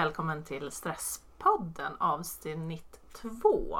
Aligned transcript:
välkommen 0.00 0.44
till 0.44 0.70
Stresspodden 0.70 1.92
avsnitt 1.98 3.00
2. 3.12 3.78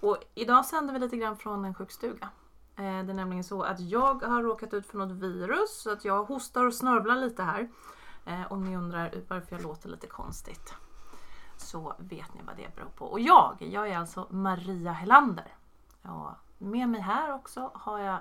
Och 0.00 0.16
idag 0.34 0.64
sänder 0.64 0.92
vi 0.92 0.98
lite 0.98 1.16
grann 1.16 1.36
från 1.36 1.64
en 1.64 1.74
sjukstuga. 1.74 2.28
Eh, 2.76 2.82
det 2.82 3.12
är 3.12 3.14
nämligen 3.14 3.44
så 3.44 3.62
att 3.62 3.80
jag 3.80 4.22
har 4.22 4.42
råkat 4.42 4.74
ut 4.74 4.86
för 4.86 4.98
något 4.98 5.10
virus 5.10 5.82
så 5.82 5.92
att 5.92 6.04
jag 6.04 6.24
hostar 6.24 6.66
och 6.66 6.74
snörvlar 6.74 7.16
lite 7.16 7.42
här. 7.42 7.70
Eh, 8.24 8.52
Om 8.52 8.64
ni 8.64 8.76
undrar 8.76 9.14
varför 9.28 9.56
jag 9.56 9.62
låter 9.62 9.88
lite 9.88 10.06
konstigt 10.06 10.74
så 11.56 11.94
vet 11.98 12.34
ni 12.34 12.40
vad 12.46 12.56
det 12.56 12.76
beror 12.76 12.90
på. 12.90 13.06
Och 13.06 13.20
jag, 13.20 13.56
jag 13.58 13.88
är 13.88 13.98
alltså 13.98 14.26
Maria 14.30 14.92
Helander. 14.92 15.54
Och 16.02 16.30
med 16.58 16.88
mig 16.88 17.00
här 17.00 17.34
också 17.34 17.70
har 17.74 17.98
jag 17.98 18.18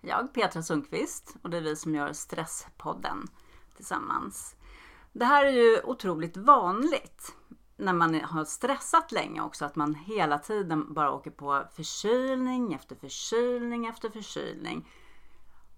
Jag, 0.00 0.32
Petra 0.32 0.62
Sundqvist, 0.62 1.36
och 1.42 1.50
det 1.50 1.56
är 1.56 1.62
vi 1.62 1.76
som 1.76 1.94
gör 1.94 2.12
Stresspodden 2.12 3.28
tillsammans. 3.76 4.54
Det 5.18 5.24
här 5.24 5.44
är 5.44 5.50
ju 5.50 5.80
otroligt 5.84 6.36
vanligt 6.36 7.36
när 7.76 7.92
man 7.92 8.20
har 8.20 8.44
stressat 8.44 9.12
länge 9.12 9.40
också, 9.40 9.64
att 9.64 9.76
man 9.76 9.94
hela 9.94 10.38
tiden 10.38 10.94
bara 10.94 11.12
åker 11.12 11.30
på 11.30 11.64
förkylning 11.76 12.74
efter 12.74 12.96
förkylning 12.96 13.86
efter 13.86 14.10
förkylning. 14.10 14.88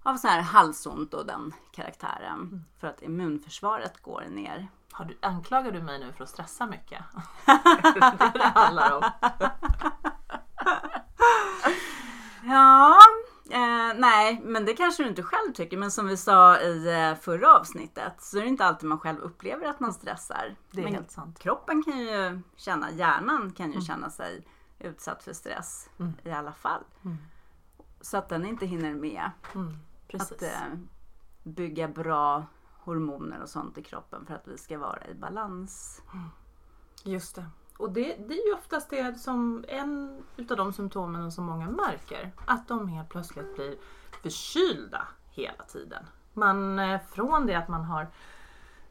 Av 0.02 0.16
så 0.16 0.28
här 0.28 0.40
halsont 0.40 1.14
och 1.14 1.26
den 1.26 1.54
karaktären. 1.72 2.64
För 2.80 2.86
att 2.86 3.02
immunförsvaret 3.02 4.02
går 4.02 4.24
ner. 4.30 4.68
Har 4.92 5.04
du, 5.04 5.18
anklagar 5.22 5.72
du 5.72 5.82
mig 5.82 5.98
nu 5.98 6.12
för 6.12 6.24
att 6.24 6.30
stressa 6.30 6.66
mycket? 6.66 7.04
det 7.46 7.52
är 7.52 8.38
det 8.38 8.44
handlar 8.44 8.96
om. 8.96 9.10
Ja, 12.42 12.98
eh, 13.50 13.98
nej, 14.32 14.42
men 14.44 14.64
det 14.64 14.74
kanske 14.74 15.02
du 15.02 15.08
inte 15.08 15.22
själv 15.22 15.52
tycker. 15.54 15.76
Men 15.76 15.90
som 15.90 16.06
vi 16.06 16.16
sa 16.16 16.60
i 16.60 16.88
eh, 17.10 17.14
förra 17.14 17.56
avsnittet 17.56 18.12
så 18.18 18.38
är 18.38 18.42
det 18.42 18.48
inte 18.48 18.64
alltid 18.64 18.88
man 18.88 18.98
själv 18.98 19.18
upplever 19.18 19.66
att 19.66 19.80
man 19.80 19.92
stressar. 19.92 20.56
Det 20.70 20.80
är 20.80 20.84
men 20.84 20.94
helt 20.94 21.10
sant. 21.10 21.38
kroppen 21.38 21.82
kan 21.82 21.98
ju 21.98 22.40
känna, 22.56 22.90
hjärnan 22.90 23.52
kan 23.52 23.72
ju 23.72 23.80
känna 23.80 24.10
sig 24.10 24.46
utsatt 24.78 25.22
för 25.22 25.32
stress 25.32 25.90
Mm. 25.98 26.12
i 26.24 26.30
alla 26.30 26.52
fall. 26.52 26.84
Mm. 27.04 27.16
Så 28.00 28.16
att 28.16 28.28
den 28.28 28.46
inte 28.46 28.66
hinner 28.66 28.94
med 28.94 29.30
Mm, 29.54 29.76
att 30.14 30.42
eh, 30.42 30.48
bygga 31.42 31.88
bra 31.88 32.44
hormoner 32.78 33.42
och 33.42 33.48
sånt 33.48 33.78
i 33.78 33.82
kroppen 33.82 34.26
för 34.26 34.34
att 34.34 34.48
vi 34.48 34.58
ska 34.58 34.78
vara 34.78 35.06
i 35.06 35.14
balans. 35.14 36.02
Just 37.04 37.36
det. 37.36 37.46
Och 37.76 37.92
det, 37.92 38.02
det 38.28 38.34
är 38.34 38.46
ju 38.48 38.54
oftast 38.54 38.90
det 38.90 39.18
som 39.18 39.64
en 39.68 40.22
utav 40.36 40.56
de 40.56 40.72
symptomen 40.72 41.32
som 41.32 41.44
många 41.44 41.70
märker. 41.70 42.32
Att 42.44 42.68
de 42.68 42.88
helt 42.88 43.08
plötsligt 43.08 43.54
blir 43.54 43.76
förkylda 44.22 45.08
hela 45.30 45.64
tiden. 45.64 46.06
Man, 46.32 46.78
eh, 46.78 47.00
från 47.10 47.46
det 47.46 47.54
att 47.54 47.68
man 47.68 47.84
har 47.84 48.06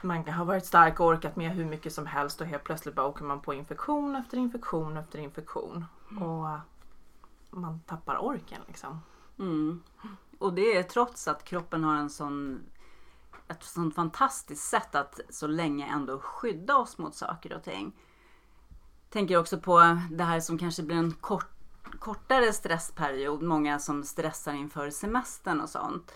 man 0.01 0.27
har 0.27 0.45
varit 0.45 0.65
stark 0.65 0.99
och 0.99 1.05
orkat 1.05 1.35
med 1.35 1.51
hur 1.51 1.65
mycket 1.65 1.93
som 1.93 2.05
helst 2.05 2.41
och 2.41 2.47
helt 2.47 2.63
plötsligt 2.63 2.95
bara 2.95 3.07
åker 3.07 3.23
man 3.23 3.41
på 3.41 3.53
infektion 3.53 4.15
efter 4.15 4.37
infektion 4.37 4.97
efter 4.97 5.19
infektion. 5.19 5.85
Och 6.19 6.49
eh, 6.49 6.59
man 7.49 7.79
tappar 7.79 8.17
orken 8.17 8.61
liksom. 8.67 9.01
Mm. 9.39 9.83
Och 10.39 10.53
det 10.53 10.77
är 10.77 10.83
trots 10.83 11.27
att 11.27 11.43
kroppen 11.43 11.83
har 11.83 11.95
en 11.95 12.09
sån 12.09 12.65
ett 13.47 13.63
sånt 13.63 13.95
fantastiskt 13.95 14.69
sätt 14.69 14.95
att 14.95 15.19
så 15.29 15.47
länge 15.47 15.87
ändå 15.87 16.19
skydda 16.19 16.77
oss 16.77 16.97
mot 16.97 17.15
saker 17.15 17.53
och 17.53 17.63
ting. 17.63 17.91
Tänker 19.09 19.37
också 19.37 19.59
på 19.59 19.99
det 20.11 20.23
här 20.23 20.39
som 20.39 20.57
kanske 20.57 20.83
blir 20.83 20.97
en 20.97 21.11
kort, 21.11 21.51
kortare 21.99 22.53
stressperiod. 22.53 23.41
Många 23.41 23.79
som 23.79 24.03
stressar 24.03 24.53
inför 24.53 24.89
semestern 24.89 25.61
och 25.61 25.69
sånt. 25.69 26.11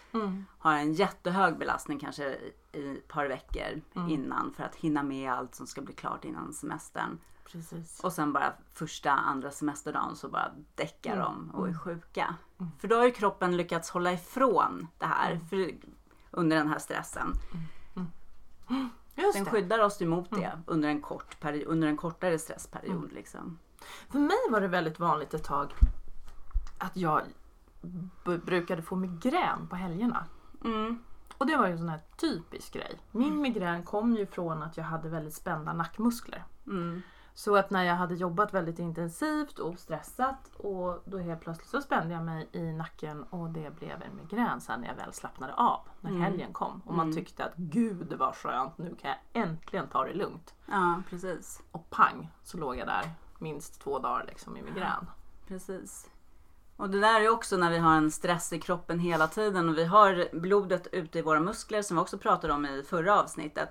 Har 0.57 0.73
en 0.73 0.93
jättehög 0.93 1.57
belastning 1.57 1.99
kanske 1.99 2.37
i 2.71 2.97
ett 2.97 3.07
par 3.07 3.25
veckor 3.25 3.81
innan 4.09 4.53
för 4.53 4.63
att 4.63 4.75
hinna 4.75 5.03
med 5.03 5.33
allt 5.33 5.55
som 5.55 5.67
ska 5.67 5.81
bli 5.81 5.93
klart 5.93 6.25
innan 6.25 6.53
semestern. 6.53 7.19
Precis. 7.51 7.99
Och 7.99 8.13
sen 8.13 8.33
bara 8.33 8.53
första, 8.73 9.11
andra 9.11 9.51
semesterdagen 9.51 10.15
så 10.15 10.29
bara 10.29 10.51
däckar 10.75 11.17
de 11.17 11.51
och 11.53 11.67
är 11.69 11.73
sjuka. 11.73 12.35
För 12.79 12.87
då 12.87 12.95
har 12.95 13.05
ju 13.05 13.11
kroppen 13.11 13.57
lyckats 13.57 13.89
hålla 13.89 14.13
ifrån 14.13 14.87
det 14.97 15.05
här 15.05 15.39
för, 15.49 15.71
under 16.31 16.57
den 16.57 16.67
här 16.67 16.79
stressen. 16.79 17.33
Den 19.33 19.45
skyddar 19.45 19.79
oss 19.79 20.01
emot 20.01 20.29
det 20.29 20.59
under 20.67 20.89
en, 20.89 21.01
kort 21.01 21.37
under 21.65 21.87
en 21.87 21.97
kortare 21.97 22.39
stressperiod. 22.39 23.11
Liksom. 23.13 23.59
För 24.09 24.19
mig 24.19 24.37
var 24.51 24.61
det 24.61 24.67
väldigt 24.67 24.99
vanligt 24.99 25.33
ett 25.33 25.43
tag 25.43 25.73
att 26.77 26.97
jag 26.97 27.21
brukade 28.23 28.81
få 28.81 28.95
migrän 28.95 29.67
på 29.69 29.75
helgerna. 29.75 30.25
Mm. 30.65 31.03
Och 31.37 31.47
det 31.47 31.57
var 31.57 31.67
ju 31.67 31.71
en 31.71 31.77
sån 31.77 31.89
här 31.89 32.01
typisk 32.17 32.73
grej. 32.73 32.99
Min 33.11 33.41
migrän 33.41 33.83
kom 33.83 34.15
ju 34.15 34.25
från 34.25 34.63
att 34.63 34.77
jag 34.77 34.83
hade 34.83 35.09
väldigt 35.09 35.33
spända 35.33 35.73
nackmuskler. 35.73 36.43
Mm. 36.67 37.01
Så 37.33 37.55
att 37.55 37.69
när 37.69 37.83
jag 37.83 37.95
hade 37.95 38.15
jobbat 38.15 38.53
väldigt 38.53 38.79
intensivt 38.79 39.59
och 39.59 39.79
stressat 39.79 40.51
och 40.57 41.03
då 41.05 41.17
helt 41.17 41.41
plötsligt 41.41 41.69
så 41.69 41.81
spände 41.81 42.13
jag 42.13 42.23
mig 42.23 42.49
i 42.51 42.71
nacken 42.71 43.23
och 43.23 43.49
det 43.49 43.75
blev 43.75 44.01
en 44.01 44.15
migrän 44.15 44.61
sen 44.61 44.81
när 44.81 44.87
jag 44.87 44.95
väl 44.95 45.13
slappnade 45.13 45.53
av 45.53 45.79
när 46.01 46.11
helgen 46.11 46.53
kom. 46.53 46.81
Och 46.85 46.93
man 46.93 47.13
tyckte 47.13 47.45
att 47.45 47.55
gud 47.55 48.13
vad 48.13 48.35
skönt, 48.35 48.77
nu 48.77 48.95
kan 48.95 49.11
jag 49.11 49.43
äntligen 49.43 49.87
ta 49.87 50.03
det 50.03 50.13
lugnt. 50.13 50.53
Ja, 50.65 51.01
precis. 51.09 51.61
Och 51.71 51.89
pang 51.89 52.31
så 52.43 52.57
låg 52.57 52.77
jag 52.77 52.87
där 52.87 53.11
minst 53.43 53.81
två 53.81 53.99
dagar 53.99 54.25
liksom 54.27 54.57
i 54.57 54.61
migrän. 54.61 55.07
Precis. 55.47 56.09
Och 56.77 56.89
det 56.89 56.99
där 56.99 57.21
är 57.21 57.29
också 57.29 57.57
när 57.57 57.71
vi 57.71 57.77
har 57.77 57.95
en 57.95 58.11
stress 58.11 58.53
i 58.53 58.59
kroppen 58.59 58.99
hela 58.99 59.27
tiden 59.27 59.69
och 59.69 59.77
vi 59.77 59.85
har 59.85 60.29
blodet 60.33 60.87
ute 60.91 61.19
i 61.19 61.21
våra 61.21 61.39
muskler 61.39 61.81
som 61.81 61.97
vi 61.97 62.03
också 62.03 62.17
pratade 62.17 62.53
om 62.53 62.65
i 62.65 62.83
förra 62.83 63.19
avsnittet. 63.19 63.69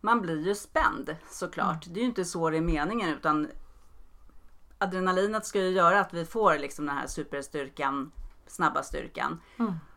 Man 0.00 0.20
blir 0.20 0.46
ju 0.46 0.54
spänd 0.54 1.16
såklart. 1.30 1.86
Det 1.88 2.00
är 2.00 2.02
ju 2.02 2.08
inte 2.08 2.24
så 2.24 2.50
det 2.50 2.56
är 2.56 2.60
meningen 2.60 3.08
utan 3.08 3.48
adrenalinet 4.78 5.46
ska 5.46 5.60
ju 5.60 5.70
göra 5.70 6.00
att 6.00 6.14
vi 6.14 6.24
får 6.24 6.58
liksom 6.58 6.86
den 6.86 6.96
här 6.96 7.06
superstyrkan, 7.06 8.12
snabba 8.46 8.82
styrkan. 8.82 9.40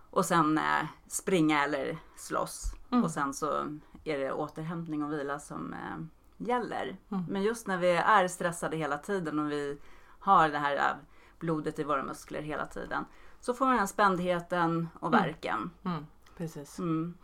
Och 0.09 0.25
sen 0.25 0.57
eh, 0.57 0.85
springa 1.07 1.63
eller 1.63 1.97
slåss. 2.15 2.73
Och 3.03 3.11
sen 3.11 3.33
så 3.33 3.79
är 4.03 4.17
det 4.19 4.31
återhämtning 4.31 5.03
och 5.03 5.13
vila 5.13 5.39
som 5.39 5.73
eh, 5.73 5.97
gäller. 6.47 6.97
Men 7.29 7.43
just 7.43 7.67
när 7.67 7.77
vi 7.77 7.91
är 7.91 8.27
stressade 8.27 8.77
hela 8.77 8.97
tiden 8.97 9.39
och 9.39 9.51
vi 9.51 9.77
har 10.19 10.49
det 10.49 10.57
här 10.57 10.75
eh, 10.75 10.95
blodet 11.39 11.79
i 11.79 11.83
våra 11.83 12.03
muskler 12.03 12.41
hela 12.41 12.65
tiden. 12.65 13.05
Så 13.39 13.53
får 13.53 13.65
vi 13.65 13.69
den 13.69 13.79
här 13.79 13.87
spändheten 13.87 14.89
och 14.99 15.13
värken. 15.13 15.71
Mm, 15.85 16.05
precis. 16.37 16.79
Mm. 16.79 17.17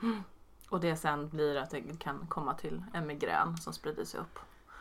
Och 0.70 0.80
det 0.80 0.96
sen 0.96 1.30
blir 1.30 1.58
att 1.58 1.70
det 1.70 2.00
kan 2.00 2.28
komma 2.28 2.54
till 2.54 2.84
en 2.94 3.08
migrän 3.08 3.58
som 3.58 3.74
sprider 3.74 4.06
sig 4.06 4.20
upp. 4.20 4.40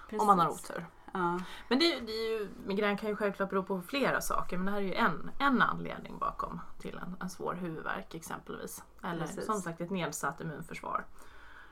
Precis. 0.08 0.20
Om 0.20 0.26
man 0.26 0.38
har 0.38 0.48
otur. 0.48 0.86
Ja. 1.12 1.40
Men 1.68 1.78
det, 1.78 2.00
det 2.00 2.12
är 2.12 2.38
ju, 2.38 2.48
migrän 2.66 2.96
kan 2.96 3.08
ju 3.08 3.16
självklart 3.16 3.50
bero 3.50 3.62
på 3.62 3.82
flera 3.82 4.20
saker 4.20 4.56
men 4.56 4.66
det 4.66 4.72
här 4.72 4.78
är 4.78 4.84
ju 4.84 4.94
en, 4.94 5.30
en 5.38 5.62
anledning 5.62 6.18
bakom 6.18 6.60
till 6.78 6.98
en, 6.98 7.16
en 7.20 7.30
svår 7.30 7.54
huvudvärk 7.54 8.14
exempelvis. 8.14 8.84
Eller 9.02 9.26
Precis. 9.26 9.46
som 9.46 9.60
sagt 9.60 9.80
ett 9.80 9.90
nedsatt 9.90 10.40
immunförsvar. 10.40 11.04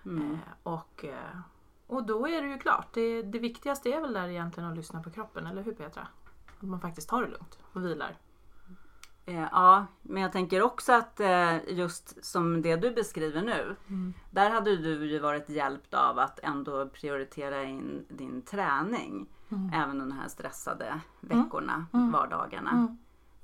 Mm. 0.04 0.32
Eh, 0.32 0.38
och, 0.62 1.04
eh, 1.04 1.38
och 1.86 2.06
då 2.06 2.28
är 2.28 2.42
det 2.42 2.48
ju 2.48 2.58
klart, 2.58 2.88
det, 2.92 3.22
det 3.22 3.38
viktigaste 3.38 3.88
är 3.92 4.00
väl 4.00 4.12
där 4.12 4.28
egentligen 4.28 4.70
att 4.70 4.76
lyssna 4.76 5.02
på 5.02 5.10
kroppen, 5.10 5.46
eller 5.46 5.62
hur 5.62 5.72
Petra? 5.72 6.08
Att 6.60 6.68
man 6.68 6.80
faktiskt 6.80 7.08
tar 7.08 7.22
det 7.22 7.28
lugnt 7.28 7.58
och 7.72 7.84
vilar. 7.84 8.16
Eh, 9.26 9.48
Ja, 9.52 9.86
men 10.02 10.22
jag 10.22 10.32
tänker 10.32 10.62
också 10.62 10.92
att 10.92 11.20
eh, 11.20 11.56
just 11.68 12.24
som 12.24 12.62
det 12.62 12.76
du 12.76 12.90
beskriver 12.90 13.42
nu. 13.42 13.76
Där 14.30 14.50
hade 14.50 14.76
du 14.76 15.06
ju 15.06 15.18
varit 15.18 15.48
hjälpt 15.48 15.94
av 15.94 16.18
att 16.18 16.38
ändå 16.42 16.88
prioritera 16.88 17.64
in 17.64 18.06
din 18.08 18.42
träning. 18.42 19.26
Även 19.74 20.00
under 20.00 20.16
de 20.16 20.20
här 20.22 20.28
stressade 20.28 21.00
veckorna, 21.20 21.86
vardagarna. 22.12 22.96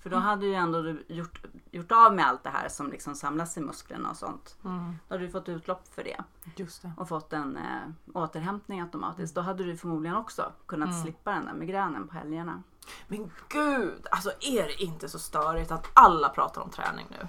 För 0.02 0.11
då 0.11 0.17
hade 0.17 0.47
ju 0.47 0.55
ändå 0.55 0.82
du 0.82 1.05
gjort, 1.08 1.41
gjort 1.70 1.93
av 1.93 2.14
med 2.14 2.26
allt 2.26 2.43
det 2.43 2.50
här 2.50 2.69
som 2.69 2.91
liksom 2.91 3.14
samlas 3.14 3.56
i 3.56 3.61
musklerna 3.61 4.11
och 4.11 4.17
sånt. 4.17 4.56
Då 4.62 5.14
hade 5.14 5.25
du 5.25 5.31
fått 5.31 5.49
utlopp 5.49 5.94
för 5.94 6.05
det. 6.05 6.17
Just 6.56 6.82
det. 6.82 6.93
och 6.97 7.08
fått 7.08 7.32
en 7.32 7.56
eh, 7.56 8.12
återhämtning 8.14 8.81
automatiskt. 8.81 9.35
Då 9.35 9.41
hade 9.41 9.64
du 9.64 9.76
förmodligen 9.76 10.17
också 10.17 10.52
kunnat 10.67 11.02
slippa 11.02 11.31
den 11.31 11.44
där 11.44 11.52
migränen 11.55 12.08
på 12.08 12.14
helgerna. 12.14 12.62
Men 13.08 13.31
gud, 13.49 14.06
alltså 14.11 14.31
är 14.41 14.62
det 14.62 14.82
inte 14.82 15.08
så 15.08 15.19
störigt 15.19 15.70
att 15.73 15.87
alla 15.94 16.29
pratar 16.29 16.62
om 16.62 16.70
träning 16.70 17.06
nu? 17.11 17.26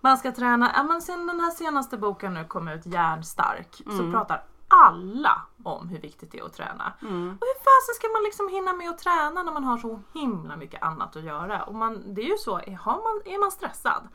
Man 0.00 0.18
ska 0.18 0.32
träna, 0.32 0.72
ja 0.74 0.82
men 0.82 1.02
sen 1.02 1.26
den 1.26 1.40
här 1.40 1.50
senaste 1.50 1.96
boken 1.96 2.34
nu 2.34 2.44
kom 2.44 2.68
ut, 2.68 2.86
Järnstark, 2.86 3.82
så 3.86 4.10
pratar 4.10 4.44
alla 4.84 5.42
om 5.62 5.88
hur 5.88 6.00
viktigt 6.00 6.32
det 6.32 6.38
är 6.38 6.44
att 6.44 6.52
träna. 6.52 6.92
Och 7.40 7.46
hur 7.46 7.58
fasen 7.66 7.94
ska 7.94 8.08
man 8.08 8.22
liksom 8.24 8.48
hinna 8.48 8.72
med 8.72 8.90
att 8.90 8.98
träna 8.98 9.42
när 9.42 9.52
man 9.52 9.64
har 9.64 9.78
så 9.78 10.00
himla 10.14 10.56
mycket 10.56 10.82
annat 10.82 11.16
att 11.16 11.22
göra? 11.24 11.62
Och 11.62 11.74
man, 11.74 12.14
det 12.14 12.22
är 12.22 12.28
ju 12.28 12.36
så, 12.36 12.52
har 12.56 12.96
man, 12.96 13.34
är 13.34 13.40
man 13.40 13.50
stressad 13.50 14.08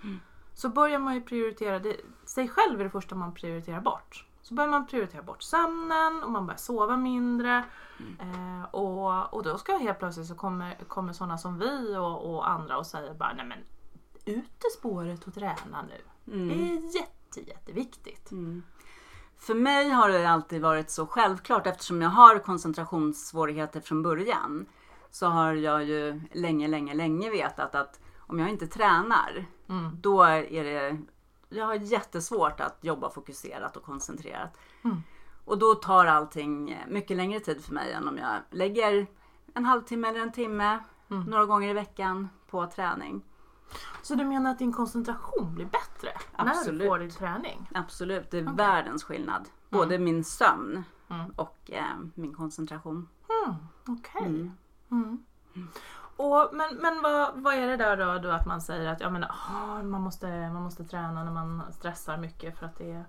så 0.54 0.70
börjar 0.70 1.00
man 1.00 1.16
ju 1.16 1.22
prioritera 1.22 1.80
det, 1.80 1.98
sig 2.26 2.48
själv 2.48 2.80
är 2.80 2.84
det 2.84 2.90
första 2.90 3.16
man 3.16 3.34
prioriterar 3.34 3.82
bort. 3.82 4.26
Så 4.42 4.54
börjar 4.54 4.70
man 4.70 4.88
prioritera 4.88 5.22
bort 5.22 5.42
sömnen 5.42 6.24
och 6.24 6.32
man 6.32 6.46
börjar 6.46 6.58
sova 6.58 6.98
mindre. 6.98 7.64
Eh, 8.20 8.64
och, 8.72 9.34
och 9.34 9.44
då 9.44 9.58
ska 9.58 9.78
helt 9.78 10.00
plötsligt 10.00 10.28
så 10.28 10.36
kommer, 10.36 10.76
kommer 10.88 11.14
sådana 11.14 11.38
som 11.38 11.60
vi 11.60 11.96
och, 11.98 12.34
och 12.34 12.50
andra 12.50 12.78
och 12.78 12.86
säger 12.86 13.14
bara 13.14 13.34
nej 13.34 13.46
men 13.46 13.60
ut 14.26 14.66
i 14.66 14.78
spåret 14.78 15.28
och 15.28 15.34
träna 15.34 15.86
nu. 15.88 16.02
Det 16.50 16.54
är 16.54 16.96
jätte, 16.96 17.50
jätteviktigt. 17.50 18.32
För 19.40 19.54
mig 19.56 19.90
har 19.90 20.10
det 20.10 20.30
alltid 20.30 20.62
varit 20.62 20.90
så 20.90 21.06
självklart 21.08 21.68
eftersom 21.68 22.02
jag 22.02 22.10
har 22.10 22.40
koncentrationssvårigheter 22.40 23.82
från 23.82 24.04
början. 24.04 24.66
Så 25.12 25.28
har 25.28 25.54
jag 25.54 25.84
ju 25.84 26.22
länge, 26.32 26.68
länge, 26.68 26.94
länge 26.94 27.30
vetat 27.30 27.76
att 27.76 28.00
om 28.20 28.40
jag 28.40 28.50
inte 28.50 28.68
tränar, 28.68 29.46
Mm. 29.70 29.98
då 30.02 30.24
är 30.24 30.64
det... 30.64 30.98
Jag 31.50 31.66
har 31.66 31.76
jättesvårt 31.76 32.60
att 32.60 32.78
jobba 32.82 33.10
fokuserat 33.10 33.78
och 33.78 33.84
koncentrerat. 33.84 34.58
Mm. 34.84 34.98
Och 35.46 35.58
då 35.58 35.76
tar 35.76 36.06
allting 36.06 36.84
mycket 36.88 37.18
längre 37.18 37.40
tid 37.40 37.64
för 37.66 37.74
mig 37.74 37.92
än 37.92 38.08
om 38.08 38.18
jag 38.18 38.36
lägger 38.50 39.08
en 39.54 39.66
halvtimme 39.66 40.08
eller 40.08 40.20
en 40.20 40.32
timme 40.32 40.80
Mm. 41.12 41.24
några 41.24 41.46
gånger 41.46 41.70
i 41.70 41.74
veckan 41.74 42.30
på 42.50 42.66
träning. 42.66 43.22
Så 44.02 44.16
du 44.16 44.26
menar 44.26 44.52
att 44.52 44.60
din 44.60 44.74
koncentration 44.74 45.56
blir 45.56 45.66
bättre 45.66 46.10
när 46.46 46.54
du 46.54 46.60
Absolut. 46.60 46.88
får 46.88 47.00
din 47.00 47.10
träning? 47.10 47.70
Absolut, 47.74 48.32
det 48.32 48.38
är 48.38 48.44
Okej. 48.44 48.56
världens 48.56 49.04
skillnad. 49.04 49.50
Både 49.70 50.00
min 50.00 50.24
sömn 50.24 50.84
Mm. 51.12 51.32
och 51.36 51.58
eh, 51.72 51.84
min 52.16 52.34
koncentration. 52.36 53.08
Mm. 53.46 53.56
Okej. 53.88 54.22
Mm. 54.26 54.54
Mm. 54.92 55.24
Och, 56.18 56.50
men 56.54 56.76
men 56.76 57.02
vad, 57.02 57.32
vad 57.42 57.54
är 57.54 57.68
det 57.68 57.78
där 57.78 57.98
då, 57.98 58.18
då 58.20 58.30
att 58.36 58.46
man 58.46 58.62
säger 58.62 58.90
att 58.90 59.02
ja, 59.02 59.10
men, 59.10 59.24
ah, 59.24 59.84
man, 59.84 60.02
måste, 60.02 60.28
man 60.28 60.62
måste 60.64 60.84
träna 60.84 61.24
när 61.24 61.32
man 61.32 61.64
stressar 61.72 62.18
mycket 62.18 62.58
för 62.60 62.66
att 62.66 62.78
det 62.78 62.92
är, 62.92 63.06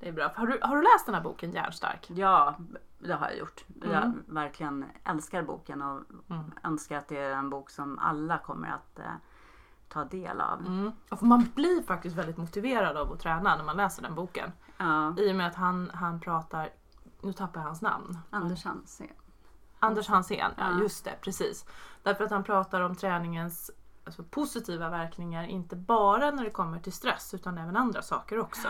det 0.00 0.08
är 0.08 0.12
bra. 0.12 0.32
Har 0.36 0.46
du, 0.46 0.58
har 0.62 0.76
du 0.76 0.82
läst 0.82 1.06
den 1.06 1.14
här 1.14 1.22
boken 1.22 1.52
Järnstark? 1.52 2.10
Ja, 2.14 2.54
det 2.98 3.12
har 3.14 3.26
jag 3.28 3.38
gjort. 3.38 3.64
Jag 3.82 4.04
Mm. 4.04 4.22
verkligen 4.26 4.84
älskar 5.04 5.42
boken 5.42 5.82
och 5.82 6.00
Mm. 6.30 6.44
önskar 6.62 6.98
att 6.98 7.08
det 7.08 7.18
är 7.18 7.30
en 7.36 7.50
bok 7.50 7.70
som 7.70 7.98
alla 7.98 8.38
kommer 8.38 8.68
att 8.68 8.98
eh, 8.98 9.04
ta 9.88 10.04
del 10.04 10.40
av. 10.40 10.60
Mm. 10.60 10.92
Och 11.10 11.22
man 11.22 11.50
blir 11.54 11.82
faktiskt 11.82 12.16
väldigt 12.16 12.36
motiverad 12.36 12.96
av 12.96 13.12
att 13.12 13.20
träna 13.20 13.56
när 13.56 13.64
man 13.64 13.76
läser 13.76 14.02
den 14.02 14.14
boken. 14.14 14.52
Ja, 14.76 15.14
I 15.18 15.32
och 15.32 15.36
med 15.36 15.46
att 15.46 15.54
han, 15.54 15.90
han 15.94 16.20
pratar, 16.20 16.68
nu 17.22 17.32
tappar 17.32 17.60
jag 17.60 17.66
hans 17.66 17.82
namn. 17.82 18.18
Anders 18.30 18.64
Hansén. 18.64 19.08
Anders 19.78 20.08
Hansén, 20.08 20.52
ja 20.56 20.70
Ja. 20.72 20.80
just 20.80 21.04
det, 21.04 21.14
precis. 21.20 21.64
Därför 22.02 22.24
att 22.24 22.30
han 22.30 22.44
pratar 22.44 22.80
om 22.80 22.94
träningens 22.94 23.70
alltså, 24.04 24.22
positiva 24.22 24.88
verkningar, 24.90 25.44
inte 25.44 25.76
bara 25.76 26.30
när 26.30 26.44
det 26.44 26.50
kommer 26.50 26.78
till 26.78 26.92
stress 26.92 27.34
utan 27.34 27.58
även 27.58 27.76
andra 27.76 28.02
saker 28.02 28.38
också. 28.38 28.68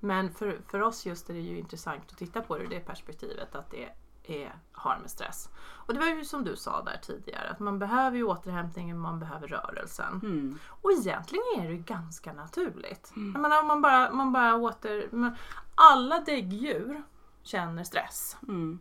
Men 0.00 0.32
för, 0.32 0.60
för 0.68 0.80
oss 0.82 1.06
just 1.06 1.30
är 1.30 1.34
det 1.34 1.40
ju 1.40 1.58
intressant 1.58 2.02
att 2.12 2.18
titta 2.18 2.40
på 2.40 2.58
det 2.58 2.64
ur 2.64 2.68
det 2.68 2.80
perspektivet 2.80 3.54
att 3.54 3.70
det 3.70 3.88
är, 4.24 4.54
har 4.72 4.98
med 4.98 5.10
stress. 5.10 5.48
Och 5.56 5.94
det 5.94 6.00
var 6.00 6.06
ju 6.06 6.24
som 6.24 6.44
du 6.44 6.56
sa 6.56 6.82
där 6.82 7.00
tidigare, 7.02 7.50
att 7.50 7.58
man 7.58 7.78
behöver 7.78 8.16
ju 8.16 8.24
återhämtningen, 8.24 8.98
man 8.98 9.18
behöver 9.20 9.48
rörelsen. 9.48 10.20
Mm. 10.22 10.58
Och 10.68 10.92
egentligen 10.92 11.44
är 11.58 11.62
det 11.62 11.74
ju 11.74 11.82
ganska 11.82 12.32
naturligt. 12.32 13.12
Jag 13.14 13.40
menar 13.40 13.60
om 13.60 13.66
man 13.66 13.82
bara, 13.82 14.12
man 14.12 14.32
bara 14.32 14.54
åter... 14.54 15.08
Men 15.10 15.36
alla 15.74 16.20
däggdjur 16.20 17.02
känner 17.42 17.84
stress. 17.84 18.36
Mm. 18.42 18.80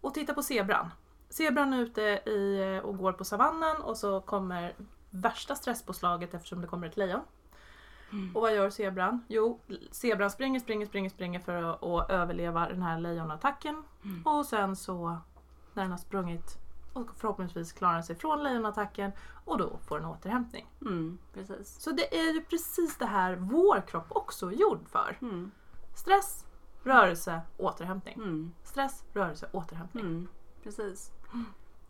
Och 0.00 0.14
titta 0.14 0.34
på 0.34 0.42
zebran. 0.42 0.90
Zebran 1.28 1.72
är 1.72 1.80
ute 1.80 2.02
i, 2.02 2.80
och 2.84 2.98
går 2.98 3.12
på 3.12 3.24
savannen 3.24 3.76
och 3.76 3.96
så 3.96 4.20
kommer 4.20 4.74
värsta 5.10 5.54
stresspåslaget 5.54 6.34
eftersom 6.34 6.60
det 6.60 6.66
kommer 6.66 6.86
ett 6.86 6.96
lejon. 6.96 7.20
Och 8.34 8.42
vad 8.42 8.54
gör 8.54 8.70
zebran? 8.70 9.24
Jo, 9.28 9.60
zebran 9.90 10.30
springer, 10.30 10.60
springer, 10.60 10.86
springer, 10.86 11.10
springer 11.10 11.40
för 11.40 11.62
att, 11.62 11.82
att 11.82 12.10
överleva 12.10 12.68
den 12.68 12.82
här 12.82 13.00
lejonattacken. 13.00 13.82
Och 14.24 14.46
sen 14.46 14.76
så 14.76 15.16
när 15.74 15.82
den 15.82 15.90
har 15.90 15.98
sprungit 15.98 16.58
och 16.92 17.14
förhoppningsvis 17.16 17.72
klarar 17.72 17.94
den 17.94 18.02
sig 18.02 18.16
från 18.16 18.42
lejonattacken 18.42 19.12
och 19.44 19.58
då 19.58 19.78
får 19.86 19.98
den 19.98 20.08
återhämtning. 20.08 20.66
Mm. 20.80 21.18
Precis. 21.34 21.80
Så 21.80 21.90
det 21.90 22.18
är 22.18 22.32
ju 22.34 22.40
precis 22.40 22.98
det 22.98 23.06
här 23.06 23.36
vår 23.36 23.86
kropp 23.86 24.06
också 24.08 24.46
är 24.46 24.56
gjord 24.56 24.88
för. 24.88 25.18
Mm. 25.22 25.50
Stress, 25.94 26.44
rörelse, 26.82 27.40
återhämtning. 27.56 28.14
Mm. 28.14 28.54
Stress, 28.62 29.04
rörelse, 29.12 29.48
återhämtning. 29.52 30.04
Mm. 30.04 30.28
Precis. 30.62 31.12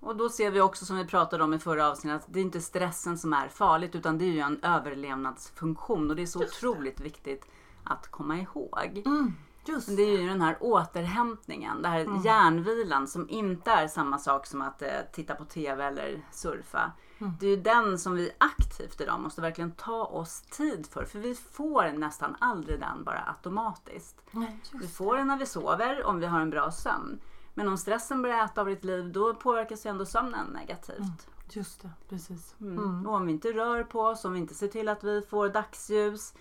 Och 0.00 0.16
då 0.16 0.28
ser 0.28 0.50
vi 0.50 0.60
också 0.60 0.84
som 0.84 0.96
vi 0.96 1.04
pratade 1.04 1.44
om 1.44 1.54
i 1.54 1.58
förra 1.58 1.88
avsnittet 1.90 2.20
att 2.24 2.32
det 2.34 2.40
är 2.40 2.44
inte 2.44 2.60
stressen 2.60 3.18
som 3.18 3.32
är 3.32 3.48
farligt 3.48 3.94
utan 3.94 4.18
det 4.18 4.24
är 4.24 4.32
ju 4.32 4.40
en 4.40 4.60
överlevnadsfunktion 4.64 6.10
och 6.10 6.16
det 6.16 6.22
är 6.22 6.26
så 6.26 6.42
Just 6.42 6.60
det. 6.60 6.68
otroligt 6.68 7.00
viktigt 7.00 7.46
att 7.84 8.10
komma 8.10 8.38
ihåg. 8.38 9.02
Mm, 9.06 9.34
just 9.64 9.96
det 9.96 10.02
är 10.02 10.20
ju 10.20 10.28
den 10.28 10.40
här 10.40 10.56
återhämtningen, 10.60 11.82
den 11.82 11.92
här 11.92 12.24
hjärnvilan 12.24 13.08
som 13.08 13.28
inte 13.28 13.70
är 13.70 13.88
samma 13.88 14.18
sak 14.18 14.46
som 14.46 14.62
att 14.62 14.82
eh, 14.82 14.88
titta 15.12 15.34
på 15.34 15.44
TV 15.44 15.84
eller 15.84 16.22
surfa. 16.32 16.92
Mm. 17.18 17.32
Det 17.40 17.46
är 17.46 17.50
ju 17.50 17.62
den 17.62 17.98
som 17.98 18.14
vi 18.14 18.30
aktivt 18.38 19.00
idag 19.00 19.20
måste 19.20 19.40
verkligen 19.40 19.72
ta 19.72 20.04
oss 20.04 20.40
tid 20.40 20.86
för. 20.90 21.04
För 21.04 21.18
vi 21.18 21.34
får 21.34 21.92
nästan 21.92 22.36
aldrig 22.38 22.80
den 22.80 23.04
bara 23.04 23.24
automatiskt. 23.26 24.22
Nej, 24.30 24.58
Vi 24.72 24.88
får 24.88 25.16
den 25.16 25.26
när 25.26 25.36
vi 25.38 25.46
sover 25.46 26.04
om 26.06 26.18
vi 26.20 26.26
har 26.26 26.40
en 26.40 26.50
bra 26.50 26.70
sömn. 26.70 27.20
Men 27.58 27.68
om 27.68 27.78
stressen 27.78 28.22
börjar 28.22 28.44
äta 28.44 28.60
av 28.60 28.66
ditt 28.66 28.84
liv 28.84 29.12
då 29.12 29.34
påverkas 29.34 29.86
ju 29.86 29.90
ändå 29.90 30.04
sömnen 30.06 30.46
negativt. 30.46 31.28
Just 31.50 31.82
det, 31.82 31.90
precis. 32.08 32.54
Mm. 32.60 32.78
Mm. 32.78 33.06
Och 33.06 33.14
om 33.14 33.26
vi 33.26 33.32
inte 33.32 33.48
rör 33.52 33.84
på 33.84 34.00
oss, 34.00 34.24
om 34.24 34.32
vi 34.32 34.38
inte 34.38 34.54
ser 34.54 34.68
till 34.68 34.88
att 34.88 35.04
vi 35.04 35.22
får 35.22 35.48
dagsljus 35.48 36.34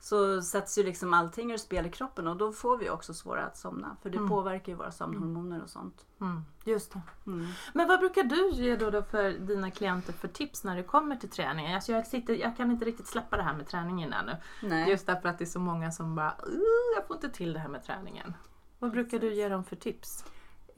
så 0.00 0.42
sätts 0.42 0.78
ju 0.78 0.82
liksom 0.82 1.14
allting 1.14 1.52
ur 1.52 1.56
spel 1.56 1.86
i 1.86 1.90
kroppen 1.90 2.26
och 2.26 2.36
då 2.36 2.52
får 2.52 2.76
vi 2.76 2.90
också 2.90 3.14
svårare 3.14 3.44
att 3.46 3.56
somna. 3.56 3.96
För 4.02 4.10
det 4.10 4.16
Mm. 4.16 4.28
påverkar 4.28 4.72
ju 4.72 4.78
våra 4.78 4.90
sömnhormoner 4.90 5.62
och 5.62 5.70
sånt. 5.70 6.06
Mm, 6.20 6.42
just 6.64 6.92
det. 6.92 7.00
Mm. 7.26 7.46
Men 7.74 7.88
vad 7.88 7.98
brukar 8.00 8.22
du 8.22 8.50
ge 8.50 8.76
då, 8.76 8.90
då 8.90 9.02
för 9.02 9.30
dina 9.30 9.70
klienter 9.70 10.12
för 10.12 10.28
tips 10.28 10.64
när 10.64 10.76
det 10.76 10.82
kommer 10.82 11.16
till 11.16 11.30
träning? 11.30 11.74
Alltså 11.74 11.92
jag, 11.92 12.06
sitter, 12.06 12.34
jag 12.34 12.56
kan 12.56 12.70
inte 12.70 12.84
riktigt 12.84 13.06
släppa 13.06 13.36
det 13.36 13.42
här 13.42 13.54
med 13.56 13.66
träningen 13.66 14.12
ännu. 14.12 14.36
Nej. 14.62 14.90
Just 14.90 15.06
därför 15.06 15.28
att 15.28 15.38
det 15.38 15.44
är 15.44 15.46
så 15.46 15.60
många 15.60 15.90
som 15.90 16.14
bara 16.14 16.30
"Uh, 16.46 16.60
jag 16.96 17.06
får 17.06 17.16
inte 17.16 17.28
till 17.28 17.52
det 17.52 17.58
här 17.58 17.68
med 17.68 17.84
träningen. 17.84 18.34
Vad 18.78 18.90
brukar 18.90 19.18
du 19.18 19.34
ge 19.34 19.48
dem 19.48 19.64
för 19.64 19.76
tips? 19.76 20.24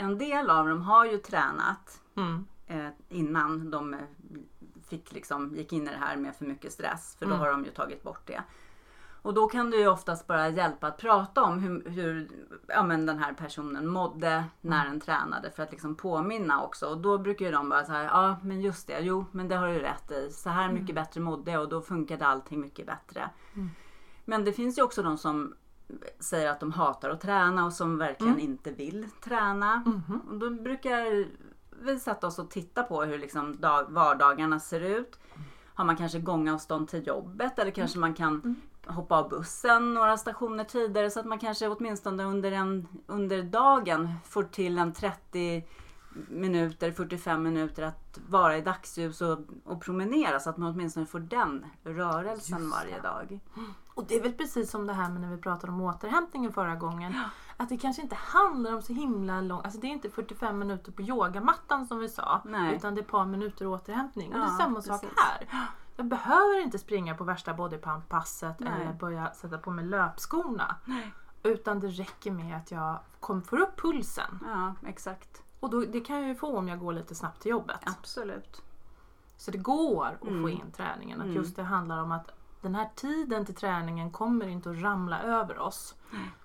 En 0.00 0.18
del 0.18 0.50
av 0.50 0.68
dem 0.68 0.82
har 0.82 1.04
ju 1.06 1.18
tränat 1.18 2.00
Mm. 2.16 2.46
eh, 2.66 2.88
innan 3.08 3.70
de 3.70 3.94
eh, 3.94 4.00
fick 4.88 5.12
liksom, 5.12 5.54
gick 5.54 5.72
in 5.72 5.88
i 5.88 5.90
det 5.90 5.96
här 6.00 6.16
med 6.16 6.36
för 6.36 6.44
mycket 6.44 6.72
stress. 6.72 7.16
För 7.18 7.26
då 7.26 7.30
Mm. 7.32 7.40
har 7.40 7.50
de 7.50 7.64
ju 7.64 7.70
tagit 7.70 8.02
bort 8.02 8.26
det. 8.26 8.42
Och 9.22 9.34
då 9.34 9.46
kan 9.46 9.70
det 9.70 9.76
ju 9.76 9.88
oftast 9.88 10.26
bara 10.26 10.48
hjälpa 10.48 10.86
att 10.86 10.98
prata 10.98 11.42
om 11.42 11.58
hur, 11.58 11.90
hur 11.90 12.30
ja, 12.66 12.82
men 12.82 13.06
den 13.06 13.18
här 13.18 13.32
personen 13.32 13.86
mådde 13.88 14.44
när 14.60 14.84
den 14.84 15.00
tränade 15.00 15.50
för 15.50 15.62
att 15.62 15.70
liksom 15.70 15.94
påminna 15.94 16.62
också. 16.62 16.86
Och 16.86 16.98
då 16.98 17.18
brukar 17.18 17.44
ju 17.46 17.52
de 17.52 17.68
bara 17.68 17.84
så 17.84 17.92
här, 17.92 18.04
ja 18.04 18.36
men 18.42 18.60
just 18.60 18.86
det, 18.86 19.00
jo 19.00 19.24
men 19.32 19.48
det 19.48 19.56
har 19.56 19.68
du 19.68 19.78
rätt 19.78 20.10
i. 20.10 20.30
Så 20.32 20.50
här 20.50 20.72
mycket 20.72 20.94
bättre 20.94 21.20
mådde 21.20 21.50
jag 21.50 21.62
och 21.62 21.68
då 21.68 21.80
funkade 21.82 22.26
allting 22.26 22.60
mycket 22.60 22.86
bättre. 22.86 23.30
Mm. 23.54 23.70
Men 24.24 24.44
det 24.44 24.52
finns 24.52 24.78
ju 24.78 24.82
också 24.82 25.02
de 25.02 25.18
som 25.18 25.54
säger 26.20 26.50
att 26.50 26.60
de 26.60 26.72
hatar 26.72 27.10
att 27.10 27.20
träna 27.20 27.64
och 27.66 27.72
som 27.72 27.98
verkligen 27.98 28.32
Mm. 28.34 28.44
inte 28.46 28.70
vill 28.70 29.06
träna. 29.24 29.82
Mhm. 29.86 30.20
Och 30.30 30.38
då 30.38 30.50
brukar 30.50 31.26
vi 31.84 32.00
sätta 32.00 32.26
oss 32.26 32.38
och 32.38 32.50
titta 32.50 32.82
på 32.82 33.02
hur 33.02 33.18
liksom 33.18 33.60
dag, 33.60 33.86
vardagarna 33.88 34.60
ser 34.60 34.80
ut. 34.80 35.18
Har 35.74 35.84
man 35.84 35.96
kanske 35.96 36.18
gångavstånd 36.18 36.88
till 36.88 37.06
jobbet 37.06 37.58
eller 37.58 37.70
kanske 37.70 37.98
man 37.98 38.14
kan 38.14 38.32
Mm. 38.34 38.56
hoppa 38.86 39.16
av 39.18 39.28
bussen 39.28 39.94
några 39.94 40.16
stationer 40.16 40.64
tidigare 40.64 41.10
så 41.10 41.20
att 41.20 41.26
man 41.26 41.38
kanske 41.38 41.68
åtminstone 41.68 42.24
under, 42.24 42.52
en, 42.52 42.88
under 43.06 43.42
dagen 43.42 44.08
får 44.28 44.42
till 44.42 44.78
en 44.78 44.92
30 44.92 45.64
minuter, 46.28 46.92
45 46.92 47.42
minuter 47.42 47.82
att 47.82 48.18
vara 48.28 48.56
i 48.56 48.60
dagsljus 48.60 49.20
och, 49.20 49.38
och 49.64 49.82
promenera 49.82 50.40
så 50.40 50.50
att 50.50 50.56
man 50.56 50.70
åtminstone 50.74 51.06
får 51.06 51.20
den 51.20 51.66
rörelsen 51.84 52.58
Just 52.58 52.72
varje 52.72 53.00
dag. 53.00 53.40
Och 53.94 54.04
det 54.08 54.14
är 54.16 54.22
väl 54.22 54.32
precis 54.32 54.70
som 54.70 54.86
det 54.86 54.92
här 54.92 55.10
med 55.10 55.20
när 55.20 55.30
vi 55.30 55.36
pratade 55.36 55.72
om 55.72 55.80
återhämtningen 55.80 56.52
förra 56.52 56.74
gången. 56.76 57.14
Att 57.56 57.68
det 57.68 57.76
kanske 57.78 58.02
inte 58.02 58.14
handlar 58.14 58.74
om 58.74 58.82
så 58.82 58.92
himla 58.92 59.40
långt, 59.40 59.64
alltså 59.64 59.80
det 59.80 59.86
är 59.86 59.90
inte 59.92 60.10
45 60.10 60.58
minuter 60.58 60.92
på 60.92 61.02
yogamattan 61.02 61.86
som 61.86 61.98
vi 61.98 62.08
sa. 62.08 62.40
Nej. 62.44 62.76
Utan 62.76 62.94
det 62.94 63.00
är 63.00 63.02
ett 63.02 63.08
par 63.10 63.26
minuter 63.26 63.66
återhämtning. 63.66 64.28
Och 64.32 64.38
det 64.38 64.44
är 64.44 64.48
Ja, 64.48 64.56
samma 64.58 64.82
sak 64.82 65.00
precis. 65.00 65.18
här. 65.18 65.48
Jag 65.96 66.06
behöver 66.06 66.62
inte 66.62 66.78
springa 66.78 67.14
på 67.14 67.24
värsta 67.24 67.52
bodypump-passet 67.52 68.60
eller 68.60 68.92
börja 68.92 69.32
sätta 69.34 69.58
på 69.58 69.70
mig 69.70 69.84
löpskorna. 69.84 70.76
Nej. 70.84 71.12
Utan 71.42 71.80
det 71.80 71.88
räcker 71.88 72.30
med 72.32 72.56
att 72.56 72.70
jag 72.70 72.98
kom, 73.20 73.42
får 73.42 73.60
upp 73.60 73.80
pulsen. 73.80 74.38
Ja, 74.46 74.74
exakt. 74.86 75.42
Och 75.60 75.70
då, 75.70 75.80
det 75.80 76.00
kan 76.00 76.16
jag 76.18 76.28
ju 76.28 76.34
få 76.34 76.56
om 76.58 76.68
jag 76.68 76.78
går 76.78 76.92
lite 76.92 77.14
snabbt 77.14 77.42
till 77.42 77.50
jobbet. 77.50 77.80
Absolut. 77.86 78.62
Så 79.36 79.50
det 79.50 79.58
går 79.58 80.06
att 80.06 80.18
få 80.18 80.26
Mm. 80.28 80.48
in 80.48 80.70
träningen. 80.76 81.20
Att 81.20 81.24
Mm. 81.24 81.36
just 81.36 81.56
det 81.56 81.62
handlar 81.62 82.02
om 82.02 82.12
att 82.12 82.30
den 82.60 82.74
här 82.74 82.88
tiden 82.94 83.46
till 83.46 83.54
träningen 83.54 84.10
kommer 84.10 84.46
inte 84.48 84.70
att 84.70 84.82
ramla 84.82 85.22
över 85.22 85.58
oss. 85.58 85.94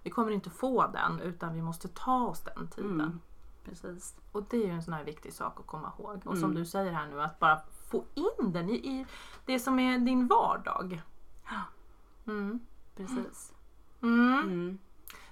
Vi 0.03 0.09
kommer 0.09 0.31
inte 0.31 0.49
få 0.49 0.87
den 0.87 1.19
utan 1.19 1.53
vi 1.53 1.61
måste 1.61 1.87
ta 1.87 2.27
oss 2.27 2.41
den 2.55 2.67
tiden. 2.67 2.91
Mm. 3.01 3.19
Precis. 3.63 4.15
Och 4.31 4.43
det 4.49 4.57
är 4.57 4.65
ju 4.67 4.71
en 4.71 4.83
sån 4.83 4.93
här 4.93 5.03
viktig 5.03 5.33
sak 5.33 5.59
att 5.59 5.67
komma 5.67 5.91
ihåg. 5.99 6.21
Och 6.25 6.37
som 6.37 6.43
Mm. 6.51 6.55
du 6.55 6.65
säger 6.65 6.91
här 6.91 7.07
nu 7.07 7.21
att 7.21 7.39
bara 7.39 7.59
få 7.89 8.03
in 8.13 8.51
den 8.51 8.69
i, 8.69 8.73
i 8.75 9.05
det 9.45 9.59
som 9.59 9.79
är 9.79 9.97
din 9.99 10.27
vardag. 10.27 11.01
Ja. 11.49 11.61
Mm. 12.27 12.59
Precis. 12.95 13.53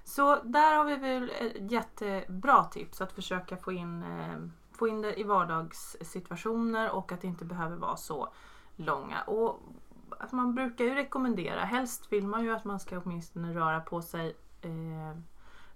Så 0.03 0.39
där 0.43 0.77
har 0.77 0.85
vi 0.85 0.95
väl 0.95 1.31
ett 1.39 1.71
jättebra 1.71 2.63
tips 2.63 3.01
att 3.01 3.11
försöka 3.11 3.57
få 3.57 3.71
in, 3.71 4.03
eh, 4.03 4.37
få 4.71 4.87
in 4.87 5.01
det 5.01 5.19
i 5.19 5.23
vardagssituationer 5.23 6.91
och 6.91 7.11
att 7.11 7.21
det 7.21 7.27
inte 7.27 7.45
behöver 7.45 7.75
vara 7.75 7.97
så 7.97 8.29
långa. 8.75 9.21
Och 9.21 9.59
att 10.19 10.31
man 10.31 10.55
brukar 10.55 10.85
ju 10.85 10.95
rekommendera, 10.95 11.65
helst 11.65 12.11
vill 12.11 12.27
man 12.27 12.43
ju 12.43 12.55
att 12.55 12.65
man 12.65 12.79
ska 12.79 12.99
åtminstone 12.99 13.53
röra 13.53 13.81
på 13.81 14.01
sig 14.01 14.35
eh, 14.61 15.17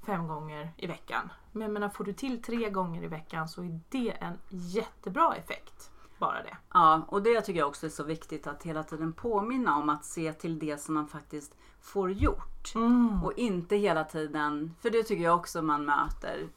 fem 0.06 0.28
gånger 0.28 0.72
i 0.78 0.88
veckan. 0.88 1.32
Men 1.52 1.62
jag 1.62 1.72
menar, 1.72 1.90
får 1.90 2.04
du 2.04 2.14
till 2.14 2.42
tre 2.42 2.70
gånger 2.70 3.04
i 3.04 3.08
veckan 3.08 3.50
så 3.50 3.64
är 3.64 3.80
det 3.90 4.12
en 4.12 4.38
jättebra 4.50 5.36
effekt. 5.36 5.92
Bara 6.20 6.44
det. 6.44 6.58
Ja, 6.74 7.06
och 7.08 7.24
det 7.24 7.42
tycker 7.42 7.60
jag 7.60 7.68
också 7.68 7.86
är 7.86 7.90
så 7.90 8.04
viktigt 8.04 8.48
att 8.48 8.64
hela 8.64 8.84
tiden 8.84 9.14
påminna 9.14 9.78
om 9.78 9.90
att 9.90 10.06
se 10.06 10.34
till 10.34 10.60
det 10.60 10.82
som 10.82 10.94
man 10.94 11.08
faktiskt 11.08 11.56
får 11.82 12.12
gjort. 12.12 12.76
Mm. 12.76 13.24
Och 13.24 13.34
inte 13.34 13.76
hela 13.76 14.04
tiden, 14.04 14.76
för 14.82 14.90
det 14.90 15.04
tycker 15.04 15.24
jag 15.24 15.36
också 15.36 15.62
man 15.62 15.86
möter 15.86 16.48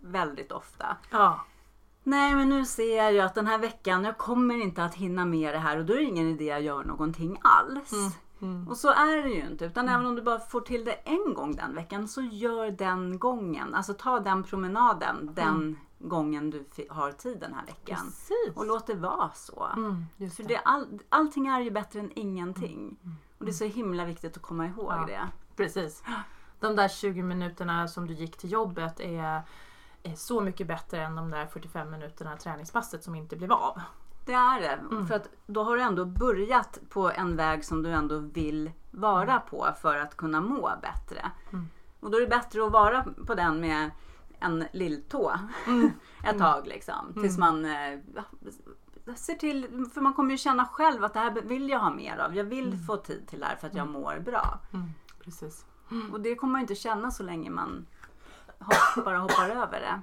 väldigt 0.00 0.52
ofta. 0.52 0.96
Ja, 1.10 1.40
Nej 2.06 2.34
men 2.34 2.48
nu 2.48 2.64
ser 2.64 3.10
jag 3.10 3.26
att 3.26 3.34
den 3.34 3.46
här 3.46 3.58
veckan, 3.58 4.04
jag 4.04 4.18
kommer 4.18 4.62
inte 4.62 4.84
att 4.84 4.94
hinna 4.94 5.24
med 5.24 5.54
det 5.54 5.58
här 5.58 5.78
och 5.78 5.84
då 5.84 5.92
är 5.92 5.96
det 5.96 6.04
ingen 6.04 6.28
idé 6.28 6.52
att 6.52 6.62
göra 6.62 6.82
någonting 6.82 7.38
alls. 7.42 7.92
Mm. 8.42 8.68
Och 8.68 8.76
så 8.76 8.88
är 8.88 9.22
det 9.22 9.28
ju 9.28 9.46
inte. 9.46 9.64
Utan 9.64 9.88
även 9.88 10.06
om 10.06 10.14
du 10.14 10.22
bara 10.22 10.38
får 10.38 10.60
till 10.60 10.84
det 10.84 10.92
en 10.92 11.34
gång 11.34 11.56
den 11.56 11.74
veckan 11.74 12.08
så 12.08 12.22
gör 12.22 12.70
den 12.70 13.18
gången. 13.18 13.74
Alltså 13.74 13.94
ta 13.94 14.20
den 14.20 14.42
promenaden 14.42 15.30
den 15.34 15.78
gången 15.98 16.50
du 16.50 16.64
har 16.90 17.12
tid 17.12 17.40
den 17.40 17.54
här 17.54 17.66
veckan. 17.66 17.96
precis. 18.04 18.52
Och 18.56 18.66
låt 18.66 18.86
det 18.86 18.94
vara 18.94 19.30
så. 19.34 19.66
Mm, 19.76 20.04
just 20.16 20.36
För 20.36 20.42
det. 20.42 20.48
det, 20.48 20.58
all, 20.58 20.98
allting 21.08 21.46
är 21.46 21.60
ju 21.60 21.70
bättre 21.70 22.00
än 22.00 22.12
ingenting. 22.14 22.96
Och 23.38 23.44
det 23.44 23.50
är 23.50 23.54
så 23.54 23.64
himla 23.64 24.04
viktigt 24.04 24.36
att 24.36 24.42
komma 24.42 24.66
ihåg 24.66 24.92
Ja. 24.92 25.04
det. 25.06 25.20
Precis. 25.56 26.02
De 26.60 26.76
där 26.76 26.88
20 26.88 27.22
minuterna 27.22 27.88
som 27.88 28.06
du 28.06 28.14
gick 28.14 28.36
till 28.36 28.52
jobbet 28.52 29.00
är, 29.00 29.42
är 30.02 30.14
så 30.14 30.40
mycket 30.40 30.66
bättre 30.66 31.02
än 31.04 31.16
de 31.16 31.30
där 31.30 31.46
45 31.46 31.90
minuterna 31.90 32.36
träningspasset 32.36 33.04
som 33.04 33.14
inte 33.14 33.36
blev 33.36 33.52
av. 33.52 33.80
Det 34.26 34.32
är 34.32 34.60
det. 34.60 34.78
Mm. 34.90 35.06
För 35.06 35.14
att 35.14 35.28
då 35.46 35.62
har 35.62 35.76
du 35.76 35.82
ändå 35.82 36.04
börjat 36.04 36.78
på 36.90 37.10
en 37.10 37.36
väg 37.36 37.64
som 37.64 37.82
du 37.82 37.90
ändå 37.92 38.18
vill 38.18 38.70
vara 38.90 39.40
på 39.40 39.68
för 39.80 39.96
att 39.96 40.16
kunna 40.16 40.40
må 40.40 40.70
bättre. 40.82 41.30
Mm. 41.52 41.68
Och 42.00 42.10
då 42.10 42.16
är 42.16 42.20
det 42.20 42.26
bättre 42.26 42.66
att 42.66 42.72
vara 42.72 43.04
på 43.26 43.34
den 43.34 43.60
med 43.60 43.90
en 44.40 44.64
lilltå 44.72 45.32
Mm. 45.66 45.90
ett 46.24 46.38
tag 46.38 46.66
liksom. 46.66 47.12
Tills 47.14 47.38
man 47.38 47.64
eh, 47.64 47.98
ser 49.16 49.34
till, 49.34 49.86
för 49.94 50.00
man 50.00 50.14
kommer 50.14 50.30
ju 50.30 50.38
känna 50.38 50.66
själv 50.66 51.04
att 51.04 51.14
det 51.14 51.20
här 51.20 51.30
vill 51.30 51.68
jag 51.68 51.78
ha 51.78 51.90
mer 51.90 52.18
av. 52.18 52.36
Jag 52.36 52.44
vill 52.44 52.78
få 52.78 52.96
tid 52.96 53.26
till 53.28 53.40
det 53.40 53.46
här 53.46 53.56
för 53.56 53.66
att 53.66 53.74
jag 53.74 53.88
mår 53.88 54.18
bra. 54.18 54.58
Mm, 54.72 54.90
precis. 55.24 55.64
Och 56.12 56.20
det 56.20 56.34
kommer 56.34 56.52
man 56.52 56.60
inte 56.60 56.74
känna 56.74 57.10
så 57.10 57.22
länge 57.22 57.50
man 57.50 57.86
hopp, 58.58 59.04
bara 59.04 59.18
hoppar 59.18 59.48
över 59.48 59.80
det. 59.80 60.00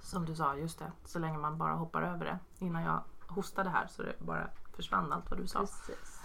Som 0.00 0.24
du 0.24 0.34
sa, 0.34 0.56
just 0.56 0.78
det. 0.78 0.92
Så 1.04 1.18
länge 1.18 1.38
man 1.38 1.58
bara 1.58 1.72
hoppar 1.74 2.02
över 2.02 2.24
det. 2.24 2.38
Innan 2.64 2.82
jag 2.82 3.02
hostade 3.26 3.70
här 3.70 3.86
så 3.86 4.02
det 4.02 4.14
bara 4.18 4.48
försvann 4.76 5.12
allt 5.12 5.30
vad 5.30 5.38
du 5.38 5.46
sa. 5.46 5.58
Precis. 5.60 6.20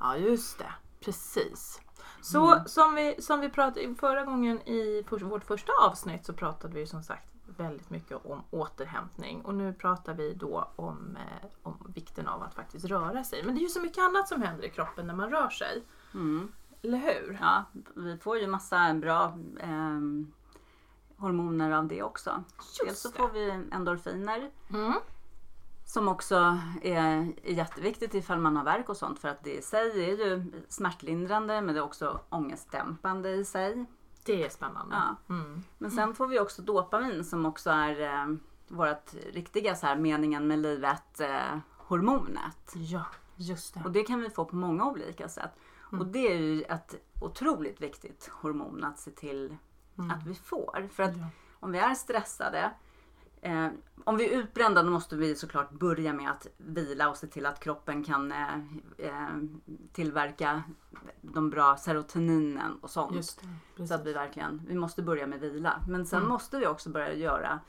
Ja, 0.00 0.16
just 0.16 0.58
det. 0.58 0.72
Precis. 1.00 1.80
Så 2.20 2.62
som, 2.66 2.94
vi, 2.94 3.22
som 3.22 3.40
vi 3.40 3.48
pratade 3.48 3.94
förra 3.94 4.24
gången 4.24 4.68
i 4.68 5.04
för, 5.08 5.18
vårt 5.18 5.44
första 5.44 5.72
avsnitt 5.82 6.26
så 6.26 6.32
pratade 6.32 6.74
vi 6.74 6.86
som 6.86 7.02
sagt 7.02 7.32
väldigt 7.56 7.90
mycket 7.90 8.26
om 8.26 8.42
återhämtning 8.50 9.42
och 9.44 9.54
nu 9.54 9.72
pratar 9.72 10.14
vi 10.14 10.34
då 10.34 10.68
om, 10.76 11.16
eh, 11.16 11.48
om 11.62 11.92
vikten 11.94 12.28
av 12.28 12.42
att 12.42 12.54
faktiskt 12.54 12.84
röra 12.84 13.24
sig. 13.24 13.44
Men 13.44 13.54
det 13.54 13.60
är 13.60 13.62
ju 13.62 13.68
så 13.68 13.80
mycket 13.80 13.98
annat 13.98 14.28
som 14.28 14.42
händer 14.42 14.64
i 14.64 14.70
kroppen 14.70 15.06
när 15.06 15.14
man 15.14 15.30
rör 15.30 15.50
sig. 15.50 15.82
Mm. 16.14 16.52
Eller 16.82 16.98
hur? 16.98 17.38
Ja, 17.40 17.64
vi 17.94 18.16
får 18.16 18.38
ju 18.38 18.46
massa 18.46 18.94
bra 18.94 19.38
ehm, 19.60 20.32
hormoner 21.16 21.70
av 21.70 21.86
det 21.86 22.02
också. 22.02 22.44
Dels 22.84 23.00
så 23.00 23.08
det. 23.08 23.18
får 23.18 23.28
vi 23.28 23.50
endorfiner 23.72 24.50
Mm. 24.70 24.94
Som 25.88 26.08
också 26.08 26.58
är, 26.82 27.32
är 27.44 27.52
jätteviktigt 27.52 28.14
ifall 28.14 28.38
man 28.38 28.56
har 28.56 28.64
värk 28.64 28.88
och 28.88 28.96
sånt 28.96 29.18
för 29.18 29.28
att 29.28 29.44
det 29.44 29.58
i 29.58 29.62
sig 29.62 30.04
är 30.04 30.26
ju 30.26 30.52
smärtlindrande 30.68 31.60
men 31.60 31.74
det 31.74 31.80
är 31.80 31.84
också 31.84 32.20
ångestdämpande 32.28 33.30
i 33.30 33.44
sig. 33.44 33.84
Det 34.24 34.44
är 34.44 34.48
spännande. 34.48 34.96
Ja. 34.96 35.34
Mm. 35.34 35.62
Men 35.78 35.90
sen 35.90 36.14
får 36.14 36.26
vi 36.26 36.40
också 36.40 36.62
dopamin 36.62 37.24
som 37.24 37.46
också 37.46 37.70
är 37.70 38.00
eh, 38.00 38.36
vårt 38.68 39.14
riktiga 39.32 39.74
så 39.74 39.86
här, 39.86 39.96
meningen 39.96 40.46
med 40.46 40.58
livet 40.58 41.20
eh, 41.20 41.58
hormonet. 41.76 42.72
Ja, 42.74 43.04
just 43.36 43.74
det. 43.74 43.80
Och 43.84 43.90
det 43.92 44.02
kan 44.02 44.20
vi 44.20 44.30
få 44.30 44.44
på 44.44 44.56
många 44.56 44.84
olika 44.90 45.28
sätt. 45.28 45.50
Och 45.90 46.06
det 46.06 46.32
är 46.32 46.38
ju 46.38 46.62
ett 46.62 46.94
otroligt 47.20 47.80
viktigt 47.80 48.30
hormon 48.32 48.84
att 48.84 48.98
se 48.98 49.10
till 49.10 49.56
att 50.12 50.26
vi 50.26 50.34
får. 50.34 50.88
För 50.92 51.02
att 51.02 51.16
Ja. 51.16 51.24
om 51.60 51.72
vi 51.72 51.78
är 51.78 51.94
stressade, 51.94 52.70
eh, 53.42 53.68
om 54.04 54.16
vi 54.16 54.34
är 54.34 54.38
utbrända 54.38 54.82
då 54.82 54.90
måste 54.90 55.16
vi 55.16 55.34
såklart 55.34 55.70
börja 55.70 56.12
med 56.12 56.30
att 56.30 56.46
vila 56.56 57.08
och 57.08 57.16
se 57.16 57.26
till 57.26 57.46
att 57.46 57.60
kroppen 57.60 58.04
kan 58.04 58.32
eh, 58.32 58.54
eh, 58.98 59.28
tillverka 59.92 60.62
de 61.20 61.50
bra 61.50 61.76
serotoninen 61.76 62.78
och 62.80 62.90
sånt. 62.90 63.42
Det. 63.76 63.86
Så 63.86 63.94
att 63.94 64.06
vi 64.06 64.12
verkligen, 64.12 64.62
vi 64.68 64.74
måste 64.74 65.02
börja 65.02 65.26
med 65.26 65.40
vila. 65.40 65.82
Men 65.88 66.06
sen 66.06 66.18
Mm. 66.18 66.28
måste 66.28 66.58
vi 66.58 66.66
också 66.66 66.90
börja 66.90 67.14
göra 67.14 67.60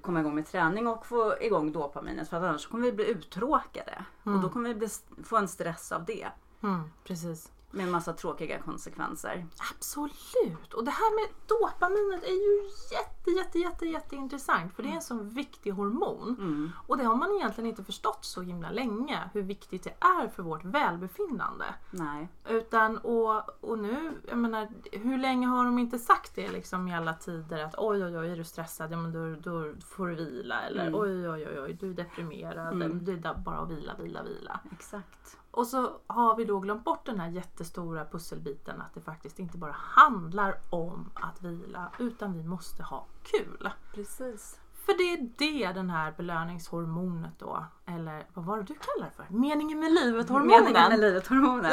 komma 0.00 0.20
igång 0.20 0.34
med 0.34 0.46
träning 0.46 0.86
och 0.86 1.06
få 1.06 1.34
igång 1.40 1.72
dopaminet 1.72 2.28
för 2.28 2.36
att 2.36 2.42
annars 2.42 2.66
kommer 2.66 2.84
vi 2.84 2.92
bli 2.92 3.10
uttråkade. 3.10 4.04
Och 4.22 4.40
då 4.40 4.48
kommer 4.48 4.68
vi 4.68 4.74
bli, 4.74 4.88
få 5.24 5.36
en 5.36 5.48
stress 5.48 5.92
av 5.92 6.04
det. 6.04 6.28
Mm, 6.62 6.80
precis. 7.04 7.52
Med 7.70 7.84
en 7.86 7.90
massa 7.92 8.12
tråkiga 8.12 8.58
konsekvenser. 8.58 9.46
Absolut! 9.74 10.74
Och 10.74 10.84
det 10.84 10.90
här 10.90 11.14
med 11.14 11.34
dopaminet 11.46 12.24
är 12.24 12.32
ju 12.32 12.70
jätte, 12.92 13.30
jätte, 13.30 13.58
jätte, 13.58 13.86
jätteintressant 13.86 14.74
för 14.74 14.82
det 14.82 14.88
är 14.88 14.94
en 14.94 15.02
sån 15.02 15.28
viktig 15.28 15.70
hormon. 15.70 16.36
Mm. 16.38 16.70
Och 16.86 16.96
det 16.98 17.04
har 17.04 17.14
man 17.16 17.30
egentligen 17.36 17.70
inte 17.70 17.84
förstått 17.84 18.24
så 18.24 18.42
himla 18.42 18.70
länge 18.70 19.30
hur 19.32 19.42
viktigt 19.42 19.84
det 19.84 19.94
är 20.00 20.28
för 20.28 20.42
vårt 20.42 20.64
välbefinnande. 20.64 21.64
Nej. 21.90 22.28
Utan, 22.48 22.98
och, 22.98 23.64
och 23.64 23.78
nu, 23.78 24.12
jag 24.28 24.38
menar, 24.38 24.68
hur 24.92 25.18
länge 25.18 25.46
har 25.46 25.64
de 25.64 25.78
inte 25.78 25.98
sagt 25.98 26.34
det 26.34 26.48
liksom 26.48 26.88
i 26.88 26.94
alla 26.94 27.14
tider 27.14 27.64
att 27.64 27.74
oj 27.78 28.04
oj 28.04 28.18
oj 28.18 28.30
är 28.30 28.36
du 28.36 28.44
stressad, 28.44 28.92
ja 28.92 28.96
men 28.96 29.12
då, 29.12 29.50
då 29.50 29.72
får 29.86 30.06
du 30.08 30.14
vila 30.14 30.60
eller 30.60 30.82
Mm. 30.88 31.00
oj 31.00 31.28
oj 31.28 31.46
oj 31.48 31.60
oj 31.60 31.72
du 31.80 31.90
är 31.90 31.94
deprimerad, 31.94 32.72
Mm. 32.72 33.04
det 33.04 33.12
är 33.12 33.34
bara 33.44 33.58
att 33.58 33.70
vila, 33.70 33.94
vila, 33.98 34.22
vila. 34.22 34.60
Exakt. 34.72 35.36
Och 35.58 35.66
så 35.66 35.90
har 36.06 36.36
vi 36.36 36.44
då 36.44 36.60
glömt 36.60 36.84
bort 36.84 37.06
den 37.06 37.20
här 37.20 37.28
jättestora 37.28 38.04
pusselbiten 38.04 38.80
att 38.80 38.94
det 38.94 39.00
faktiskt 39.00 39.38
inte 39.38 39.58
bara 39.58 39.72
handlar 39.78 40.58
om 40.70 41.10
att 41.14 41.42
vila 41.42 41.92
utan 41.98 42.32
vi 42.32 42.42
måste 42.44 42.82
ha 42.82 43.06
kul. 43.22 43.70
Precis. 43.94 44.60
För 44.72 44.98
det 44.98 45.12
är 45.12 45.30
det 45.38 45.72
den 45.72 45.90
här 45.90 46.14
belöningshormonet 46.16 47.32
då, 47.38 47.64
eller 47.86 48.26
vad 48.34 48.44
var 48.44 48.56
det 48.56 48.62
du 48.62 48.74
kallar 48.74 49.10
det 49.10 49.16
för? 49.16 49.26
Meningen 49.28 49.80
med 49.80 49.92
livet-hormonen! 49.92 50.46
Meningen 50.64 50.88
med 50.88 51.00
livet 51.00 51.26
hormonet. 51.26 51.72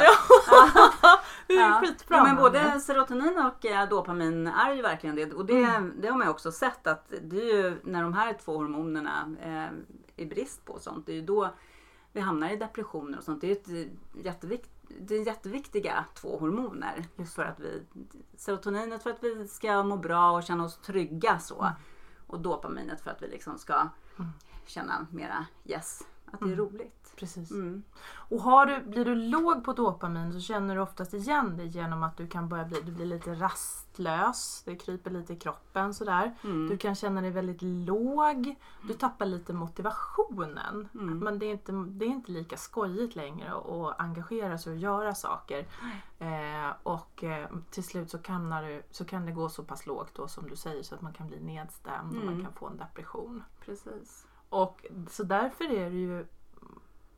det 1.46 1.54
är 1.54 1.60
Ja. 1.70 1.80
skitbra. 1.84 2.16
Ja, 2.16 2.24
men 2.24 2.36
både 2.36 2.80
serotonin 2.80 3.38
och 3.38 3.66
eh, 3.66 3.88
dopamin 3.88 4.46
är 4.46 4.74
ju 4.74 4.82
verkligen 4.82 5.16
det. 5.16 5.32
Och 5.32 5.46
det, 5.46 5.90
det 6.00 6.08
har 6.08 6.18
man 6.18 6.26
ju 6.26 6.30
också 6.30 6.52
sett 6.52 6.86
att 6.86 7.12
det 7.22 7.50
är 7.50 7.56
ju 7.56 7.80
när 7.84 8.02
de 8.02 8.12
här 8.12 8.32
två 8.44 8.56
hormonerna 8.56 9.34
eh, 9.40 10.24
är 10.24 10.26
brist 10.26 10.64
på 10.64 10.72
och 10.72 10.80
sånt. 10.82 11.06
Det 11.06 11.12
är 11.12 11.16
ju 11.16 11.26
då 11.26 11.50
vi 12.16 12.20
hamnar 12.20 12.50
i 12.50 12.56
depressioner 12.56 13.18
och 13.18 13.24
sånt. 13.24 13.40
Det 13.40 13.68
är, 13.68 13.84
ett 13.84 13.88
jättevikt, 14.24 14.70
det 15.00 15.14
är 15.14 15.26
jätteviktiga 15.26 16.04
två 16.14 16.38
hormoner. 16.38 17.04
Just 17.16 17.34
för 17.34 17.44
att 17.44 17.60
vi, 17.60 17.82
serotoninet 18.36 19.02
för 19.02 19.10
att 19.10 19.24
vi 19.24 19.48
ska 19.48 19.82
må 19.82 19.96
bra 19.96 20.32
och 20.32 20.42
känna 20.42 20.64
oss 20.64 20.76
trygga 20.76 21.38
så. 21.38 21.70
Och 22.26 22.40
dopaminet 22.40 23.00
för 23.00 23.10
att 23.10 23.22
vi 23.22 23.28
liksom 23.28 23.58
ska 23.58 23.88
känna 24.66 25.06
mera 25.10 25.46
yes, 25.64 26.02
att 26.26 26.40
det 26.40 26.52
är 26.52 26.56
roligt. 26.56 26.95
Precis. 27.16 27.50
Mm. 27.50 27.82
Och 28.14 28.40
har 28.40 28.66
du, 28.66 28.80
blir 28.82 29.04
du 29.04 29.14
låg 29.14 29.64
på 29.64 29.72
dopamin 29.72 30.32
så 30.32 30.40
känner 30.40 30.74
du 30.74 30.80
oftast 30.80 31.14
igen 31.14 31.56
det 31.56 31.64
genom 31.64 32.02
att 32.02 32.16
du 32.16 32.26
kan 32.26 32.48
börja 32.48 32.64
bli, 32.64 32.80
du 32.80 32.92
blir 32.92 33.06
lite 33.06 33.34
rastlös, 33.34 34.62
det 34.64 34.76
kryper 34.76 35.10
lite 35.10 35.32
i 35.32 35.36
kroppen 35.36 35.94
sådär. 35.94 36.34
Mm. 36.44 36.68
Du 36.68 36.76
kan 36.78 36.94
känna 36.94 37.20
dig 37.20 37.30
väldigt 37.30 37.62
låg, 37.62 38.56
du 38.88 38.94
tappar 38.94 39.26
lite 39.26 39.52
motivationen. 39.52 40.88
Mm. 40.94 41.18
Men 41.18 41.38
det 41.38 41.46
är, 41.46 41.50
inte, 41.52 41.72
det 41.72 42.04
är 42.04 42.08
inte 42.08 42.32
lika 42.32 42.56
skojigt 42.56 43.16
längre 43.16 43.52
att 43.54 44.00
engagera 44.00 44.58
sig 44.58 44.72
och 44.72 44.78
göra 44.78 45.14
saker. 45.14 45.66
Eh, 46.18 46.72
och 46.82 47.24
eh, 47.24 47.48
till 47.70 47.84
slut 47.84 48.10
så 48.10 48.18
kan, 48.18 48.50
du, 48.50 48.82
så 48.90 49.04
kan 49.04 49.26
det 49.26 49.32
gå 49.32 49.48
så 49.48 49.62
pass 49.64 49.86
lågt 49.86 50.14
då 50.14 50.28
som 50.28 50.48
du 50.48 50.56
säger 50.56 50.82
så 50.82 50.94
att 50.94 51.02
man 51.02 51.12
kan 51.12 51.28
bli 51.28 51.40
nedstämd 51.40 52.16
och 52.16 52.24
man 52.24 52.34
Mm. 52.36 52.44
kan 52.44 52.52
få 52.52 52.66
en 52.66 52.76
depression. 52.76 53.42
Precis. 53.64 54.26
Och 54.48 54.86
så 55.10 55.22
därför 55.22 55.64
är 55.64 55.90
det 55.90 55.96
ju 55.96 56.26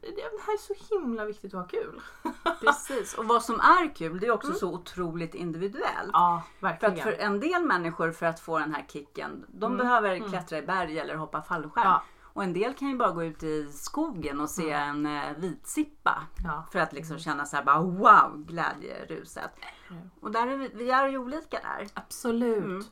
det 0.00 0.23
här 0.47 0.55
är 0.55 0.59
så 0.59 0.95
himla 0.95 1.25
viktigt 1.25 1.55
att 1.55 1.61
ha 1.61 1.69
kul. 1.69 2.00
Precis. 2.61 3.14
Och 3.14 3.25
vad 3.25 3.43
som 3.43 3.61
är 3.61 3.95
kul 3.95 4.21
det 4.21 4.26
är 4.26 4.31
också 4.31 4.52
så 4.52 4.73
otroligt 4.75 5.35
individuellt. 5.35 6.11
Ja, 6.12 6.43
För 6.61 6.67
verkligen. 6.67 6.95
att 6.95 7.00
för 7.00 7.12
en 7.12 7.40
del 7.40 7.64
människor 7.64 8.12
för 8.12 8.26
att 8.26 8.40
få 8.40 8.59
den 8.59 8.75
här 8.75 8.85
kicken, 8.88 9.45
de 9.49 9.76
behöver 9.76 10.28
klättra 10.28 10.59
i 10.59 10.62
berg 10.62 10.99
eller 10.99 11.14
hoppa 11.14 11.43
fallskärm. 11.43 11.87
Ja. 11.87 12.02
Och 12.38 12.45
en 12.45 12.52
del 12.52 12.75
kan 12.75 12.88
ju 12.88 12.97
bara 12.97 13.11
gå 13.11 13.25
ut 13.25 13.43
i 13.43 13.73
skogen 13.73 14.40
och 14.40 14.50
se 14.50 14.71
en 14.71 15.07
eh, 15.07 15.37
vitsippa. 15.37 16.23
Ja. 16.45 16.67
För 16.73 16.78
att 16.78 16.93
liksom 16.93 17.19
känna 17.19 17.47
så 17.47 17.57
här 17.57 17.64
bara 17.64 17.81
wow, 17.81 18.45
glädjeruset. 18.47 19.50
Mm. 19.90 20.11
Och 20.21 20.31
där 20.31 20.47
är 20.47 20.57
vi, 20.57 20.71
vi 20.75 20.90
är 20.90 21.09
ju 21.09 21.19
olika 21.19 21.59
där. 21.61 21.87
Absolut. 21.95 22.64
Mm. 22.64 22.85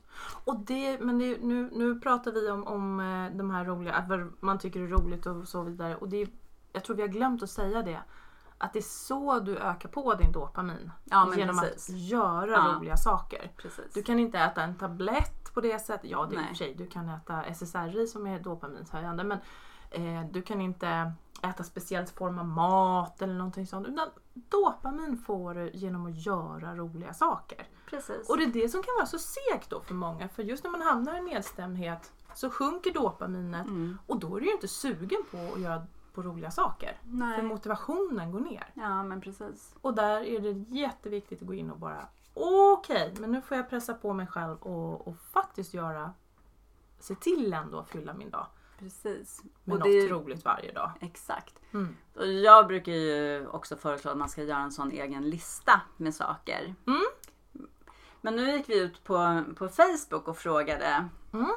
Och 0.45 0.59
det, 0.59 1.01
men 1.01 1.19
det, 1.19 1.39
nu, 1.43 1.71
nu 1.73 2.01
pratar 2.01 2.33
vi 2.33 2.51
om, 2.51 2.65
om 2.65 3.01
eh, 3.01 3.37
de 3.37 3.51
här 3.51 3.65
roliga, 3.65 3.95
att 3.95 4.09
man 4.41 4.59
tycker 4.59 4.81
är 4.81 4.87
roligt 4.87 5.27
och 5.27 5.49
så 5.49 5.63
vidare. 5.63 5.97
Och 5.97 6.09
det, 6.09 6.29
jag 6.77 6.85
tror 6.85 6.97
vi 6.97 7.03
har 7.03 7.09
glömt 7.09 7.43
att 7.43 7.51
säga 7.51 7.83
det. 7.83 7.99
Att 8.59 8.73
det 8.73 8.79
är 8.79 8.83
så 8.83 9.41
du 9.41 9.59
ökar 9.59 9.89
på 9.89 10.15
din 10.15 10.33
dopamin. 10.33 10.91
Ja, 11.05 11.33
genom 11.37 11.59
precis. 11.59 11.89
att 11.91 11.97
göra 11.97 12.51
Ja. 12.51 12.75
roliga 12.79 12.97
saker. 12.97 13.53
Precis. 13.57 13.93
Du 13.95 14.03
kan 14.03 14.19
inte 14.19 14.39
äta 14.39 14.63
en 14.63 14.77
tablett 14.77 15.55
på 15.55 15.61
det 15.61 15.79
sättet. 15.79 16.11
Ja, 16.11 16.27
det 16.31 16.37
är 16.37 16.55
sig. 16.55 16.75
Du 16.75 16.87
kan 16.87 17.09
äta 17.09 17.43
SSRI 17.45 18.07
som 18.07 18.27
är 18.27 18.41
dopaminshöjande. 18.41 19.25
Men 19.25 19.39
eh, 19.91 20.31
du 20.31 20.43
kan 20.43 20.61
inte 20.61 21.13
äta 21.43 21.65
speciellt 21.65 22.11
form 22.11 22.39
av 22.39 22.45
mat 22.47 23.23
eller 23.23 23.35
någonting 23.35 23.67
sånt. 23.67 23.89
Utan 23.89 24.09
dopamin 24.35 25.19
får 25.19 25.55
du 25.55 25.71
genom 25.75 26.07
att 26.07 26.27
göra 26.27 26.75
roliga 26.77 27.15
saker. 27.15 27.69
Precis. 27.91 28.29
Och 28.31 28.39
det 28.39 28.45
är 28.45 28.53
det 28.53 28.69
som 28.69 28.83
kan 28.83 28.95
vara 28.99 29.07
så 29.07 29.19
segt 29.19 29.71
då 29.71 29.81
för 29.81 29.95
många. 29.95 30.29
För 30.29 30.43
just 30.43 30.65
när 30.65 30.71
man 30.71 30.83
hamnar 30.83 31.19
i 31.19 31.21
nedstämdhet 31.21 32.13
så 32.35 32.51
sjunker 32.51 32.93
dopaminet 32.93 33.67
Mm. 33.67 33.99
och 34.07 34.19
då 34.19 34.37
är 34.37 34.41
du 34.41 34.47
ju 34.47 34.53
inte 34.53 34.69
sugen 34.69 35.23
på 35.31 35.37
att 35.55 35.61
göra 35.61 35.83
på 36.17 36.23
roliga 36.23 36.51
saker. 36.51 36.99
För 37.03 37.09
Nej. 37.17 37.43
motivationen 37.43 38.33
går 38.33 38.41
ner. 38.41 38.67
Ja 38.75 39.03
men 39.03 39.21
precis. 39.21 39.75
Och 39.81 39.95
där 39.95 40.21
är 40.21 40.41
det 40.41 40.77
jätteviktigt 40.77 41.41
att 41.43 41.47
gå 41.49 41.55
in 41.55 41.71
och 41.71 41.79
bara 41.79 42.07
okej, 42.35 43.15
men 43.21 43.33
nu 43.33 43.41
får 43.43 43.57
jag 43.57 43.71
pressa 43.71 43.95
på 43.95 44.13
mig 44.13 44.27
själv 44.27 44.57
och, 44.63 45.09
och 45.09 45.17
faktiskt 45.33 45.75
göra 45.75 46.13
se 46.99 47.15
till 47.15 47.53
ändå 47.53 47.79
att 47.79 47.89
fylla 47.89 48.15
min 48.15 48.31
dag 48.31 48.47
Precis. 48.79 49.43
med 49.65 49.73
Och 49.75 49.79
något 49.79 49.85
det 49.89 49.99
är- 49.99 50.09
roligt 50.09 50.45
varje 50.45 50.73
dag. 50.73 50.91
Exakt. 51.01 51.55
Mm. 51.73 51.97
Och 52.15 52.27
jag 52.27 52.67
brukar 52.67 52.93
ju 52.93 53.47
också 53.47 53.77
föreslå 53.77 54.11
att 54.11 54.17
man 54.17 54.29
ska 54.29 54.43
göra 54.43 54.59
en 54.59 54.73
sån 54.73 54.91
egen 54.91 55.31
lista 55.31 55.81
med 55.97 56.15
saker. 56.15 56.75
Mm. 56.87 57.03
Men 58.21 58.37
nu 58.37 58.51
gick 58.57 58.69
vi 58.69 58.81
ut 58.81 59.05
på, 59.05 59.43
på 59.57 59.69
Facebook 59.69 60.29
och 60.29 60.37
frågade 60.39 61.09
Mm. 61.33 61.51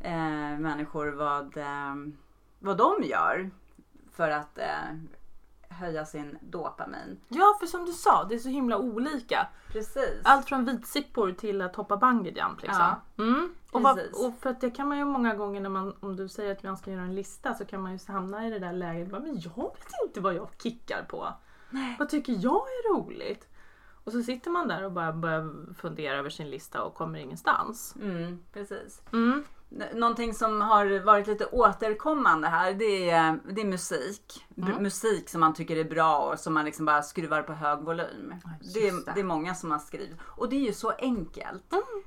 eh, 0.00 0.58
människor 0.60 1.06
vad, 1.12 1.56
eh, 1.56 1.94
vad 2.58 2.76
de 2.76 3.02
gör 3.02 3.50
för 4.16 4.30
att 4.30 4.58
eh, 4.58 4.94
höja 5.68 6.04
sin 6.04 6.38
dopamin. 6.40 7.20
Ja, 7.28 7.56
för 7.60 7.66
som 7.66 7.84
du 7.84 7.92
sa, 7.92 8.24
det 8.24 8.34
är 8.34 8.38
så 8.38 8.48
himla 8.48 8.78
olika. 8.78 9.48
Precis. 9.72 10.20
Allt 10.22 10.46
från 10.46 10.64
vitsippor 10.64 11.32
till 11.32 11.62
att 11.62 11.76
hoppa 11.76 11.96
bungee 11.96 12.32
jump 12.32 12.62
liksom. 12.62 12.94
Mm. 13.18 13.54
Och, 13.70 13.82
vad, 13.82 13.98
och 13.98 14.34
för 14.40 14.50
att 14.50 14.60
det 14.60 14.70
kan 14.70 14.88
man 14.88 14.98
ju 14.98 15.04
många 15.04 15.34
gånger 15.34 15.60
när 15.60 15.70
man, 15.70 15.96
om 16.00 16.16
du 16.16 16.28
säger 16.28 16.52
att 16.52 16.62
man 16.62 16.76
ska 16.76 16.90
göra 16.90 17.02
en 17.02 17.14
lista 17.14 17.54
så 17.54 17.64
kan 17.64 17.82
man 17.82 17.92
ju 17.92 17.98
hamna 18.08 18.46
i 18.46 18.50
det 18.50 18.58
där 18.58 18.72
läget. 18.72 19.08
Men 19.08 19.40
jag 19.40 19.74
vet 19.74 20.06
inte 20.06 20.20
vad 20.20 20.34
jag 20.34 20.48
kickar 20.62 21.02
på. 21.02 21.28
Vad 21.98 22.08
tycker 22.08 22.32
jag 22.32 22.54
är 22.54 22.94
roligt? 22.94 23.48
Och 24.04 24.12
så 24.12 24.22
sitter 24.22 24.50
man 24.50 24.68
där 24.68 24.82
och 24.82 24.92
bara 24.92 25.12
börjar 25.12 25.74
fundera 25.74 26.18
över 26.18 26.30
sin 26.30 26.50
lista 26.50 26.82
och 26.82 26.94
kommer 26.94 27.18
ingenstans. 27.18 27.94
Mm, 28.00 28.42
precis. 28.52 29.02
Mm. 29.12 29.44
Någonting 29.94 30.34
som 30.34 30.60
har 30.60 31.04
varit 31.04 31.26
lite 31.26 31.46
återkommande 31.46 32.48
här 32.48 32.72
det 32.74 33.10
är, 33.10 33.38
det 33.50 33.60
är 33.60 33.64
musik. 33.64 34.46
Mm. 34.56 34.82
Musik 34.82 35.28
som 35.28 35.40
man 35.40 35.54
tycker 35.54 35.76
är 35.76 35.84
bra 35.84 36.18
och 36.18 36.38
som 36.38 36.54
man 36.54 36.64
liksom 36.64 36.86
bara 36.86 37.02
skruvar 37.02 37.42
på 37.42 37.52
hög 37.52 37.78
volym. 37.78 38.34
Det 38.74 38.88
är, 38.88 39.14
det 39.14 39.20
är 39.20 39.24
många 39.24 39.54
som 39.54 39.70
har 39.70 39.78
skrivit. 39.78 40.16
Och 40.24 40.48
det 40.48 40.56
är 40.56 40.60
ju 40.66 40.72
så 40.72 40.90
enkelt. 40.98 41.64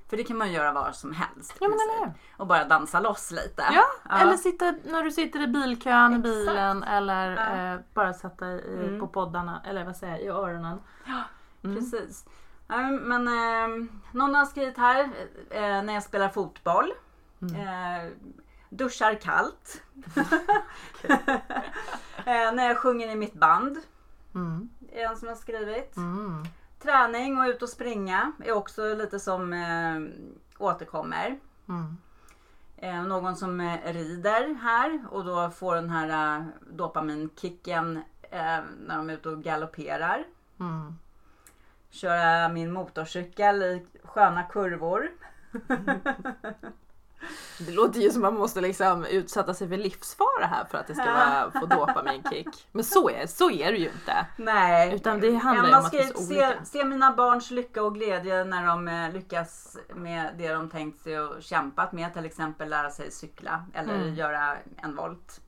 För 0.09 0.17
det 0.17 0.23
kan 0.23 0.37
man 0.37 0.51
göra 0.51 0.71
var 0.71 0.91
som 0.91 1.11
helst. 1.13 1.55
Ja? 1.59 2.13
Och 2.37 2.47
bara 2.47 2.63
dansa 2.65 2.99
loss 2.99 3.31
lite. 3.31 3.63
Ja, 3.71 4.17
eller 4.21 4.37
sitta, 4.37 4.73
när 4.83 5.03
du 5.03 5.11
sitter 5.11 5.41
i 5.41 5.47
bilkön 5.47 6.13
i 6.13 6.19
bilen 6.19 6.83
eller 6.83 7.31
Ja. 7.35 7.73
eh, 7.73 7.79
bara 7.93 8.13
sätta 8.13 8.47
i, 8.47 8.61
Mm. 8.85 8.99
på 8.99 9.07
poddarna, 9.07 9.61
eller 9.67 9.85
vad 9.85 9.95
säger 9.95 10.13
jag, 10.13 10.23
i 10.23 10.27
öronen. 10.27 10.77
Mm. 11.63 11.75
Precis. 11.75 12.25
Ja, 12.67 12.77
Men 12.87 13.27
eh, 13.27 13.85
någon 14.11 14.35
har 14.35 14.45
skrivit 14.45 14.77
här 14.77 15.03
eh, 15.49 15.61
när 15.61 15.93
jag 15.93 16.03
spelar 16.03 16.29
fotboll. 16.29 16.93
Mm. 17.41 17.55
Eh, 17.55 18.11
duschar 18.69 19.15
kallt. 19.15 19.81
eh, 22.17 22.53
när 22.53 22.67
jag 22.67 22.77
sjunger 22.77 23.07
i 23.07 23.15
mitt 23.15 23.33
band. 23.33 23.77
Mm. 24.35 24.69
Är 24.91 25.05
en 25.05 25.17
som 25.17 25.27
har 25.27 25.35
skrivit. 25.35 25.97
Mm. 25.97 26.45
Träning 26.79 27.37
och 27.37 27.47
ut 27.47 27.61
och 27.61 27.69
springa 27.69 28.31
är 28.45 28.51
också 28.51 28.93
lite 28.93 29.19
som 29.19 29.53
eh, 29.53 29.99
återkommer. 30.57 31.39
Mm. 31.69 31.97
Eh, 32.77 33.03
någon 33.03 33.35
som 33.35 33.59
eh, 33.59 33.93
rider 33.93 34.53
här 34.61 35.03
och 35.11 35.25
då 35.25 35.49
får 35.49 35.75
den 35.75 35.89
här 35.89 36.37
eh, 36.39 36.45
dopaminkicken 36.71 38.01
när 38.31 38.97
de 38.97 39.09
är 39.09 39.13
ute 39.13 39.29
och 39.29 39.43
galopperar. 39.43 40.25
Mm. 40.59 40.93
Köra 41.89 42.49
min 42.49 42.71
motorcykel 42.71 43.63
i 43.63 43.85
sköna 44.03 44.43
kurvor. 44.43 45.09
Det 47.59 47.71
låter 47.71 47.99
ju 47.99 48.09
som 48.11 48.25
att 48.25 48.33
man 48.33 48.39
måste 48.39 48.61
liksom 48.61 49.05
utsätta 49.05 49.53
sig 49.53 49.69
för 49.69 49.77
livsfara 49.77 50.45
här 50.45 50.65
för 50.65 50.77
att 50.77 50.87
det 50.87 50.95
ska 50.95 51.05
vara, 51.05 51.51
få 51.51 51.65
dopaminkick. 51.65 52.67
Men 52.71 52.83
så 52.83 53.09
är, 53.09 53.27
så 53.27 53.51
är 53.51 53.71
det 53.71 53.77
ju 53.77 53.85
inte. 53.89 54.25
Nej, 54.37 54.95
Utan 54.95 55.19
det 55.19 55.35
handlar 55.35 55.69
har 55.71 55.79
om 55.79 55.85
att 55.85 55.91
det 55.91 55.99
är 55.99 56.07
så 56.07 56.13
skrivit, 56.23 56.27
se, 56.27 56.45
olika. 56.47 56.65
se 56.65 56.85
mina 56.85 57.11
barns 57.15 57.51
lycka 57.51 57.83
och 57.83 57.93
glädje 57.95 58.43
när 58.43 58.65
de 58.67 58.87
eh, 58.87 59.11
lyckas 59.13 59.77
med 59.95 60.35
det 60.37 60.53
de 60.53 60.69
tänkt 60.69 61.01
sig 61.01 61.19
och 61.19 61.43
kämpat 61.43 61.91
med. 61.91 62.13
Till 62.13 62.25
exempel 62.25 62.69
lära 62.69 62.89
sig 62.89 63.11
cykla 63.11 63.65
eller 63.73 63.95
Mm. 63.95 64.15
göra 64.15 64.57
en 64.77 64.95
volt. 64.95 65.41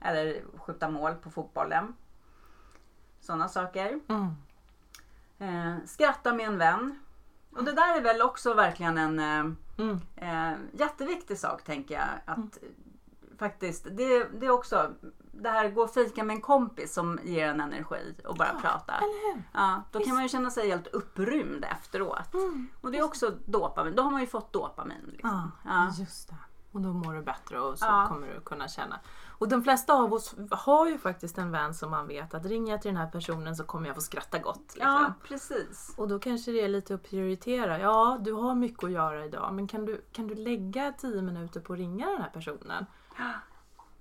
Eller 0.00 0.42
skjuta 0.58 0.88
mål 0.88 1.14
på 1.14 1.30
fotbollen. 1.30 1.94
Sådana 3.20 3.48
saker. 3.48 4.00
Mm. 4.08 4.28
Eh, 5.38 5.76
skratta 5.86 6.32
med 6.34 6.46
en 6.46 6.58
vän. 6.58 6.98
Och 7.58 7.64
det 7.64 7.72
där 7.72 7.96
är 7.96 8.00
väl 8.00 8.22
också 8.22 8.54
verkligen 8.54 8.98
en 8.98 9.18
eh, 9.18 9.54
Mm. 9.78 10.00
eh, 10.16 10.58
jätteviktig 10.72 11.38
sak 11.38 11.64
tänker 11.64 11.94
jag. 11.94 12.08
Att 12.24 12.38
eh, 12.38 12.68
faktiskt, 13.38 13.84
det, 13.90 14.24
det 14.40 14.46
är 14.46 14.50
också 14.50 14.90
det 15.32 15.48
här 15.48 15.70
gå 15.70 15.82
och 15.82 15.90
fika 15.94 16.24
med 16.24 16.34
en 16.34 16.40
kompis 16.40 16.94
som 16.94 17.18
ger 17.24 17.48
en 17.48 17.60
energi 17.60 18.14
och 18.24 18.36
bara 18.36 18.54
prata. 18.60 18.92
Eller 18.92 19.34
hur? 19.34 19.42
Ja, 19.52 19.82
då 19.92 20.00
kan 20.00 20.14
man 20.14 20.22
ju 20.22 20.28
känna 20.28 20.50
sig 20.50 20.68
helt 20.70 20.86
upprymd 20.86 21.64
efteråt. 21.64 22.34
Mm. 22.34 22.68
Och 22.80 22.90
det 22.92 22.98
är 22.98 23.02
också 23.02 23.32
dopamin. 23.46 23.94
Då 23.96 24.02
har 24.02 24.10
man 24.10 24.20
ju 24.20 24.26
fått 24.26 24.52
dopamin. 24.52 25.04
Liksom. 25.12 25.50
Ja, 25.64 25.70
Ja. 25.70 26.04
Och 26.78 26.84
då 26.84 26.92
mår 26.92 27.14
du 27.14 27.22
bättre 27.22 27.60
och 27.60 27.78
så 27.78 27.86
Ja. 27.86 28.06
kommer 28.08 28.34
du 28.34 28.40
kunna 28.40 28.68
känna. 28.68 29.00
Och 29.28 29.48
de 29.48 29.62
flesta 29.62 29.92
av 29.94 30.12
oss 30.12 30.34
har 30.50 30.88
ju 30.88 30.98
faktiskt 30.98 31.38
en 31.38 31.50
vän 31.50 31.74
som 31.74 31.90
man 31.90 32.06
vet 32.06 32.34
att 32.34 32.44
ringer 32.44 32.72
jag 32.72 32.82
till 32.82 32.88
den 32.88 32.96
här 32.96 33.10
personen 33.10 33.56
så 33.56 33.64
kommer 33.64 33.86
jag 33.86 33.94
få 33.94 34.00
skratta 34.00 34.38
gott. 34.38 34.58
Liksom. 34.58 34.80
ja, 34.92 35.12
precis. 35.22 35.94
Och 35.96 36.08
då 36.08 36.18
kanske 36.18 36.52
det 36.52 36.60
är 36.60 36.68
lite 36.68 36.94
att 36.94 37.02
prioritera. 37.02 37.78
Ja, 37.78 38.18
du 38.20 38.32
har 38.32 38.54
mycket 38.54 38.84
att 38.84 38.90
göra 38.90 39.24
idag 39.24 39.54
men 39.54 39.68
kan 39.68 39.84
du, 39.84 40.04
kan 40.12 40.26
du 40.26 40.34
lägga 40.34 40.92
10 40.92 41.22
minuter 41.22 41.60
på 41.60 41.72
att 41.72 41.78
ringa 41.78 42.06
den 42.10 42.22
här 42.22 42.30
personen? 42.30 42.86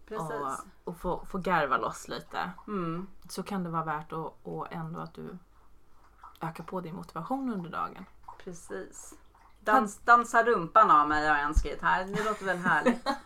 precis. 0.07 0.31
Och, 0.31 0.91
och 0.93 0.97
få, 0.97 1.25
få 1.25 1.37
garva 1.37 1.77
loss 1.77 2.07
lite. 2.07 2.51
Mm. 2.67 3.07
Så 3.29 3.43
kan 3.43 3.63
det 3.63 3.69
vara 3.69 3.83
värt 3.83 4.13
att, 4.13 4.33
och 4.43 4.73
ändå 4.73 4.99
att 4.99 5.13
du 5.13 5.37
ökar 6.41 6.63
på 6.63 6.81
din 6.81 6.95
motivation 6.95 7.53
under 7.53 7.69
dagen. 7.69 8.05
Precis. 8.43 9.15
Dans, 9.71 9.97
dansa 9.97 10.43
rumpan 10.43 10.91
av 10.91 11.07
mig 11.07 11.27
har 11.27 11.35
en 11.35 11.55
skrivit 11.55 11.81
här. 11.81 12.05
Det 12.05 12.23
låter 12.23 12.45
väl 12.45 12.57
härligt. 12.57 13.07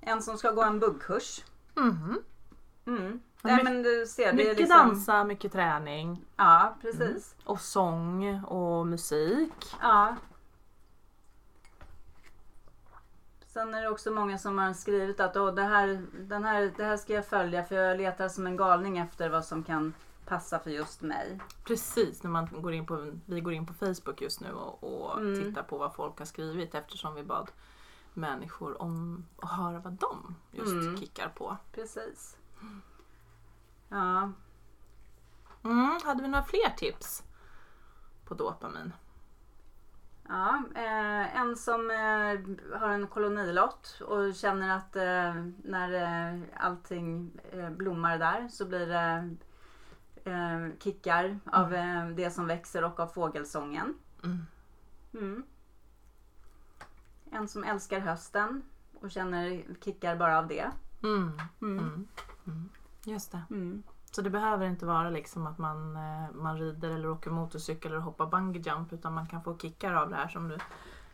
En 0.00 0.22
som 0.22 0.38
ska 0.38 0.50
gå 0.50 0.62
en 0.62 0.78
buggkurs. 0.78 1.44
Mhm. 1.74 2.22
Mm. 2.86 3.20
Nej, 3.42 3.64
men 3.64 3.82
du 3.82 4.06
ser, 4.06 4.24
det 4.24 4.28
är 4.28 4.34
Mycket 4.34 4.58
liksom... 4.58 4.78
dansa, 4.78 5.24
mycket 5.24 5.52
träning. 5.52 6.24
Ja, 6.36 6.76
precis. 6.80 7.34
Och 7.44 7.60
sång 7.60 8.44
och 8.44 8.86
musik. 8.86 9.52
Ja. 9.80 10.16
Sen 13.46 13.74
är 13.74 13.82
det 13.82 13.88
också 13.88 14.10
många 14.10 14.38
som 14.38 14.58
har 14.58 14.72
skrivit 14.72 15.20
att 15.20 15.36
Åh, 15.36 15.54
det, 15.54 15.62
här, 15.62 16.02
den 16.12 16.44
här, 16.44 16.72
det 16.76 16.84
här 16.84 16.96
ska 16.96 17.12
jag 17.12 17.26
följa 17.26 17.64
för 17.64 17.74
jag 17.74 17.96
letar 17.96 18.28
som 18.28 18.46
en 18.46 18.56
galning 18.56 18.98
efter 18.98 19.28
vad 19.28 19.44
som 19.44 19.62
kan 19.62 19.94
passa 20.30 20.58
för 20.58 20.70
just 20.70 21.02
mig. 21.02 21.40
Precis, 21.64 22.22
när 22.22 22.30
man 22.30 22.48
går 22.62 22.72
in 22.72 22.86
på, 22.86 23.12
vi 23.26 23.40
går 23.40 23.52
in 23.52 23.66
på 23.66 23.74
Facebook 23.74 24.20
just 24.22 24.40
nu 24.40 24.52
och, 24.52 24.84
och 24.84 25.18
Mm. 25.20 25.44
tittar 25.44 25.62
på 25.62 25.78
vad 25.78 25.94
folk 25.94 26.18
har 26.18 26.26
skrivit 26.26 26.74
eftersom 26.74 27.14
vi 27.14 27.22
bad 27.22 27.50
människor 28.14 28.82
om 28.82 29.24
att 29.42 29.50
höra 29.50 29.78
vad 29.78 29.92
de 29.92 30.34
just 30.52 30.72
Mm. 30.72 30.96
kickar 30.96 31.28
på. 31.28 31.56
Precis. 31.72 32.36
Ja, 33.88 34.32
Mm, 35.64 35.98
hade 36.04 36.22
vi 36.22 36.28
några 36.28 36.44
fler 36.44 36.70
tips 36.76 37.22
på 38.24 38.34
dopamin? 38.34 38.92
ja 40.28 40.62
eh, 40.74 41.36
en 41.40 41.56
som 41.56 41.90
eh, 41.90 42.78
har 42.80 42.88
en 42.88 43.06
kolonilott 43.06 44.00
och 44.06 44.34
känner 44.34 44.76
att 44.76 44.96
eh, 44.96 45.44
när 45.64 45.92
eh, 46.32 46.40
allting 46.56 47.30
eh, 47.52 47.70
blommar 47.70 48.18
där 48.18 48.48
så 48.48 48.66
blir 48.66 48.86
det 48.86 49.36
eh, 50.24 50.78
kickar 50.78 51.38
av 51.52 51.74
eh, 51.74 52.08
det 52.08 52.30
som 52.30 52.46
växer 52.46 52.84
och 52.84 53.00
av 53.00 53.06
fågelsången. 53.06 53.94
Mm. 54.24 54.46
Mm. 55.14 55.42
En 57.30 57.48
som 57.48 57.64
älskar 57.64 58.00
hösten 58.00 58.62
och 59.00 59.10
känner 59.10 59.64
kickar 59.84 60.16
bara 60.16 60.38
av 60.38 60.46
det. 60.48 60.70
Mm. 61.02 61.40
Mm. 61.60 61.78
Mm. 61.78 62.08
Mm. 62.46 62.68
Just 63.04 63.32
det. 63.32 63.42
Mm. 63.50 63.82
Så 64.10 64.22
det 64.22 64.30
behöver 64.30 64.66
inte 64.66 64.86
vara 64.86 65.10
liksom 65.10 65.46
att 65.46 65.58
man, 65.58 65.96
eh, 65.96 66.30
man 66.32 66.58
rider 66.58 66.90
eller 66.90 67.10
åker 67.10 67.30
motorcykel 67.30 67.92
eller 67.92 68.00
hoppar 68.00 68.26
bungee 68.26 68.62
jump 68.62 68.92
utan 68.92 69.14
man 69.14 69.26
kan 69.26 69.42
få 69.42 69.58
kickar 69.58 69.94
av 69.94 70.10
det 70.10 70.16
här 70.16 70.28
som 70.28 70.48
du 70.48 70.58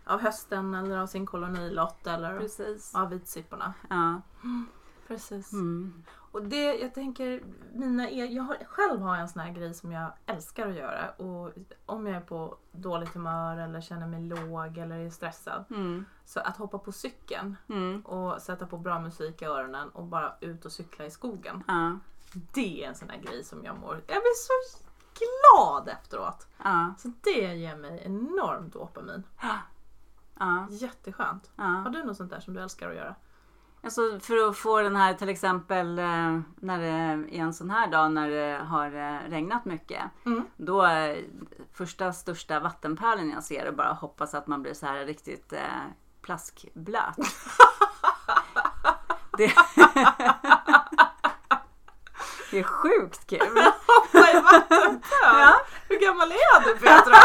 av 0.04 0.20
hösten 0.20 0.74
eller 0.74 0.98
av 0.98 1.06
sin 1.06 1.26
kolonilott 1.26 2.06
eller 2.06 2.38
Precis. 2.38 2.94
av 2.94 3.10
vitsipporna. 3.10 3.74
Ja. 3.90 4.20
Precis. 5.06 5.52
Mm. 5.52 6.04
Och 6.32 6.42
det, 6.42 6.74
jag 6.74 6.94
tänker, 6.94 7.42
mina 7.72 8.10
e- 8.10 8.26
jag 8.32 8.42
har, 8.42 8.56
själv 8.64 9.00
har 9.00 9.14
jag 9.14 9.22
en 9.22 9.28
sån 9.28 9.42
här 9.42 9.52
grej 9.52 9.74
som 9.74 9.92
jag 9.92 10.12
älskar 10.26 10.68
att 10.68 10.74
göra. 10.74 11.10
Och 11.10 11.52
om 11.86 12.06
jag 12.06 12.16
är 12.16 12.20
på 12.20 12.56
dåligt 12.72 13.14
humör 13.14 13.56
eller 13.56 13.80
känner 13.80 14.06
mig 14.06 14.22
låg 14.22 14.78
eller 14.78 14.98
är 14.98 15.10
stressad. 15.10 15.64
Mm. 15.70 16.04
Så 16.24 16.40
att 16.40 16.56
hoppa 16.56 16.78
på 16.78 16.92
cykeln 16.92 17.56
Mm. 17.68 18.00
och 18.00 18.42
sätta 18.42 18.66
på 18.66 18.78
bra 18.78 19.00
musik 19.00 19.42
i 19.42 19.44
öronen 19.44 19.88
och 19.88 20.04
bara 20.04 20.34
ut 20.40 20.64
och 20.64 20.72
cykla 20.72 21.04
i 21.04 21.10
skogen. 21.10 21.64
Ja. 21.66 21.98
Det 22.54 22.84
är 22.84 22.88
en 22.88 22.94
sån 22.94 23.10
här 23.10 23.18
grej 23.18 23.44
som 23.44 23.64
jag 23.64 23.78
mår, 23.78 23.94
jag 23.94 24.22
blir 24.22 24.34
så 24.34 24.78
glad 25.18 25.88
efteråt. 25.88 26.46
Ja. 26.64 26.94
Så 26.98 27.12
det 27.22 27.54
ger 27.54 27.76
mig 27.76 28.02
enormt 28.04 28.72
dopamin. 28.72 29.22
Ja. 30.38 30.66
Jätteskönt. 30.70 31.50
Har 31.56 31.90
du 31.90 32.04
något 32.04 32.16
sånt 32.16 32.30
där 32.30 32.40
som 32.40 32.54
du 32.54 32.60
älskar 32.60 32.90
att 32.90 32.96
göra? 32.96 33.14
Alltså 33.86 34.20
för 34.20 34.48
att 34.48 34.56
få 34.56 34.80
den 34.80 34.96
här 34.96 35.14
till 35.14 35.28
exempel 35.28 35.98
eh, 35.98 36.40
när 36.60 36.78
det 36.78 36.86
är 36.86 37.28
en 37.32 37.54
sån 37.54 37.70
här 37.70 37.86
dag 37.86 38.12
när 38.12 38.30
det 38.30 38.64
har 38.64 38.86
eh, 38.86 39.18
regnat 39.30 39.64
mycket. 39.64 40.02
Mm. 40.24 40.46
Då 40.56 40.82
är 40.82 41.24
första 41.72 42.12
största 42.12 42.60
vattenpölen 42.60 43.30
jag 43.30 43.44
ser 43.44 43.68
och 43.68 43.74
bara 43.74 43.92
hoppas 43.92 44.34
att 44.34 44.46
man 44.46 44.62
blir 44.62 44.74
så 44.74 44.86
här 44.86 45.04
riktigt 45.04 45.52
eh, 45.52 45.60
plaskblöt. 46.22 47.16
det... 49.38 49.46
det 52.50 52.58
är 52.58 52.62
sjukt 52.62 53.26
kul. 53.26 53.40
Hoppa 53.86 54.30
i 54.30 54.40
vattenpöl! 54.40 55.00
Ja. 55.22 55.60
Hur 55.88 56.00
gammal 56.00 56.32
är 56.32 56.64
du 56.64 56.74
Petra? 56.74 57.16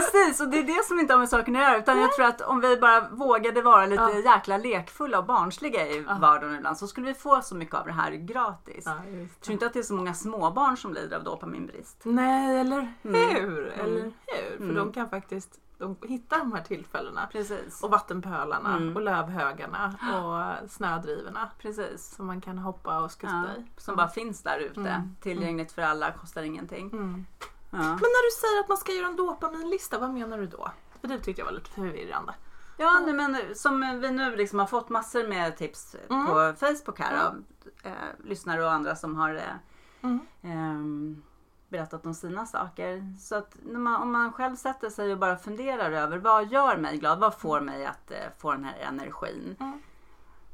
Precis, 0.00 0.40
och 0.40 0.48
det 0.48 0.58
är 0.58 0.64
det 0.64 0.84
som 0.84 1.00
inte 1.00 1.12
har 1.14 1.18
med 1.18 1.28
saken 1.28 1.56
att 1.56 1.62
göra. 1.62 1.76
Utan 1.78 1.98
jag 2.00 2.12
tror 2.12 2.26
att 2.26 2.40
om 2.40 2.60
vi 2.60 2.76
bara 2.76 3.08
vågade 3.08 3.62
vara 3.62 3.86
lite 3.86 4.02
Ja. 4.24 4.34
jäkla 4.34 4.56
lekfulla 4.56 5.18
och 5.18 5.24
barnsliga 5.26 5.86
i 5.88 6.00
vardagen 6.00 6.54
ibland 6.54 6.78
så 6.78 6.86
skulle 6.86 7.06
vi 7.06 7.14
få 7.14 7.40
så 7.42 7.54
mycket 7.54 7.74
av 7.74 7.86
det 7.86 7.92
här 7.92 8.10
gratis. 8.12 8.82
Ja, 8.86 8.96
Jag 9.18 9.28
tror 9.40 9.52
inte 9.52 9.66
att 9.66 9.72
det 9.72 9.78
är 9.78 9.82
så 9.82 9.94
många 9.94 10.14
småbarn 10.14 10.76
som 10.76 10.94
lider 10.94 11.16
av 11.16 11.24
dopaminbrist. 11.24 12.00
Nej, 12.02 12.60
eller 12.60 12.94
Mm. 13.02 13.34
hur? 13.44 13.66
Eller 13.66 14.02
hur? 14.02 14.12
För 14.56 14.62
Mm. 14.64 14.74
de 14.74 14.92
kan 14.92 15.08
faktiskt 15.08 15.60
de 15.78 15.96
hittar 16.02 16.38
de 16.38 16.52
här 16.52 16.62
tillfällena. 16.62 17.28
Precis. 17.32 17.82
Och 17.82 17.90
vattenpölarna 17.90 18.76
Mm. 18.76 18.96
och 18.96 19.02
lövhögarna 19.02 19.94
och 20.62 20.70
snödrivorna. 20.70 21.50
Precis. 21.58 22.14
Som 22.16 22.26
man 22.26 22.40
kan 22.40 22.58
hoppa 22.58 23.00
och 23.00 23.10
skutta 23.10 23.44
Ja, 23.56 23.62
i. 23.62 23.66
som 23.80 23.96
bara 23.96 24.08
finns 24.08 24.42
där 24.42 24.58
ute. 24.58 24.80
Mm. 24.80 25.16
Tillgängligt 25.20 25.72
för 25.72 25.82
alla, 25.82 26.12
kostar 26.12 26.42
ingenting. 26.42 26.90
Mm. 26.92 27.26
Ja. 27.70 27.78
Men 27.78 27.88
när 27.88 28.26
du 28.30 28.40
säger 28.40 28.60
att 28.60 28.68
man 28.68 28.78
ska 28.78 28.92
göra 28.92 29.06
en 29.06 29.16
dopaminlista, 29.16 29.98
vad 29.98 30.10
menar 30.10 30.38
du 30.38 30.46
då? 30.46 30.70
För 31.00 31.08
det 31.08 31.18
tyckte 31.18 31.40
jag 31.40 31.46
var 31.46 31.52
lite 31.52 31.70
förvirrande. 31.70 32.34
Ja, 32.78 33.00
nej, 33.04 33.14
men 33.14 33.36
som 33.54 34.00
vi 34.00 34.10
nu 34.10 34.36
liksom 34.36 34.58
har 34.58 34.66
fått 34.66 34.88
massor 34.88 35.28
med 35.28 35.56
tips 35.56 35.96
Mm. 36.10 36.26
på 36.26 36.54
Facebook 36.60 36.98
här 37.00 37.26
av 37.26 37.44
eh, 37.82 37.92
lyssnare 38.24 38.64
och 38.64 38.72
andra 38.72 38.96
som 38.96 39.16
har 39.16 39.34
eh, 39.34 39.42
Mm. 40.02 40.20
ehm, 40.42 41.22
berättat 41.68 42.06
om 42.06 42.14
sina 42.14 42.46
saker. 42.46 43.14
Så 43.20 43.34
att 43.36 43.56
man, 43.62 44.02
om 44.02 44.12
man 44.12 44.32
själv 44.32 44.56
sätter 44.56 44.90
sig 44.90 45.12
och 45.12 45.18
bara 45.18 45.36
funderar 45.36 45.90
över 45.92 46.18
vad 46.18 46.52
gör 46.52 46.76
mig 46.76 46.98
glad? 46.98 47.18
Vad 47.18 47.34
får 47.38 47.60
mig 47.60 47.86
att 47.86 48.10
eh, 48.10 48.16
få 48.38 48.52
den 48.52 48.64
här 48.64 48.78
energin? 48.78 49.56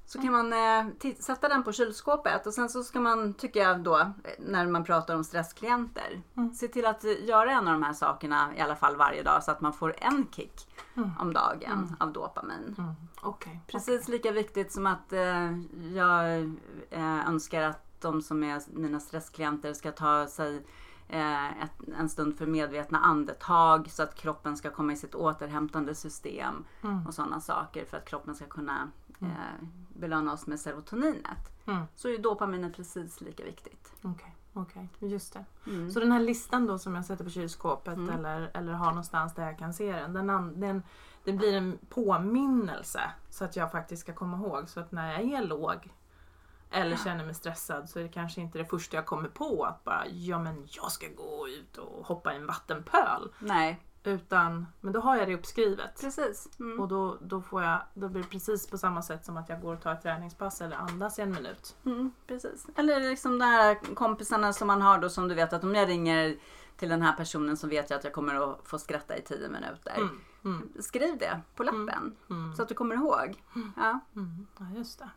Mm. 0.04 0.08
Så 0.08 0.18
kan 0.20 0.32
man 0.32 0.52
eh, 0.52 1.12
sätta 1.20 1.48
den 1.48 1.62
på 1.64 1.72
kylskåpet 1.72 2.46
och 2.46 2.54
sen 2.54 2.68
så 2.68 2.82
ska 2.84 3.00
man, 3.00 3.34
tycker 3.34 3.60
jag 3.60 3.80
då, 3.82 3.98
eh, 3.98 4.08
när 4.38 4.66
man 4.66 4.84
pratar 4.84 5.14
om 5.16 5.24
stressklienter, 5.24 6.22
Mm. 6.36 6.54
se 6.54 6.68
till 6.68 6.86
att 6.86 7.04
eh, 7.04 7.24
göra 7.24 7.52
en 7.52 7.68
av 7.68 7.72
de 7.74 7.82
här 7.82 7.92
sakerna 7.92 8.56
i 8.56 8.60
alla 8.60 8.76
fall 8.76 8.96
varje 8.96 9.22
dag 9.22 9.44
så 9.44 9.50
att 9.50 9.60
man 9.60 9.72
får 9.72 9.94
en 9.98 10.26
kick 10.32 10.68
Mm. 10.96 11.10
om 11.20 11.32
dagen 11.32 11.96
av 12.00 12.12
dopamin. 12.12 12.74
Mm. 12.78 12.92
Okej. 13.22 13.60
Precis 13.66 14.08
lika 14.08 14.32
viktigt 14.32 14.72
som 14.72 14.86
att 14.86 15.12
eh, 15.12 15.58
jag 15.94 16.42
eh, 16.90 17.28
önskar 17.28 17.62
att 17.62 18.00
de 18.00 18.22
som 18.22 18.42
är 18.44 18.60
mina 18.72 19.00
stressklienter 19.00 19.72
ska 19.74 19.92
ta 19.92 20.26
sig 20.26 20.66
eh, 21.08 21.62
ett, 21.62 21.72
en 21.98 22.08
stund 22.08 22.38
för 22.38 22.46
medvetna 22.46 22.98
andetag 22.98 23.90
så 23.90 24.02
att 24.02 24.14
kroppen 24.14 24.56
ska 24.56 24.70
komma 24.70 24.92
i 24.92 24.96
sitt 24.96 25.14
återhämtande 25.14 25.94
system 25.94 26.64
Mm. 26.82 27.06
och 27.06 27.14
sådana 27.14 27.40
saker 27.40 27.84
för 27.84 27.96
att 27.96 28.04
kroppen 28.08 28.34
ska 28.34 28.44
kunna 28.46 28.90
eh, 29.20 29.66
belöna 29.94 30.32
oss 30.32 30.46
med 30.46 30.60
serotoninet. 30.60 31.66
Mm. 31.66 31.84
Så 31.94 32.08
är 32.08 32.18
dopaminet 32.18 32.76
precis 32.76 33.20
lika 33.20 33.44
viktigt. 33.44 33.92
Okej, 34.02 34.36
okej. 34.52 34.88
Just 34.98 35.32
det. 35.32 35.44
Mm. 35.66 35.90
Så 35.90 36.00
den 36.00 36.12
här 36.12 36.20
listan 36.20 36.66
då 36.66 36.78
som 36.78 36.94
jag 36.94 37.04
sätter 37.04 37.24
på 37.24 37.30
kylskåpet 37.30 37.98
eller, 37.98 38.50
eller 38.54 38.72
har 38.72 38.88
någonstans 38.88 39.34
där 39.34 39.46
jag 39.46 39.58
kan 39.58 39.74
se 39.74 39.92
den. 39.92 40.12
Den, 40.12 40.60
den. 40.60 40.82
Det 41.24 41.32
blir 41.32 41.56
en 41.56 41.78
påminnelse 41.88 43.00
så 43.30 43.44
att 43.44 43.56
jag 43.56 43.72
faktiskt 43.72 44.02
ska 44.02 44.12
komma 44.12 44.36
ihåg. 44.36 44.68
Så 44.68 44.80
att 44.80 44.92
när 44.92 45.12
jag 45.12 45.22
är 45.22 45.46
låg 45.46 45.92
eller 46.70 46.96
känner 46.96 47.24
mig 47.24 47.34
stressad 47.34 47.90
så 47.90 47.98
är 47.98 48.02
det 48.02 48.08
kanske 48.08 48.40
inte 48.40 48.58
det 48.58 48.64
första 48.64 48.96
jag 48.96 49.06
kommer 49.06 49.28
på 49.28 49.64
att 49.64 49.84
bara 49.84 50.06
ja 50.06 50.38
men 50.38 50.68
jag 50.70 50.92
ska 50.92 51.06
gå 51.16 51.48
ut 51.48 51.76
och 51.76 52.06
hoppa 52.06 52.32
i 52.32 52.36
en 52.36 52.46
vattenpöl. 52.46 53.32
Nej, 53.38 53.80
Utan, 54.06 54.66
men 54.80 54.92
då 54.92 55.00
har 55.00 55.16
jag 55.16 55.28
det 55.28 55.34
uppskrivet. 55.34 56.00
precis. 56.00 56.48
Mm. 56.60 56.80
Och 56.80 56.88
då, 56.88 57.18
då, 57.20 57.42
får 57.42 57.62
jag, 57.62 57.80
då 57.94 58.08
blir 58.08 58.22
det 58.22 58.28
precis 58.28 58.66
på 58.66 58.78
samma 58.78 59.02
sätt 59.02 59.24
som 59.24 59.36
att 59.36 59.48
jag 59.48 59.60
går 59.60 59.74
och 59.74 59.82
tar 59.82 59.92
ett 59.92 60.02
träningspass 60.02 60.60
eller 60.60 60.76
andas 60.76 61.18
i 61.18 61.22
en 61.22 61.32
minut. 61.32 61.76
Mm, 61.86 62.12
precis. 62.26 62.66
Eller 62.76 63.00
liksom 63.00 63.38
de 63.38 63.44
här 63.44 63.94
kompisarna 63.94 64.52
som 64.52 64.66
man 64.66 64.82
har 64.82 64.98
då 64.98 65.08
som 65.08 65.28
du 65.28 65.34
vet 65.34 65.52
att 65.52 65.64
om 65.64 65.74
jag 65.74 65.88
ringer 65.88 66.36
till 66.76 66.88
den 66.88 67.02
här 67.02 67.12
personen 67.12 67.56
så 67.56 67.66
vet 67.66 67.90
jag 67.90 67.98
att 67.98 68.04
jag 68.04 68.12
kommer 68.12 68.34
att 68.34 68.60
få 68.64 68.78
skratta 68.78 69.16
i 69.16 69.22
tio 69.22 69.48
minuter. 69.48 69.94
Mm, 69.96 70.20
mm, 70.44 70.72
Skriv 70.80 71.18
det 71.18 71.40
på 71.56 71.62
lappen 71.62 72.16
mm. 72.30 72.54
så 72.56 72.62
att 72.62 72.68
du 72.68 72.74
kommer 72.74 72.94
ihåg. 72.94 73.42
Ja. 73.76 74.00
Mm, 74.16 74.46
ja, 74.58 74.66
just 74.76 74.98
det. 74.98 75.08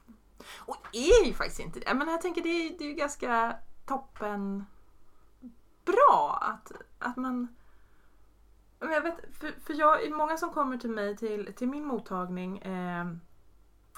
Och 0.58 0.78
är 0.94 1.26
ju 1.26 1.34
faktiskt 1.34 1.60
inte 1.60 1.80
det. 1.80 1.94
Men 1.94 2.08
jag 2.08 2.22
tänker 2.22 2.44
det 2.44 2.50
är, 2.50 2.78
det 2.78 2.84
är 2.84 2.90
ju 2.90 2.94
ganska 2.94 3.56
toppen 3.86 4.66
bra 5.86 6.40
att, 6.42 6.72
att 7.00 7.18
man 7.18 7.48
men 8.80 8.92
jag 8.92 9.02
vet, 9.02 9.38
för, 9.38 9.52
för 9.66 9.74
jag, 9.74 10.04
är 10.04 10.10
många 10.16 10.38
som 10.38 10.50
kommer 10.50 10.78
till 10.78 10.90
mig 10.92 11.18
till, 11.18 11.54
till 11.56 11.68
min 11.68 11.86
mottagning 11.86 12.58
eh, 12.58 13.06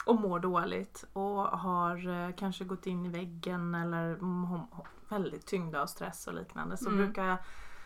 och 0.05 0.21
mår 0.21 0.39
dåligt 0.39 1.05
och 1.13 1.41
har 1.41 2.07
eh, 2.09 2.35
kanske 2.35 2.63
gått 2.63 2.85
in 2.85 3.05
i 3.05 3.09
väggen 3.09 3.75
eller 3.75 4.13
mm, 4.13 4.59
väldigt 5.09 5.45
tyngda 5.45 5.81
av 5.81 5.87
stress 5.87 6.27
och 6.27 6.33
liknande 6.33 6.77
så, 6.77 6.89
Mm. 6.89 6.97
brukar, 7.05 7.25
jag, 7.25 7.37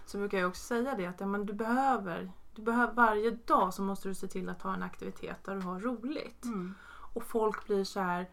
så 0.05 0.17
brukar 0.17 0.37
jag 0.37 0.49
också 0.49 0.63
säga 0.63 0.95
det 0.95 1.05
att 1.05 1.19
ja, 1.19 1.25
men 1.25 1.45
du 1.45 1.53
behöver 1.53 2.31
du 2.55 2.61
behöver 2.61 2.93
varje 2.93 3.31
dag 3.31 3.73
så 3.73 3.81
måste 3.81 4.07
du 4.07 4.15
se 4.15 4.27
till 4.27 4.49
att 4.49 4.61
ha 4.61 4.73
en 4.73 4.83
aktivitet 4.83 5.43
där 5.43 5.55
du 5.55 5.61
har 5.61 5.79
roligt. 5.79 6.45
Mm. 6.45 6.75
Och 7.13 7.23
folk 7.23 7.67
blir 7.67 7.83
så 7.83 7.99
här. 7.99 8.29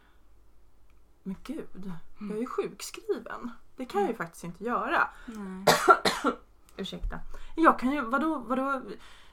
Men 1.23 1.37
gud, 1.45 1.93
jag 2.21 2.31
är 2.31 2.41
ju 2.41 2.47
sjukskriven. 2.47 3.51
Det 3.77 3.85
kan 3.85 4.01
jag 4.01 4.11
ju 4.11 4.17
faktiskt 4.17 4.45
inte 4.45 4.65
göra. 4.65 5.09
Ursäkta. 6.81 7.21
Jag 7.57 7.79
kan 7.79 7.91
ju, 7.93 8.01
vadå, 8.01 8.39
vadå? 8.47 8.83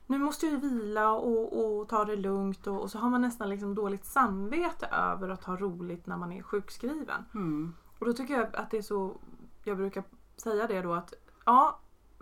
Nu 0.08 0.18
måste 0.18 0.46
jag 0.46 0.54
ju 0.54 0.60
vila 0.70 1.12
och, 1.12 1.80
och 1.80 1.90
ta 1.90 2.06
det 2.06 2.16
lugnt 2.16 2.68
och, 2.68 2.82
och 2.82 2.92
så 2.92 3.00
har 3.00 3.10
man 3.10 3.22
nästan 3.22 3.50
liksom 3.50 3.76
dåligt 3.76 4.06
samvete 4.06 4.86
över 4.86 5.30
att 5.30 5.44
ha 5.44 5.56
roligt 5.56 6.08
när 6.08 6.18
man 6.18 6.32
är 6.32 6.42
sjukskriven. 6.44 7.26
Mm. 7.34 7.76
Och 8.00 8.06
då 8.06 8.14
tycker 8.14 8.34
jag 8.34 8.56
att 8.56 8.72
det 8.72 8.78
är 8.78 8.82
så, 8.82 9.18
jag 9.64 9.78
brukar 9.78 10.04
säga 10.38 10.68
det 10.68 10.82
då 10.82 10.94
att 10.94 11.14
ja, 11.46 11.80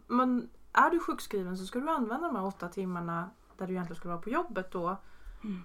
men 0.08 0.50
är 0.74 0.90
du 0.90 1.00
sjukskriven 1.00 1.58
så 1.58 1.66
ska 1.66 1.80
du 1.80 1.90
använda 1.90 2.28
de 2.28 2.36
här 2.36 2.46
åtta 2.46 2.68
timmarna 2.70 3.30
där 3.58 3.68
du 3.68 3.74
egentligen 3.74 3.96
skulle 3.96 4.14
vara 4.14 4.22
på 4.22 4.30
jobbet 4.30 4.72
då 4.72 4.98
Mm. 5.44 5.64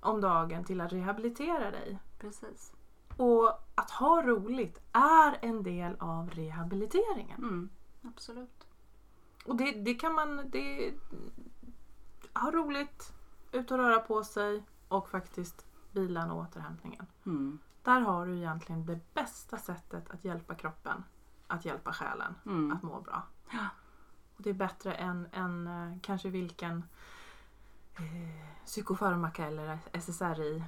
om 0.00 0.20
dagen 0.20 0.64
till 0.64 0.80
att 0.80 0.92
rehabilitera 0.92 1.70
dig. 1.70 1.98
Precis. 2.18 2.72
Och 3.16 3.48
att 3.74 3.90
ha 3.90 4.22
roligt 4.22 4.80
är 4.92 5.38
en 5.42 5.62
del 5.62 5.96
av 5.98 6.30
rehabiliteringen. 6.30 7.38
Mm. 7.42 7.68
Absolut. 8.02 8.66
Och 9.46 9.56
det, 9.56 9.72
det 9.72 9.94
kan 9.94 10.14
man... 10.14 10.50
Det, 10.50 10.94
ha 12.34 12.50
roligt, 12.50 13.12
ut 13.52 13.70
och 13.70 13.78
röra 13.78 14.00
på 14.00 14.24
sig 14.24 14.62
och 14.88 15.08
faktiskt 15.08 15.66
bilan 15.92 16.30
och 16.30 16.38
återhämtningen. 16.38 17.06
Mm. 17.26 17.58
Där 17.82 18.00
har 18.00 18.26
du 18.26 18.36
egentligen 18.36 18.86
det 18.86 19.14
bästa 19.14 19.58
sättet 19.58 20.10
att 20.10 20.24
hjälpa 20.24 20.54
kroppen 20.54 21.04
att 21.46 21.64
hjälpa 21.64 21.92
själen 21.92 22.34
Mm. 22.46 22.72
att 22.72 22.82
må 22.82 23.00
bra. 23.00 23.22
Ja. 23.50 23.66
Och 24.36 24.42
det 24.42 24.50
är 24.50 24.54
bättre 24.54 24.94
än, 24.94 25.28
än 25.32 25.66
eh, 25.66 25.98
kanske 26.02 26.28
vilken 26.28 26.84
eh, 27.96 28.64
psykofarmaka 28.64 29.46
eller 29.46 29.78
SSRI 29.92 30.64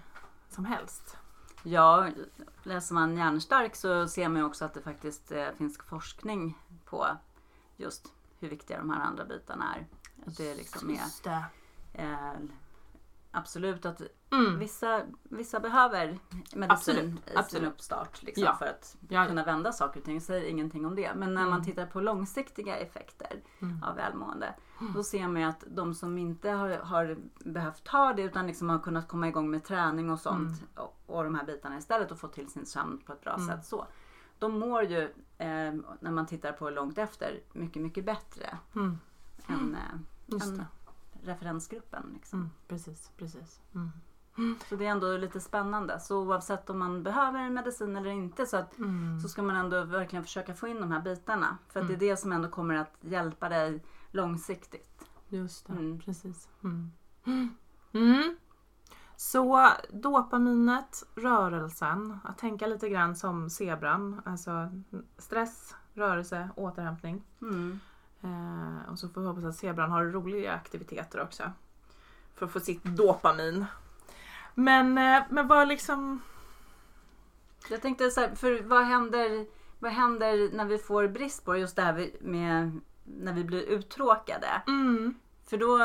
som 0.48 0.64
helst. 0.64 1.16
Ja, 1.62 2.10
läser 2.62 2.94
man 2.94 3.16
hjärnstark 3.16 3.76
så 3.76 4.08
ser 4.08 4.28
man 4.28 4.44
också 4.44 4.64
att 4.64 4.74
det 4.74 4.82
faktiskt 4.82 5.32
eh, 5.32 5.48
finns 5.56 5.78
forskning 5.78 6.58
på 6.84 7.06
just 7.76 8.12
hur 8.44 8.50
viktiga 8.50 8.78
de 8.78 8.90
här 8.90 9.00
andra 9.00 9.24
bitarna 9.24 9.74
är. 9.74 9.86
Att 10.26 10.36
det 10.36 10.54
liksom 10.54 10.90
är 10.90 11.44
eh, 11.92 12.32
absolut 13.30 13.86
att 13.86 14.02
Mm. 14.30 14.58
vissa, 14.58 15.02
vissa 15.22 15.60
behöver 15.60 16.18
medicin 16.54 16.70
Absolut, 16.70 17.48
i 17.48 17.50
sin 17.50 17.64
uppstart 17.64 18.22
liksom, 18.22 18.44
Ja. 18.44 18.54
för 18.56 18.66
att 18.66 18.96
Ja. 19.08 19.26
kunna 19.26 19.44
vända 19.44 19.72
saker 19.72 20.00
och 20.00 20.04
ting. 20.06 20.14
Jag 20.14 20.22
säger 20.22 20.44
ingenting 20.50 20.86
om 20.86 20.94
det. 20.94 21.14
Men 21.14 21.34
när 21.34 21.42
man 21.44 21.52
Mm. 21.52 21.64
tittar 21.64 21.86
på 21.86 22.00
långsiktiga 22.00 22.76
effekter 22.76 23.42
Mm. 23.62 23.82
av 23.82 23.96
välmående. 23.96 24.54
Då 24.94 25.02
ser 25.04 25.28
man 25.28 25.42
ju 25.42 25.48
att 25.48 25.64
de 25.66 25.94
som 25.94 26.18
inte 26.18 26.50
har, 26.50 26.70
har 26.70 27.16
behövt 27.44 27.84
ta 27.84 28.12
det 28.12 28.22
utan 28.22 28.46
liksom 28.46 28.68
har 28.68 28.78
kunnat 28.78 29.08
komma 29.08 29.28
igång 29.28 29.50
med 29.50 29.64
träning 29.64 30.10
och 30.10 30.20
sånt 30.20 30.62
och, 30.76 30.96
och 31.06 31.24
de 31.24 31.34
här 31.34 31.44
bitarna 31.44 31.78
istället 31.78 32.10
och 32.10 32.18
få 32.18 32.28
till 32.28 32.50
sin 32.50 32.66
sömn 32.66 32.98
på 33.06 33.12
ett 33.12 33.20
bra 33.20 33.34
Mm. 33.34 33.46
sätt. 33.46 33.64
så. 33.66 33.86
De 34.44 34.58
mår 34.58 34.82
ju, 34.82 35.02
eh, 35.38 35.74
när 36.00 36.10
man 36.10 36.26
tittar 36.26 36.52
på 36.52 36.70
långt 36.70 36.98
efter, 36.98 37.40
mycket, 37.52 37.82
mycket 37.82 38.04
bättre 38.04 38.58
Mm. 38.74 38.98
än, 39.48 39.74
eh, 39.74 40.40
än 40.48 40.64
referensgruppen. 41.22 42.10
Liksom. 42.14 42.38
Mm. 42.38 42.50
Precis, 42.68 43.10
precis. 43.16 43.60
Mm. 43.74 43.90
Så 44.68 44.76
det 44.76 44.86
är 44.86 44.90
ändå 44.90 45.16
lite 45.16 45.40
spännande. 45.40 46.00
Så 46.00 46.18
oavsett 46.26 46.70
om 46.70 46.78
man 46.78 47.02
behöver 47.02 47.50
medicin 47.50 47.96
eller 47.96 48.10
inte 48.10 48.46
så, 48.46 48.56
att, 48.56 48.78
Mm. 48.78 49.20
så 49.20 49.28
ska 49.28 49.42
man 49.42 49.56
ändå 49.56 49.84
verkligen 49.84 50.22
försöka 50.24 50.54
få 50.54 50.68
in 50.68 50.80
de 50.80 50.90
här 50.92 51.00
bitarna. 51.00 51.58
För 51.68 51.80
Mm. 51.80 51.88
det 51.88 51.94
är 52.06 52.10
det 52.10 52.16
som 52.16 52.32
ändå 52.32 52.48
kommer 52.48 52.74
att 52.74 52.96
hjälpa 53.00 53.48
dig 53.48 53.84
långsiktigt. 54.10 55.04
Just 55.28 55.66
det, 55.66 55.72
Mm. 55.72 56.00
precis. 56.00 56.48
Så 59.24 59.70
dopaminet, 59.90 61.02
rörelsen, 61.14 62.18
att 62.24 62.38
tänka 62.38 62.66
lite 62.66 62.88
grann 62.88 63.16
som 63.16 63.50
zebran. 63.50 64.22
Alltså 64.24 64.82
stress, 65.18 65.74
rörelse, 65.94 66.48
återhämtning. 66.56 67.22
Mm. 67.42 67.80
Eh, 68.22 68.90
och 68.90 68.98
så 68.98 69.08
får 69.08 69.20
vi 69.20 69.26
hoppas 69.26 69.44
att 69.44 69.56
zebran 69.56 69.90
har 69.90 70.04
roliga 70.04 70.52
aktiviteter 70.52 71.22
också. 71.22 71.42
För 72.34 72.46
att 72.46 72.52
få 72.52 72.60
sitt 72.60 72.84
dopamin. 72.84 73.66
Men, 74.54 74.98
eh, 74.98 75.22
men 75.30 75.48
vad 75.48 75.68
liksom... 75.68 76.20
Jag 77.70 77.82
tänkte 77.82 78.10
så 78.10 78.20
här, 78.20 78.34
för 78.34 78.62
vad 78.62 78.84
händer, 78.84 79.46
vad 79.78 79.92
händer 79.92 80.56
när 80.56 80.64
vi 80.64 80.78
får 80.78 81.08
brist 81.08 81.44
på 81.44 81.56
just 81.56 81.76
det 81.76 81.82
här 81.82 82.10
med 82.20 82.80
när 83.04 83.32
vi 83.32 83.44
blir 83.44 83.62
uttråkade? 83.62 84.62
Mm, 84.66 85.14
För 85.54 85.58
då, 85.58 85.78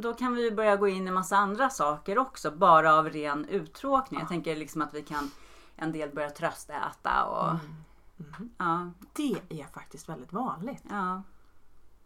då 0.00 0.14
kan 0.14 0.34
vi 0.34 0.44
ju 0.44 0.54
börja 0.54 0.76
gå 0.76 0.88
in 0.88 1.08
i 1.08 1.10
massa 1.10 1.36
andra 1.36 1.70
saker 1.70 2.18
också, 2.18 2.50
bara 2.50 2.94
av 2.94 3.08
ren 3.08 3.44
uttråkning. 3.44 4.20
Jag 4.20 4.28
tänker 4.28 4.56
liksom 4.56 4.82
att 4.82 4.94
vi 4.94 5.02
kan 5.02 5.30
en 5.76 5.92
del 5.92 6.14
börja 6.14 6.30
tröstäta 6.30 7.24
och 7.24 7.50
mm. 7.50 8.50
ja, 8.58 8.90
Det 9.12 9.36
är 9.48 9.64
faktiskt 9.64 10.08
väldigt 10.08 10.32
vanligt. 10.32 10.84
ja, 10.90 11.22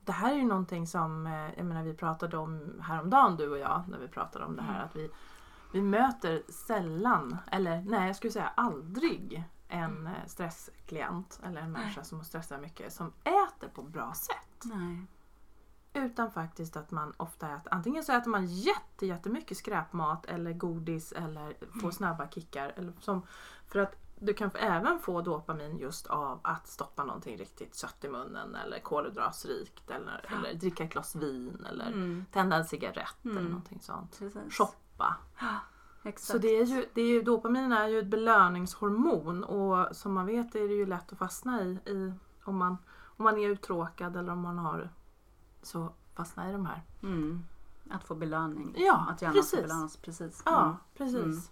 Det 0.05 0.13
här 0.13 0.33
är 0.33 0.37
ju 0.37 0.47
någonting 0.47 0.87
som 0.87 1.27
eh, 1.27 1.55
jag 1.57 1.67
menar, 1.67 1.83
vi 1.83 1.95
pratade 1.95 2.37
om 2.37 2.81
häromdagen 2.83 3.37
du 3.37 3.49
och 3.49 3.59
jag 3.59 3.83
när 3.89 3.99
vi 3.99 4.09
pratade 4.09 4.45
om 4.45 4.57
det 4.57 4.63
här 4.63 4.85
att 4.85 4.97
vi, 4.97 5.11
vi 5.73 5.83
möter 5.83 6.43
sällan, 6.49 7.37
eller 7.53 7.83
nej 7.83 8.07
jag 8.07 8.17
skulle 8.17 8.33
säga 8.33 8.53
aldrig 8.55 9.45
en 9.69 10.07
eh, 10.07 10.13
stressklient 10.27 11.41
eller 11.45 11.61
en 11.61 11.73
människa 11.73 12.05
som 12.05 12.19
har 12.19 12.25
stressat 12.25 12.61
mycket 12.61 12.93
som 12.93 13.13
äter 13.25 13.69
på 13.75 13.83
bra 13.83 14.13
sätt. 14.15 14.65
nej. 14.65 15.07
Utan 15.95 16.31
faktiskt 16.31 16.77
att 16.77 16.91
man 16.91 17.13
ofta 17.17 17.49
äter, 17.57 17.73
antingen 17.75 18.05
så 18.05 18.13
äter 18.13 18.31
man 18.31 18.47
jätte, 18.47 19.07
jättemycket 19.07 19.57
skräpmat 19.57 20.27
eller 20.27 20.53
godis 20.53 21.13
eller 21.13 21.57
får 21.81 21.91
snabba 21.91 22.29
kickar. 22.29 22.73
Eller 22.77 22.93
som, 23.01 23.23
för 23.67 23.79
att 23.79 23.97
du 24.23 24.35
kan 24.35 24.51
även 24.55 24.99
få 25.01 25.21
dopamin 25.21 25.79
just 25.79 26.07
av 26.07 26.41
att 26.43 26.69
stoppa 26.69 27.05
någonting 27.05 27.37
riktigt 27.37 27.75
sött 27.75 28.05
i 28.05 28.09
munnen 28.09 28.55
eller 28.55 28.79
kolhydratsrikt 28.79 29.91
eller, 29.91 30.25
eller 30.39 30.55
dricka 30.55 30.85
ett 30.85 30.93
glas 30.93 31.15
vin 31.17 31.67
eller 31.71 31.87
Mm, 31.87 32.25
tända 32.33 32.57
en 32.57 32.65
cigarett 32.65 33.17
eller 33.25 33.33
Mm. 33.41 33.45
någonting 33.51 33.81
sånt. 33.81 34.19
precis. 34.19 34.55
Shoppa. 34.55 35.17
Exakt. 36.03 36.33
Så 36.33 36.39
det 36.39 36.49
är 36.49 36.65
ju, 36.65 36.87
det 36.95 37.01
är 37.03 37.07
ju, 37.09 37.23
dopamin 37.23 37.73
är 37.73 37.89
ju 37.89 37.99
ett 37.99 38.07
belöningshormon 38.07 39.45
och 39.45 39.97
som 39.97 40.13
man 40.15 40.27
vet 40.27 40.55
är 40.55 40.69
det 40.69 40.75
ju 40.75 40.87
lätt 40.87 41.13
att 41.13 41.19
fastna 41.19 41.63
i, 41.63 41.71
i 41.87 42.13
om, 42.45 42.57
man, 42.57 42.77
om 43.17 43.25
man 43.25 43.39
är 43.39 43.49
uttråkad 43.49 44.17
eller 44.17 44.33
om 44.33 44.41
man 44.41 44.59
har 44.59 44.91
så 45.63 45.93
fastna 46.15 46.49
i 46.49 46.53
de 46.53 46.67
här. 46.67 46.83
Mm. 47.03 47.45
Att 47.91 48.05
få 48.05 48.15
belöning. 48.15 48.75
Ja, 48.77 49.07
att 49.11 49.23
gärna 49.23 49.35
precis. 49.35 49.63
belönas. 49.63 49.97
Precis. 49.97 50.43
Ja, 50.45 50.77
precis. 50.97 51.51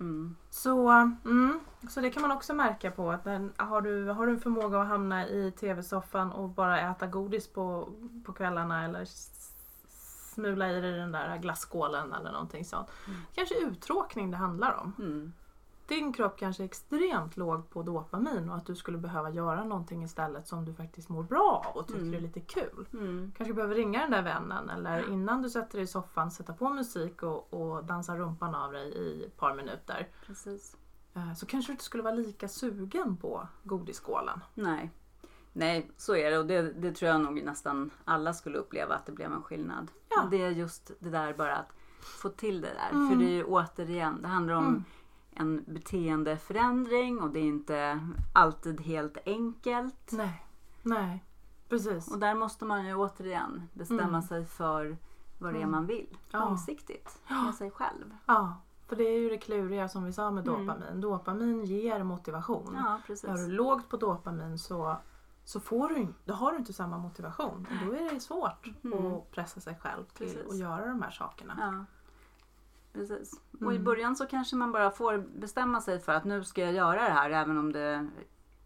Mm. 0.00 0.36
Så, 0.50 0.88
mm, 1.24 1.60
så 1.88 2.00
det 2.00 2.10
kan 2.10 2.22
man 2.22 2.30
också 2.30 2.54
märka 2.54 2.90
på. 2.90 3.10
Att 3.10 3.24
den, 3.24 3.52
har, 3.56 3.80
du, 3.80 4.04
har 4.08 4.26
du 4.26 4.32
en 4.32 4.40
förmåga 4.40 4.80
att 4.80 4.88
hamna 4.88 5.28
i 5.28 5.52
tv-soffan 5.52 6.32
och 6.32 6.48
bara 6.48 6.80
äta 6.80 7.06
godis 7.06 7.48
på, 7.48 7.88
på 8.24 8.32
kvällarna 8.32 8.84
eller 8.84 9.08
smula 10.34 10.72
i 10.72 10.80
dig 10.80 10.92
den 10.92 11.12
där 11.12 11.38
glasskålen 11.38 12.12
eller 12.12 12.32
någonting 12.32 12.64
sånt. 12.64 12.88
Mm. 13.06 13.20
Kanske 13.34 13.54
uttråkning 13.54 14.30
det 14.30 14.36
handlar 14.36 14.72
om. 14.74 14.92
Din 15.88 16.12
kropp 16.12 16.38
kanske 16.38 16.62
är 16.62 16.64
extremt 16.64 17.36
låg 17.36 17.70
på 17.70 17.82
dopamin 17.82 18.50
och 18.50 18.56
att 18.56 18.66
du 18.66 18.76
skulle 18.76 18.98
behöva 18.98 19.30
göra 19.30 19.64
någonting 19.64 20.04
istället 20.04 20.48
som 20.48 20.64
du 20.64 20.74
faktiskt 20.74 21.08
mår 21.08 21.22
bra 21.22 21.64
av 21.66 21.76
och 21.76 21.86
tycker 21.86 22.00
Mm. 22.00 22.14
är 22.14 22.20
lite 22.20 22.40
kul. 22.40 22.88
Mm. 22.92 23.32
Kanske 23.36 23.54
behöver 23.54 23.74
ringa 23.74 24.00
den 24.00 24.10
där 24.10 24.22
vännen 24.22 24.70
eller 24.70 25.12
innan 25.12 25.42
du 25.42 25.50
sätter 25.50 25.72
dig 25.78 25.84
i 25.84 25.86
soffan 25.86 26.30
sätta 26.30 26.52
på 26.52 26.70
musik 26.70 27.22
och, 27.22 27.54
och 27.54 27.84
dansa 27.84 28.16
rumpan 28.16 28.54
av 28.54 28.72
dig 28.72 28.88
i 28.88 29.24
ett 29.24 29.36
par 29.36 29.54
minuter. 29.54 30.08
Precis. 30.26 30.76
Eh, 31.14 31.34
Så 31.34 31.46
kanske 31.46 31.68
du 31.70 31.72
inte 31.72 31.84
skulle 31.84 32.02
vara 32.02 32.14
lika 32.14 32.48
sugen 32.48 33.16
på 33.16 33.48
godisskålen. 33.62 34.40
Nej. 34.54 34.90
Nej, 35.52 35.90
så 35.96 36.16
är 36.16 36.30
det 36.30 36.38
och 36.38 36.46
det, 36.46 36.62
det 36.62 36.92
tror 36.92 37.10
jag 37.10 37.20
nog 37.20 37.42
nästan 37.44 37.90
alla 38.04 38.32
skulle 38.32 38.58
uppleva 38.58 38.94
att 38.94 39.06
det 39.06 39.12
blev 39.12 39.32
en 39.32 39.42
skillnad. 39.42 39.90
Ja. 40.08 40.28
Det 40.30 40.42
är 40.42 40.50
just 40.50 40.90
det 40.98 41.10
där 41.10 41.34
bara 41.34 41.56
att 41.56 41.68
få 42.00 42.28
till 42.28 42.60
det 42.60 42.68
där. 42.74 42.90
Mm. 42.90 43.08
För 43.10 43.16
det 43.16 43.24
är 43.24 43.34
ju 43.34 43.44
återigen, 43.44 44.22
det 44.22 44.28
handlar 44.28 44.54
om 44.54 44.66
Mm. 44.66 44.84
En 45.36 45.64
beteendeförändring 45.66 47.20
och 47.20 47.30
det 47.30 47.38
är 47.38 47.44
inte 47.44 48.00
alltid 48.32 48.80
helt 48.80 49.18
enkelt. 49.26 50.12
Nej, 50.12 50.46
nej, 50.82 51.24
precis. 51.68 52.08
Och 52.12 52.18
där 52.18 52.34
måste 52.34 52.64
man 52.64 52.86
ju 52.86 52.94
återigen 52.94 53.62
bestämma 53.72 54.02
Mm. 54.02 54.22
sig 54.22 54.46
för 54.46 54.96
vad 55.38 55.52
det 55.52 55.58
är 55.58 55.62
Mm. 55.62 55.70
man 55.70 55.86
vill. 55.86 56.16
Ja. 56.30 56.38
Långsiktigt. 56.44 57.18
Med 57.28 57.54
sig 57.54 57.70
själv. 57.70 58.16
Ja, 58.26 58.56
för 58.86 58.96
det 58.96 59.04
är 59.04 59.18
ju 59.18 59.28
det 59.28 59.38
kluriga 59.38 59.88
som 59.88 60.04
vi 60.04 60.12
sa 60.12 60.30
med 60.30 60.48
Mm. 60.48 60.66
dopamin. 60.66 61.00
Dopamin 61.00 61.64
ger 61.64 62.02
motivation. 62.04 62.74
Ja, 62.84 63.00
precis. 63.06 63.30
Har 63.30 63.36
du 63.38 63.48
lågt 63.48 63.88
på 63.88 63.96
dopamin 63.96 64.58
så, 64.58 64.96
så 65.44 65.60
får 65.60 65.88
du, 65.88 66.06
då 66.24 66.34
har 66.34 66.52
du 66.52 66.58
inte 66.58 66.72
samma 66.72 66.98
motivation. 66.98 67.66
Och 67.70 67.86
då 67.86 67.92
är 67.92 68.14
det 68.14 68.20
svårt 68.20 68.66
Mm. 68.84 69.06
att 69.06 69.30
pressa 69.30 69.60
sig 69.60 69.78
själv 69.82 70.04
till 70.04 70.26
Precis. 70.26 70.50
att 70.52 70.58
göra 70.58 70.86
de 70.86 71.02
här 71.02 71.10
sakerna. 71.10 71.54
Ja. 71.60 71.84
Precis. 72.94 73.40
Och 73.60 73.72
i 73.72 73.76
Mm. 73.76 73.84
början 73.84 74.16
så 74.16 74.26
kanske 74.26 74.56
man 74.56 74.72
bara 74.72 74.90
får 74.90 75.18
bestämma 75.38 75.80
sig 75.80 76.00
för 76.00 76.12
att 76.12 76.24
nu 76.24 76.44
ska 76.44 76.60
jag 76.60 76.72
göra 76.74 77.02
det 77.04 77.12
här 77.14 77.30
även 77.30 77.58
om 77.58 77.72
det 77.72 78.08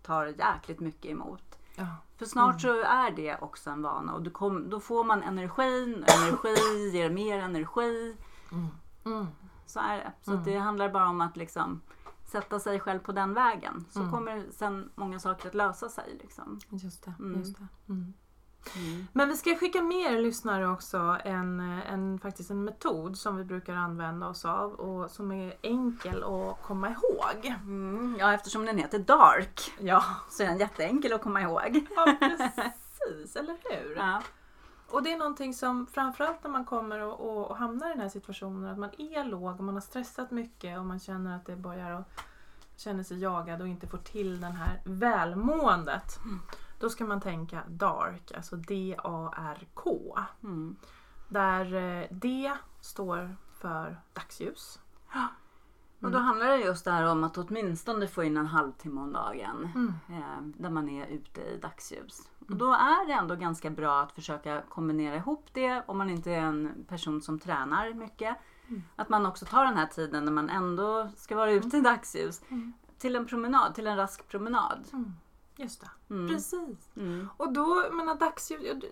tar 0.03 0.27
jäkligt 0.27 0.81
mycket 0.81 1.11
emot. 1.11 1.59
Ja. 1.77 1.87
För 2.17 2.27
snart 2.27 2.65
Mm. 2.65 2.77
så 2.77 2.83
är 2.89 3.11
det 3.11 3.37
också 3.41 3.71
en 3.71 3.83
vana 3.83 4.15
och 4.15 4.33
kom, 4.33 4.71
då 4.71 4.81
får 4.81 5.05
man 5.05 5.23
energin 5.23 6.03
och 6.05 6.11
energi 6.23 6.91
ger 6.93 7.11
mer 7.11 7.39
energi. 7.39 8.17
Mm. 8.53 8.67
Mm. 9.05 9.27
Så 9.67 9.81
är 9.81 9.97
det. 9.97 10.13
Så 10.23 10.31
Mm. 10.33 10.45
det 10.45 10.57
handlar 10.59 10.89
bara 10.89 11.09
om 11.09 11.21
att 11.21 11.37
liksom 11.37 11.81
sätta 12.27 12.61
sig 12.61 12.81
själv 12.81 12.99
på 12.99 13.13
den 13.13 13.35
vägen. 13.35 13.85
Så 13.91 13.99
Mm. 14.01 14.13
kommer 14.13 14.45
sen 14.51 14.91
många 14.95 15.19
saker 15.19 15.49
att 15.49 15.55
lösa 15.55 15.89
sig. 15.89 16.19
Liksom. 16.23 16.61
Just 16.71 17.05
det. 17.05 17.13
Mm. 17.19 17.39
Just 17.39 17.59
det. 17.59 17.67
Mm. 18.77 19.07
Men 19.13 19.29
vi 19.29 19.37
ska 19.37 19.55
skicka 19.57 19.83
med 19.83 20.13
er 20.13 20.19
lyssnare 20.19 20.69
också 20.69 21.17
en, 21.25 21.61
en, 21.61 22.19
faktiskt 22.19 22.51
en 22.51 22.65
metod 22.65 23.19
som 23.19 23.37
vi 23.37 23.45
brukar 23.45 23.75
använda 23.75 24.29
oss 24.29 24.45
av 24.45 24.73
och 24.73 25.11
som 25.11 25.33
är 25.33 25.55
enkel 25.63 26.25
att 26.25 26.63
komma 26.63 26.89
ihåg. 26.89 27.57
Mm. 27.63 28.17
Ja, 28.19 28.33
eftersom 28.35 28.67
den 28.67 28.79
heter 28.79 28.99
Dark 28.99 29.73
Ja, 29.81 30.05
så 30.31 30.43
är 30.43 30.47
den 30.47 30.59
jätteenkel 30.59 31.13
att 31.13 31.23
komma 31.23 31.43
ihåg. 31.43 31.87
ja 31.97 32.17
precis, 32.21 33.37
eller 33.37 33.57
hur? 33.65 33.97
Ja. 33.97 34.23
Och 34.91 35.03
det 35.03 35.13
är 35.13 35.19
någonting 35.19 35.55
som 35.55 35.87
framförallt 35.87 36.45
när 36.45 36.51
man 36.51 36.65
kommer 36.65 37.01
och, 37.01 37.21
och, 37.21 37.51
och 37.51 37.57
hamnar 37.57 37.87
i 37.87 37.93
den 37.93 38.01
här 38.01 38.09
situationen 38.09 38.71
att 38.71 38.79
man 38.79 38.91
är 38.99 39.25
låg 39.25 39.59
och 39.59 39.65
man 39.65 39.75
har 39.75 39.81
stressat 39.81 40.31
mycket 40.31 40.79
och 40.79 40.85
man 40.85 41.01
känner 41.01 41.37
att 41.37 41.47
det 41.47 41.57
börjar 41.57 41.91
att 41.91 42.25
känner 42.77 43.03
sig 43.03 43.19
jagad 43.19 43.61
och 43.61 43.69
inte 43.69 43.87
får 43.87 43.99
till 43.99 44.41
den 44.41 44.53
här 44.53 44.81
välmåendet. 44.85 46.19
Då 46.79 46.89
ska 46.89 47.05
man 47.05 47.21
tänka 47.21 47.63
DARK, 47.69 48.33
alltså 48.33 48.57
D-A-R-K. 48.57 50.19
Mm. 50.43 50.77
Där 51.29 51.75
eh, 51.75 52.07
D 52.11 52.53
står 52.81 53.37
för 53.61 54.01
dagsljus. 54.13 54.79
Och 56.01 56.11
då 56.11 56.19
handlar 56.19 56.49
det 56.49 56.57
just 56.57 56.85
det 56.85 56.91
här 56.91 57.05
om 57.05 57.25
att 57.25 57.39
åtminstone 57.39 58.09
få 58.09 58.25
in 58.25 58.37
en 58.37 58.47
halvtimme 58.47 59.01
om 59.01 59.13
dagen. 59.13 59.71
Mm. 59.75 59.95
Eh, 60.09 60.61
där 60.63 60.71
man 60.71 60.89
är 60.89 61.07
ute 61.07 61.41
i 61.41 61.59
dagsljus. 61.63 62.29
Och 62.49 62.57
då 62.57 62.73
är 62.73 63.07
det 63.07 63.13
ändå 63.13 63.37
ganska 63.37 63.71
bra 63.71 64.01
att 64.01 64.13
försöka 64.13 64.63
kombinera 64.69 65.17
ihop 65.17 65.47
det 65.53 65.83
om 65.87 65.99
man 65.99 66.11
inte 66.11 66.33
är 66.33 66.41
en 66.41 66.85
person 66.89 67.23
som 67.23 67.39
tränar 67.39 67.95
mycket. 67.95 68.37
Mm. 68.69 68.83
Att 68.97 69.09
man 69.09 69.27
också 69.27 69.47
tar 69.47 69.65
den 69.65 69.77
här 69.77 69.87
tiden 69.87 70.25
när 70.25 70.33
man 70.33 70.51
ändå 70.51 71.09
ska 71.17 71.37
vara 71.37 71.51
ute 71.51 71.77
i 71.77 71.81
dagsljus. 71.81 72.43
Mm. 72.49 72.73
Till 72.99 73.17
en 73.17 73.27
promenad, 73.27 73.75
till 73.75 73.87
en 73.87 73.97
rask 73.97 74.29
promenad. 74.29 74.89
Mm. 74.93 75.13
Just 75.61 75.81
det. 75.81 76.15
Mm. 76.15 76.29
Precis. 76.29 76.91
Mm. 76.97 77.29
Och 77.37 77.53
då, 77.53 77.85
menar 77.93 78.15
dagsljus, 78.15 78.85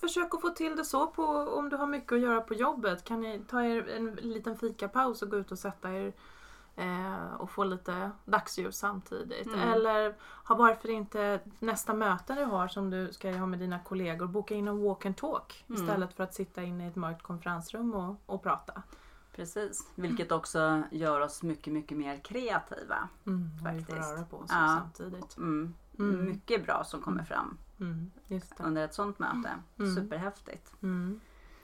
försök 0.00 0.34
att 0.34 0.40
få 0.40 0.48
till 0.48 0.76
det 0.76 0.84
så 0.84 1.06
på, 1.06 1.24
om 1.26 1.68
du 1.68 1.76
har 1.76 1.86
mycket 1.86 2.12
att 2.12 2.20
göra 2.20 2.40
på 2.40 2.54
jobbet. 2.54 3.04
Kan 3.04 3.20
ni 3.20 3.42
ta 3.48 3.62
er 3.62 3.88
en 3.88 4.14
liten 4.14 4.56
fikapaus 4.58 5.22
och 5.22 5.30
gå 5.30 5.36
ut 5.36 5.52
och 5.52 5.58
sätta 5.58 5.92
er 5.92 6.12
eh, 6.76 7.34
och 7.38 7.50
få 7.50 7.64
lite 7.64 8.10
dagsljus 8.24 8.76
samtidigt. 8.76 9.46
Mm. 9.46 9.60
Eller 9.60 10.14
ha 10.48 10.54
varför 10.54 10.90
inte 10.90 11.40
nästa 11.58 11.94
möte 11.94 12.34
du 12.34 12.44
har 12.44 12.68
som 12.68 12.90
du 12.90 13.12
ska 13.12 13.30
ha 13.36 13.46
med 13.46 13.58
dina 13.58 13.78
kollegor, 13.78 14.26
boka 14.26 14.54
in 14.54 14.68
en 14.68 14.82
walk 14.84 15.06
and 15.06 15.16
talk 15.16 15.64
Mm. 15.68 15.82
istället 15.82 16.14
för 16.14 16.24
att 16.24 16.34
sitta 16.34 16.62
inne 16.62 16.84
i 16.84 16.88
ett 16.88 16.96
mörkt 16.96 17.22
konferensrum 17.22 17.94
och, 17.94 18.16
och 18.26 18.42
prata. 18.42 18.82
Precis. 19.36 19.90
Vilket 19.94 20.32
också 20.32 20.82
gör 20.90 21.20
oss 21.20 21.42
mycket, 21.42 21.72
mycket 21.72 21.98
mer 21.98 22.20
kreativa. 22.24 23.08
Mm, 23.26 23.50
och 23.60 23.74
vi 23.74 23.84
får 23.84 23.92
Faktiskt. 23.92 24.10
röra 24.10 24.24
på 24.24 24.36
oss 24.36 24.50
Ja. 24.50 24.80
samtidigt. 24.82 25.36
Mm. 25.36 25.74
Mm. 25.98 26.24
Mycket 26.24 26.64
bra 26.64 26.84
som 26.84 27.00
kommer 27.02 27.24
fram 27.24 27.58
Mm, 27.80 28.10
just 28.28 28.56
det. 28.56 28.64
under 28.64 28.84
ett 28.84 28.94
sånt 28.94 29.18
möte. 29.18 29.50
Mm. 29.78 29.94
Superhäftigt. 29.94 30.72
Mm. 30.82 31.20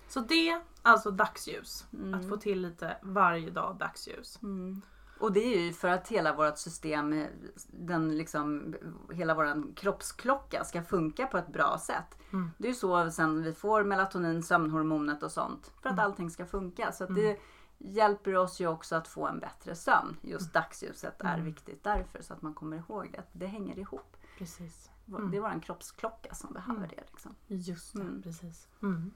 Så 0.08 0.20
det, 0.20 0.60
alltså 0.82 1.10
dagsljus. 1.10 1.86
Mm. 1.92 2.14
Att 2.14 2.28
få 2.28 2.36
till 2.36 2.60
lite 2.62 2.96
varje 3.02 3.50
dag 3.50 3.76
dagsljus. 3.78 4.38
Mm. 4.42 4.82
Och 5.20 5.32
det 5.32 5.40
är 5.54 5.60
ju 5.60 5.72
för 5.72 5.88
att 5.88 6.08
hela 6.08 6.32
vårt 6.36 6.58
system, 6.58 7.24
den 7.66 8.16
liksom, 8.18 8.74
hela 9.12 9.34
vår 9.34 9.74
kroppsklocka 9.76 10.64
ska 10.64 10.82
funka 10.82 11.26
på 11.26 11.38
ett 11.38 11.52
bra 11.52 11.78
sätt. 11.78 12.18
Mm. 12.32 12.50
Det 12.58 12.68
är 12.68 12.72
ju 12.72 12.74
så 12.78 13.10
sen 13.10 13.42
vi 13.42 13.52
får 13.54 13.84
melatonin, 13.84 14.42
sömnhormonet 14.42 15.22
och 15.22 15.32
sånt. 15.32 15.72
För 15.82 15.88
att 15.88 15.92
Mm. 15.98 16.04
allting 16.04 16.30
ska 16.30 16.46
funka. 16.46 16.92
Så 16.92 17.04
att 17.04 17.14
det 17.14 17.38
hjälper 17.78 18.36
oss 18.36 18.60
ju 18.60 18.66
också 18.66 18.96
att 18.96 19.08
få 19.08 19.26
en 19.26 19.40
bättre 19.40 19.74
sömn. 19.74 20.16
Just 20.22 20.52
dagsljuset 20.52 21.20
är 21.20 21.34
Mm. 21.34 21.44
viktigt 21.44 21.84
därför. 21.84 22.22
Så 22.22 22.34
att 22.34 22.42
man 22.42 22.54
kommer 22.54 22.76
ihåg 22.76 23.16
att 23.18 23.28
det 23.32 23.46
hänger 23.46 23.78
ihop. 23.78 24.16
Precis. 24.38 24.90
Det 25.30 25.36
är 25.36 25.40
vår 25.40 25.62
kroppsklocka 25.62 26.34
som 26.34 26.52
behöver 26.52 26.88
det. 26.88 27.04
Liksom. 27.10 27.34
Just 27.46 27.94
det, 27.94 28.00
Mm. 28.00 28.22
precis. 28.22 28.68
Mm. 28.82 29.10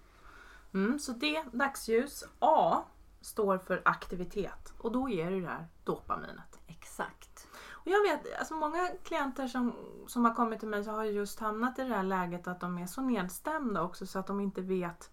Mm, 0.74 0.98
så 0.98 1.12
det, 1.12 1.42
dagsljus, 1.52 2.24
A, 2.38 2.82
står 3.20 3.58
för 3.58 3.82
aktivitet. 3.84 4.72
Och 4.78 4.92
då 4.92 5.08
är 5.10 5.30
det 5.30 5.40
det 5.40 5.46
här 5.48 5.66
dopaminet. 5.84 6.58
Exakt. 6.66 7.48
Och 7.70 7.86
jag 7.86 8.02
vet, 8.02 8.38
alltså 8.38 8.54
många 8.54 8.88
klienter 9.02 9.46
som, 9.48 9.72
som 10.06 10.24
har 10.24 10.34
kommit 10.34 10.60
till 10.60 10.68
mig 10.68 10.84
så 10.84 10.90
har 10.90 11.04
ju 11.04 11.10
just 11.10 11.40
hamnat 11.40 11.78
i 11.78 11.82
det 11.82 11.94
här 11.94 12.02
läget 12.02 12.46
att 12.48 12.60
de 12.60 12.78
är 12.78 12.86
så 12.86 13.02
nedstämda 13.02 13.82
också 13.82 14.06
så 14.06 14.18
att 14.18 14.26
de 14.26 14.40
inte 14.40 14.60
vet. 14.60 15.10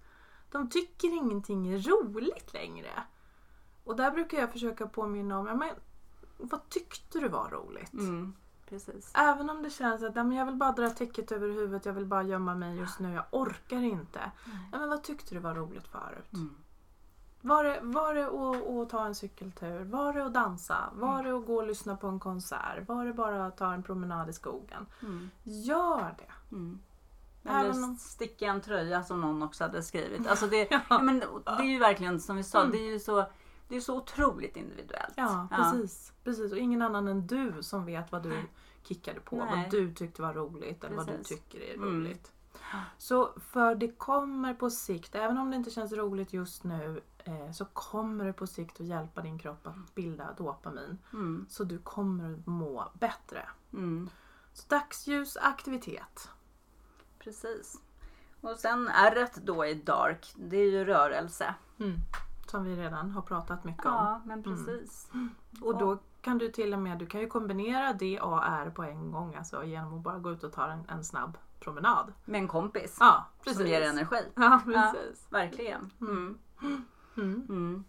De 0.52 0.70
tycker 0.70 1.08
ingenting 1.18 1.68
är 1.68 1.78
roligt 1.78 2.54
längre. 2.54 2.90
Och 3.84 3.96
där 3.96 4.12
brukar 4.12 4.38
jag 4.40 4.52
försöka 4.52 4.88
påminna 4.88 5.40
om, 5.40 5.48
ja, 5.48 5.56
men, 5.56 5.70
vad 6.38 6.70
tyckte 6.70 7.20
du 7.20 7.28
var 7.28 7.50
roligt? 7.50 7.94
Mm. 8.72 8.80
Precis. 8.86 9.12
Även 9.16 9.50
om 9.50 9.64
det 9.64 9.70
känns 9.70 10.04
att 10.04 10.16
men 10.16 10.32
jag 10.32 10.46
vill 10.46 10.56
bara 10.56 10.72
dra 10.72 10.90
täcket 10.90 11.32
över 11.32 11.48
huvudet, 11.48 11.86
jag 11.86 11.94
vill 11.94 12.06
bara 12.06 12.24
gömma 12.24 12.56
mig 12.56 12.78
just 12.78 13.00
nu, 13.00 13.14
jag 13.14 13.24
orkar 13.32 13.78
inte. 13.84 14.32
Ja, 14.72 14.80
men 14.80 14.90
vad 14.90 15.04
tyckte 15.04 15.36
du 15.36 15.40
var 15.40 15.56
roligt 15.56 15.88
förut? 15.88 16.34
Mm. 16.34 16.56
Var 17.42 17.64
det, 17.64 17.80
var 17.84 18.14
det 18.14 18.26
att, 18.28 18.68
att 18.84 18.90
ta 18.90 19.06
en 19.06 19.16
cykeltur? 19.16 19.84
Var 19.84 20.14
det 20.14 20.26
att 20.26 20.34
dansa? 20.34 20.78
Var 20.94 21.24
det 21.24 21.38
att 21.38 21.46
gå 21.46 21.56
och 21.56 21.68
lyssna 21.68 21.98
på 21.98 22.08
en 22.08 22.20
konsert? 22.20 22.88
Var 22.88 23.06
det 23.06 23.14
bara 23.14 23.46
att 23.46 23.58
ta 23.58 23.74
en 23.74 23.84
promenad 23.84 24.30
i 24.30 24.34
skogen? 24.34 24.86
Mm. 25.02 25.30
Gör 25.44 26.16
det! 26.18 26.56
Mm. 26.56 26.80
Även 27.44 27.60
Eller 27.72 27.84
om- 27.84 27.96
sticka 27.98 28.46
en 28.46 28.62
tröja 28.62 29.04
som 29.04 29.22
någon 29.22 29.44
också 29.44 29.64
hade 29.64 29.84
skrivit. 29.84 30.28
Alltså 30.28 30.48
det, 30.48 30.68
Ja. 30.72 30.80
ja. 30.90 31.00
men, 31.02 31.20
det 31.46 31.52
är 31.52 31.64
ju 31.64 31.80
verkligen 31.80 32.20
som 32.20 32.36
vi 32.36 32.44
sa, 32.44 32.60
Mm. 32.60 32.72
det 32.72 32.78
är 32.78 32.92
ju 32.92 33.00
så, 33.00 33.26
det 33.70 33.76
är 33.76 33.82
så 33.82 33.98
otroligt 33.98 34.58
individuellt. 34.58 35.14
Ja, 35.16 35.48
precis. 35.52 36.14
precis. 36.24 36.52
Och 36.52 36.58
ingen 36.58 36.82
annan 36.82 37.08
än 37.08 37.28
du 37.28 37.64
som 37.64 37.86
vet 37.86 38.12
vad 38.12 38.24
du 38.24 38.42
kickade 38.84 39.20
på. 39.20 39.36
Nej. 39.36 39.62
Vad 39.64 39.72
du 39.72 39.94
tyckte 39.94 40.22
var 40.22 40.34
roligt 40.34 40.84
eller 40.84 40.96
vad 40.96 41.08
du 41.08 41.12
Precis. 41.18 41.28
tycker 41.28 41.60
är 41.60 41.74
Mm. 41.74 41.90
roligt. 41.90 42.32
Så 42.98 43.34
för 43.40 43.76
det 43.76 43.88
kommer 43.88 44.54
på 44.54 44.70
sikt, 44.70 45.16
även 45.16 45.38
om 45.38 45.50
det 45.52 45.56
inte 45.56 45.72
känns 45.72 45.94
roligt 45.94 46.34
just 46.34 46.64
nu, 46.64 47.02
eh, 47.24 47.52
så 47.52 47.66
kommer 47.66 48.26
det 48.26 48.34
på 48.34 48.48
sikt 48.48 48.82
att 48.82 48.88
hjälpa 48.88 49.22
din 49.22 49.40
kropp 49.40 49.68
att 49.68 49.96
bilda 49.96 50.34
dopamin. 50.38 50.98
Mm. 51.14 51.46
Så 51.50 51.64
du 51.64 51.78
kommer 51.78 52.34
att 52.34 52.48
må 52.48 52.92
bättre. 52.94 53.50
Mm. 53.74 54.10
Så 54.54 54.64
dagsljus, 54.68 55.38
aktivitet. 55.38 56.30
Precis. 57.20 57.80
Och 58.42 58.58
sen 58.60 58.88
R 58.88 59.28
då 59.44 59.66
i 59.66 59.74
dark, 59.74 60.34
det 60.36 60.58
är 60.58 60.72
ju 60.72 60.86
rörelse. 60.86 61.56
Mm. 61.80 61.98
Som 62.52 62.64
vi 62.64 62.76
redan 62.76 63.12
har 63.12 63.22
pratat 63.22 63.64
mycket 63.64 63.86
om. 63.86 63.92
Ja, 63.94 64.22
men 64.26 64.44
precis. 64.44 65.10
Och 65.62 65.78
då 65.78 65.98
kan 66.22 66.38
du 66.38 66.50
till 66.50 66.74
och 66.74 66.80
med, 66.80 66.98
du 66.98 67.06
kan 67.06 67.22
ju 67.22 67.28
kombinera 67.28 67.94
D, 67.94 68.20
A, 68.22 68.44
R 68.46 68.72
på 68.76 68.84
en 68.84 69.12
gång 69.12 69.36
alltså 69.36 69.64
genom 69.64 69.98
att 69.98 70.04
bara 70.04 70.20
gå 70.20 70.32
ut 70.32 70.44
och 70.44 70.54
ta 70.54 70.66
en, 70.72 70.84
en 70.90 71.04
snabb 71.04 71.38
promenad. 71.60 72.14
Med 72.26 72.42
en 72.42 72.48
kompis 72.48 72.98
Ja, 73.00 73.26
precis. 73.44 73.58
som 73.58 73.68
ger 73.68 73.82
energi. 73.82 74.16
Ja, 74.36 74.62
Ja, 74.66 74.92
precis. 74.94 75.28
verkligen. 75.30 75.92
Mm. 76.02 76.38
Mm. 76.62 77.46
Mm. 77.50 77.84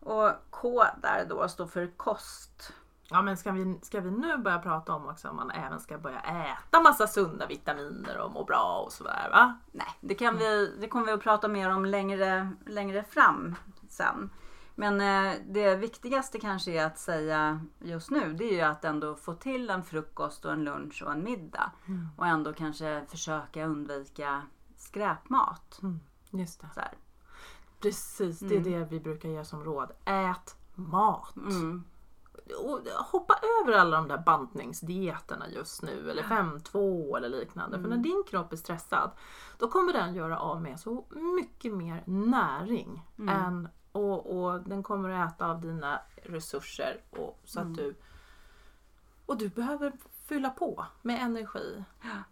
Och 0.00 0.30
K 0.50 0.84
där 1.02 1.26
då 1.28 1.48
står 1.48 1.66
för 1.66 1.86
kost. 1.96 2.72
Ja 3.12 3.22
men 3.22 3.36
ska 3.36 3.52
vi, 3.52 3.78
ska 3.82 4.00
vi 4.00 4.10
nu 4.10 4.36
börja 4.36 4.58
prata 4.58 4.92
om 4.94 5.08
också 5.08 5.28
om 5.28 5.36
man 5.36 5.50
även 5.50 5.80
ska 5.80 5.98
börja 5.98 6.20
äta 6.20 6.80
massa 6.80 7.06
sunda 7.06 7.46
vitaminer 7.46 8.18
och 8.18 8.32
må 8.32 8.44
bra 8.44 8.82
och 8.86 8.92
sådär 8.92 9.28
va? 9.32 9.58
Nej, 9.72 9.86
det, 10.00 10.14
kan 10.14 10.36
vi, 10.36 10.76
det 10.80 10.88
kommer 10.88 11.06
vi 11.06 11.12
att 11.12 11.20
prata 11.22 11.48
mer 11.48 11.70
om 11.74 11.84
längre, 11.84 12.50
längre 12.66 13.02
fram 13.04 13.54
sen. 14.00 14.30
Men 14.74 15.00
eh, 15.00 15.40
det 15.46 15.76
viktigaste 15.76 16.40
kanske 16.40 16.70
är 16.70 16.86
att 16.86 16.98
säga 16.98 17.60
just 17.78 18.10
nu 18.10 18.32
det 18.32 18.44
är 18.44 18.54
ju 18.54 18.60
att 18.60 18.84
ändå 18.84 19.14
få 19.14 19.34
till 19.34 19.70
en 19.70 19.84
frukost 19.84 20.44
och 20.44 20.52
en 20.52 20.64
lunch 20.64 21.02
och 21.06 21.12
en 21.12 21.24
middag. 21.24 21.72
Och 22.16 22.26
ändå 22.26 22.52
kanske 22.52 23.04
försöka 23.08 23.66
undvika 23.66 24.42
skräpmat. 24.76 25.80
Just 26.30 26.60
det. 26.60 26.90
Precis, 27.80 28.38
det 28.38 28.56
är 28.56 28.60
det 28.60 28.84
vi 28.90 29.00
brukar 29.00 29.28
ge 29.28 29.44
som 29.44 29.64
råd. 29.64 29.90
Ät 30.04 30.56
mat. 30.74 31.36
Mm. 31.36 31.84
Och 32.64 32.80
hoppa 33.12 33.34
över 33.62 33.78
alla 33.78 33.96
de 33.96 34.08
där 34.08 34.18
bantningsdieterna 34.18 35.48
just 35.48 35.82
nu 35.82 36.10
eller 36.10 36.22
5-2 36.22 37.16
eller 37.16 37.28
liknande. 37.28 37.80
För 37.82 37.88
när 37.88 37.96
din 37.96 38.24
kropp 38.28 38.52
är 38.52 38.56
stressad 38.56 39.10
då 39.58 39.68
kommer 39.68 39.92
den 39.92 40.14
göra 40.14 40.38
av 40.38 40.62
med 40.62 40.80
så 40.80 41.04
mycket 41.36 41.72
mer 41.72 42.02
näring. 42.06 43.02
Än, 43.28 43.68
och, 43.92 44.42
och 44.42 44.60
den 44.60 44.82
kommer 44.82 45.10
att 45.10 45.34
äta 45.34 45.46
av 45.46 45.60
dina 45.60 46.00
resurser 46.22 47.00
och, 47.10 47.40
så 47.44 47.60
att 47.60 47.74
du 47.76 47.94
och 49.26 49.38
du 49.38 49.48
behöver 49.48 49.92
fylla 50.24 50.50
på 50.50 50.86
med 51.02 51.22
energi, 51.22 51.84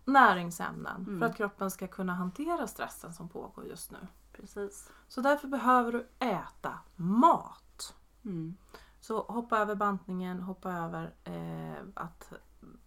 näringsämnen 0.05 1.19
för 1.19 1.27
att 1.27 1.37
kroppen 1.37 1.71
ska 1.71 1.89
kunna 1.89 2.15
hantera 2.15 2.67
stressen 2.67 3.13
som 3.13 3.29
pågår 3.29 3.67
just 3.67 3.91
nu. 3.91 3.99
Precis. 4.33 4.91
Så 5.09 5.21
därför 5.21 5.49
behöver 5.49 5.93
du 5.93 6.09
äta 6.19 6.79
mat. 6.97 7.95
Mm. 8.25 8.57
Så 9.01 9.23
hoppa 9.23 9.59
över 9.59 9.75
bantningen, 9.75 10.43
hoppa 10.43 10.73
över 10.73 11.15
eh, 11.25 11.83
att, 11.95 12.33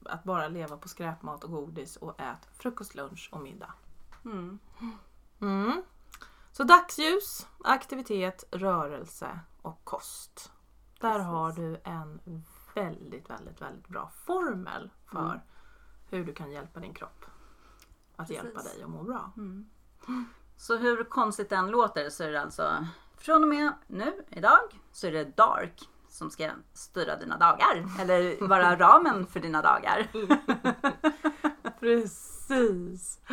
att 0.05 0.23
bara 0.23 0.47
leva 0.47 0.77
på 0.77 0.87
skräpmat 0.87 1.43
och 1.43 1.51
godis 1.51 1.95
och 1.95 2.19
ät 2.19 2.49
frukost, 2.53 2.95
lunch 2.95 3.29
och 3.31 3.41
middag. 3.41 3.73
Mm. 4.25 4.59
Mm. 6.61 6.67
Så 6.67 6.73
dagsljus, 6.73 7.47
aktivitet, 7.63 8.43
rörelse 8.51 9.39
och 9.61 9.81
kost. 9.83 10.51
Där 10.99 11.11
Precis. 11.11 11.25
har 11.25 11.51
du 11.51 11.81
en 11.83 12.43
väldigt, 12.75 13.29
väldigt, 13.29 13.61
väldigt 13.61 13.87
bra 13.87 14.11
formel 14.25 14.89
för 15.11 15.19
Mm. 15.25 15.39
hur 16.09 16.25
du 16.25 16.33
kan 16.33 16.51
hjälpa 16.51 16.79
din 16.79 16.93
kropp 16.93 17.25
att 18.15 18.27
Precis. 18.27 18.43
hjälpa 18.43 18.61
dig 18.61 18.83
att 18.83 18.89
må 18.89 19.03
bra. 19.03 19.31
Så 20.57 20.77
hur 20.77 21.03
konstigt 21.03 21.49
den 21.49 21.67
låter 21.71 22.09
så 22.09 22.23
är 22.23 22.31
det 22.31 22.41
alltså 22.41 22.85
från 23.17 23.43
och 23.43 23.49
med 23.49 23.73
nu, 23.87 24.25
idag, 24.29 24.81
så 24.91 25.07
är 25.07 25.11
det 25.11 25.37
dark 25.37 25.89
som 26.09 26.31
ska 26.31 26.51
styra 26.73 27.15
dina 27.15 27.37
dagar. 27.37 27.85
Eller 27.99 28.47
vara 28.47 28.75
ramen 28.79 29.27
för 29.27 29.39
dina 29.39 29.61
dagar. 29.61 30.07
Precis. 31.79 33.19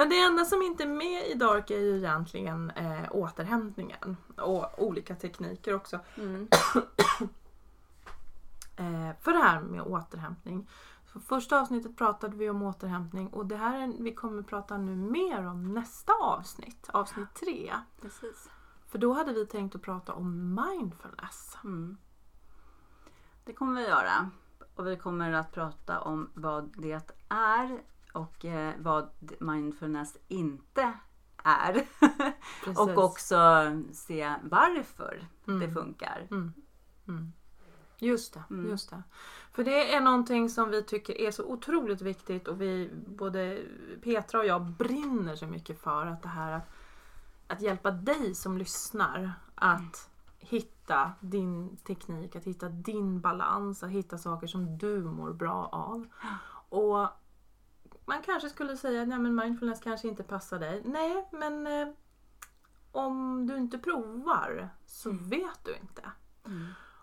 Men 0.00 0.08
det 0.08 0.20
enda 0.20 0.44
som 0.44 0.62
inte 0.62 0.82
är 0.82 0.88
med 0.88 1.26
i 1.26 1.34
Dark 1.34 1.70
är 1.70 1.78
ju 1.78 1.96
egentligen 1.96 2.70
eh, 2.70 3.04
återhämtningen 3.10 4.16
och 4.36 4.82
olika 4.82 5.14
tekniker 5.14 5.74
också. 5.74 6.00
Mm. 6.16 6.48
Eh, 8.76 9.10
för 9.20 9.32
det 9.32 9.38
här 9.38 9.60
med 9.60 9.82
återhämtning. 9.82 10.70
För 11.06 11.20
första 11.20 11.60
avsnittet 11.60 11.96
pratade 11.96 12.36
vi 12.36 12.50
om 12.50 12.62
återhämtning 12.62 13.28
och 13.28 13.46
det 13.46 13.56
här 13.56 13.80
är, 13.80 14.02
vi 14.02 14.14
kommer 14.14 14.42
prata 14.42 14.78
nu 14.78 14.96
mer 14.96 15.46
om 15.46 15.74
nästa 15.74 16.12
avsnitt, 16.12 16.88
avsnitt 16.92 17.34
tre. 17.34 17.74
Precis. 18.00 18.50
För 18.86 18.98
då 18.98 19.12
hade 19.12 19.32
vi 19.32 19.46
tänkt 19.46 19.74
att 19.74 19.82
prata 19.82 20.12
om 20.12 20.54
mindfulness. 20.54 21.58
Mm. 21.64 21.96
Det 23.44 23.52
kommer 23.52 23.80
vi 23.80 23.88
göra. 23.88 24.30
Och 24.74 24.86
vi 24.86 24.96
kommer 24.96 25.32
att 25.32 25.52
prata 25.52 26.00
om 26.00 26.30
vad 26.34 26.74
det 26.76 27.14
är 27.28 27.82
och 28.12 28.44
eh, 28.44 28.74
vad 28.78 29.10
mindfulness 29.40 30.16
inte 30.28 30.92
är. 31.44 31.86
Och 32.76 32.98
också 33.04 33.36
se 33.92 34.34
varför 34.42 35.28
det 35.44 35.52
Mm. 35.52 35.74
funkar. 35.74 36.26
Mm. 36.30 36.52
Mm. 37.08 37.32
Just 37.98 38.34
det, 38.34 38.42
Mm. 38.50 38.70
just 38.70 38.90
det. 38.90 39.02
För 39.52 39.64
det 39.64 39.94
är 39.94 40.00
någonting 40.00 40.48
som 40.48 40.70
vi 40.70 40.82
tycker 40.82 41.20
är 41.20 41.30
så 41.30 41.44
otroligt 41.44 42.02
viktigt 42.02 42.48
och 42.48 42.60
vi, 42.60 42.90
både 43.06 43.62
Petra 44.02 44.38
och 44.40 44.46
jag 44.46 44.62
brinner 44.66 45.36
så 45.36 45.46
mycket 45.46 45.80
för 45.80 46.06
att 46.06 46.22
det 46.22 46.28
här 46.28 46.52
att, 46.52 46.68
att 47.46 47.60
hjälpa 47.60 47.90
dig 47.90 48.34
som 48.34 48.58
lyssnar 48.58 49.32
att 49.54 50.10
hitta 50.38 51.12
din 51.20 51.76
teknik, 51.76 52.36
att 52.36 52.44
hitta 52.44 52.68
din 52.68 53.20
balans, 53.20 53.82
att 53.82 53.90
hitta 53.90 54.18
saker 54.18 54.46
som 54.46 54.78
du 54.78 55.04
mår 55.04 55.32
bra 55.32 55.68
av. 55.72 56.06
Och 56.68 57.08
man 58.10 58.22
kanske 58.22 58.48
skulle 58.48 58.76
säga 58.76 59.02
att 59.02 59.08
nej, 59.08 59.18
men 59.18 59.34
mindfulness 59.34 59.80
kanske 59.80 60.08
inte 60.08 60.22
passar 60.22 60.58
dig. 60.58 60.82
Nej, 60.84 61.28
men 61.32 61.66
eh, 61.66 61.88
om 62.92 63.46
du 63.46 63.56
inte 63.56 63.78
provar 63.78 64.68
så 64.86 65.10
vet 65.10 65.64
du 65.64 65.76
inte. 65.76 66.02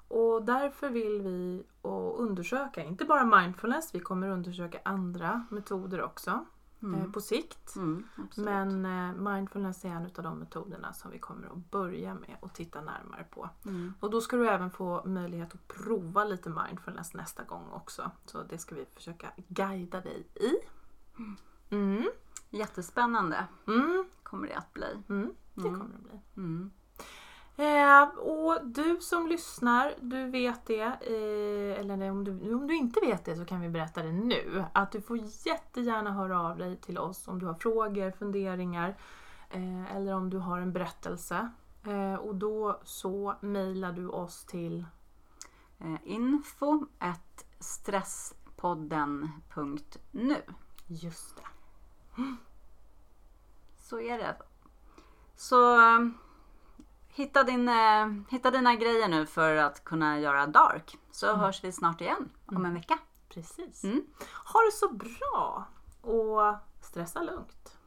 Och 0.08 0.46
därför 0.46 0.90
vill 0.90 1.22
vi 1.22 1.64
och 1.82 2.22
undersöka, 2.22 2.84
inte 2.84 3.06
bara 3.06 3.42
mindfulness, 3.42 3.96
vi 3.96 4.00
kommer 4.00 4.30
undersöka 4.30 4.80
andra 4.86 5.46
metoder 5.50 6.02
också 6.02 6.46
eh, 6.82 7.12
på 7.12 7.22
sikt. 7.22 7.76
Mm. 7.76 8.08
Men 8.36 8.86
eh, 8.86 9.32
mindfulness 9.34 9.86
är 9.86 9.90
en 9.90 10.06
av 10.06 10.24
de 10.24 10.40
metoderna 10.40 10.94
som 10.94 11.12
vi 11.12 11.20
kommer 11.20 11.48
att 11.48 11.72
börja 11.72 12.14
med 12.14 12.38
och 12.40 12.54
titta 12.54 12.82
närmare 12.82 13.24
på. 13.24 13.50
Mm. 13.66 13.94
Och 14.00 14.10
då 14.10 14.22
ska 14.22 14.38
du 14.38 14.50
även 14.50 14.72
få 14.72 15.02
möjlighet 15.06 15.54
att 15.54 15.68
prova 15.68 16.24
lite 16.24 16.50
mindfulness 16.50 17.14
nästa 17.14 17.44
gång 17.44 17.70
också. 17.72 18.12
Så 18.26 18.44
det 18.44 18.58
ska 18.58 18.76
vi 18.76 18.86
försöka 18.96 19.28
guida 19.48 20.02
dig 20.02 20.28
i. 20.36 20.77
Mm. 21.70 22.10
Jättespännande 22.50 23.46
Mm. 23.68 24.06
kommer 24.24 24.48
det 24.48 24.56
att 24.56 24.74
bli. 24.74 25.04
Mm. 25.10 25.34
Det 25.54 25.62
kommer 25.62 25.86
det 25.98 26.04
bli. 26.10 26.20
Mm. 26.38 26.72
Eh, 27.56 28.04
och 28.18 28.68
du 28.68 28.98
som 29.02 29.28
lyssnar, 29.28 29.94
du 30.02 30.30
vet 30.30 30.66
det. 30.66 30.82
Eh, 30.82 31.80
eller 31.80 32.12
om 32.12 32.24
du, 32.24 32.54
om 32.54 32.68
du 32.68 32.76
inte 32.76 33.00
vet 33.00 33.26
det 33.26 33.36
så 33.36 33.46
kan 33.46 33.62
vi 33.62 33.70
berätta 33.70 34.04
det 34.04 34.12
nu. 34.12 34.66
Att 34.74 34.92
du 34.92 35.02
får 35.02 35.18
jättegärna 35.48 36.12
höra 36.12 36.42
av 36.42 36.58
dig 36.58 36.78
till 36.78 36.98
oss 36.98 37.28
om 37.28 37.40
du 37.40 37.46
har 37.46 37.54
frågor, 37.54 38.12
funderingar 38.12 38.98
eh, 39.50 39.96
eller 39.96 40.14
om 40.14 40.30
du 40.30 40.38
har 40.38 40.60
en 40.60 40.74
berättelse. 40.74 41.52
Eh, 41.84 42.16
och 42.16 42.36
då 42.36 42.80
så 42.84 43.36
mejlar 43.42 43.92
du 43.92 44.08
oss 44.08 44.46
till 44.46 44.86
Eh, 45.80 45.96
info 46.04 46.86
stresspodden.nu 47.60 50.42
Just 50.88 51.36
det. 51.36 51.44
Så 53.78 54.00
är 54.00 54.18
det. 54.18 54.38
Så 55.36 55.80
eh, 55.80 56.08
hitta, 57.08 57.44
din, 57.44 57.70
eh, 57.70 58.08
hitta 58.30 58.52
dina 58.52 58.76
grejer 58.76 59.08
nu 59.08 59.26
för 59.26 59.56
att 59.56 59.84
kunna 59.84 60.20
göra 60.20 60.48
dark. 60.48 60.98
Så 61.12 61.28
mm. 61.28 61.40
hörs 61.40 61.64
vi 61.64 61.72
snart 61.72 62.02
igen 62.02 62.30
om 62.46 62.56
en 62.56 62.62
mm. 62.62 62.74
vecka. 62.74 63.00
Precis. 63.30 63.84
Mm. 63.84 64.06
Ha 64.54 64.60
det 64.60 64.72
så 64.72 64.94
bra 64.94 65.68
och 66.02 66.56
stressa 66.82 67.24
lugnt. 67.24 67.78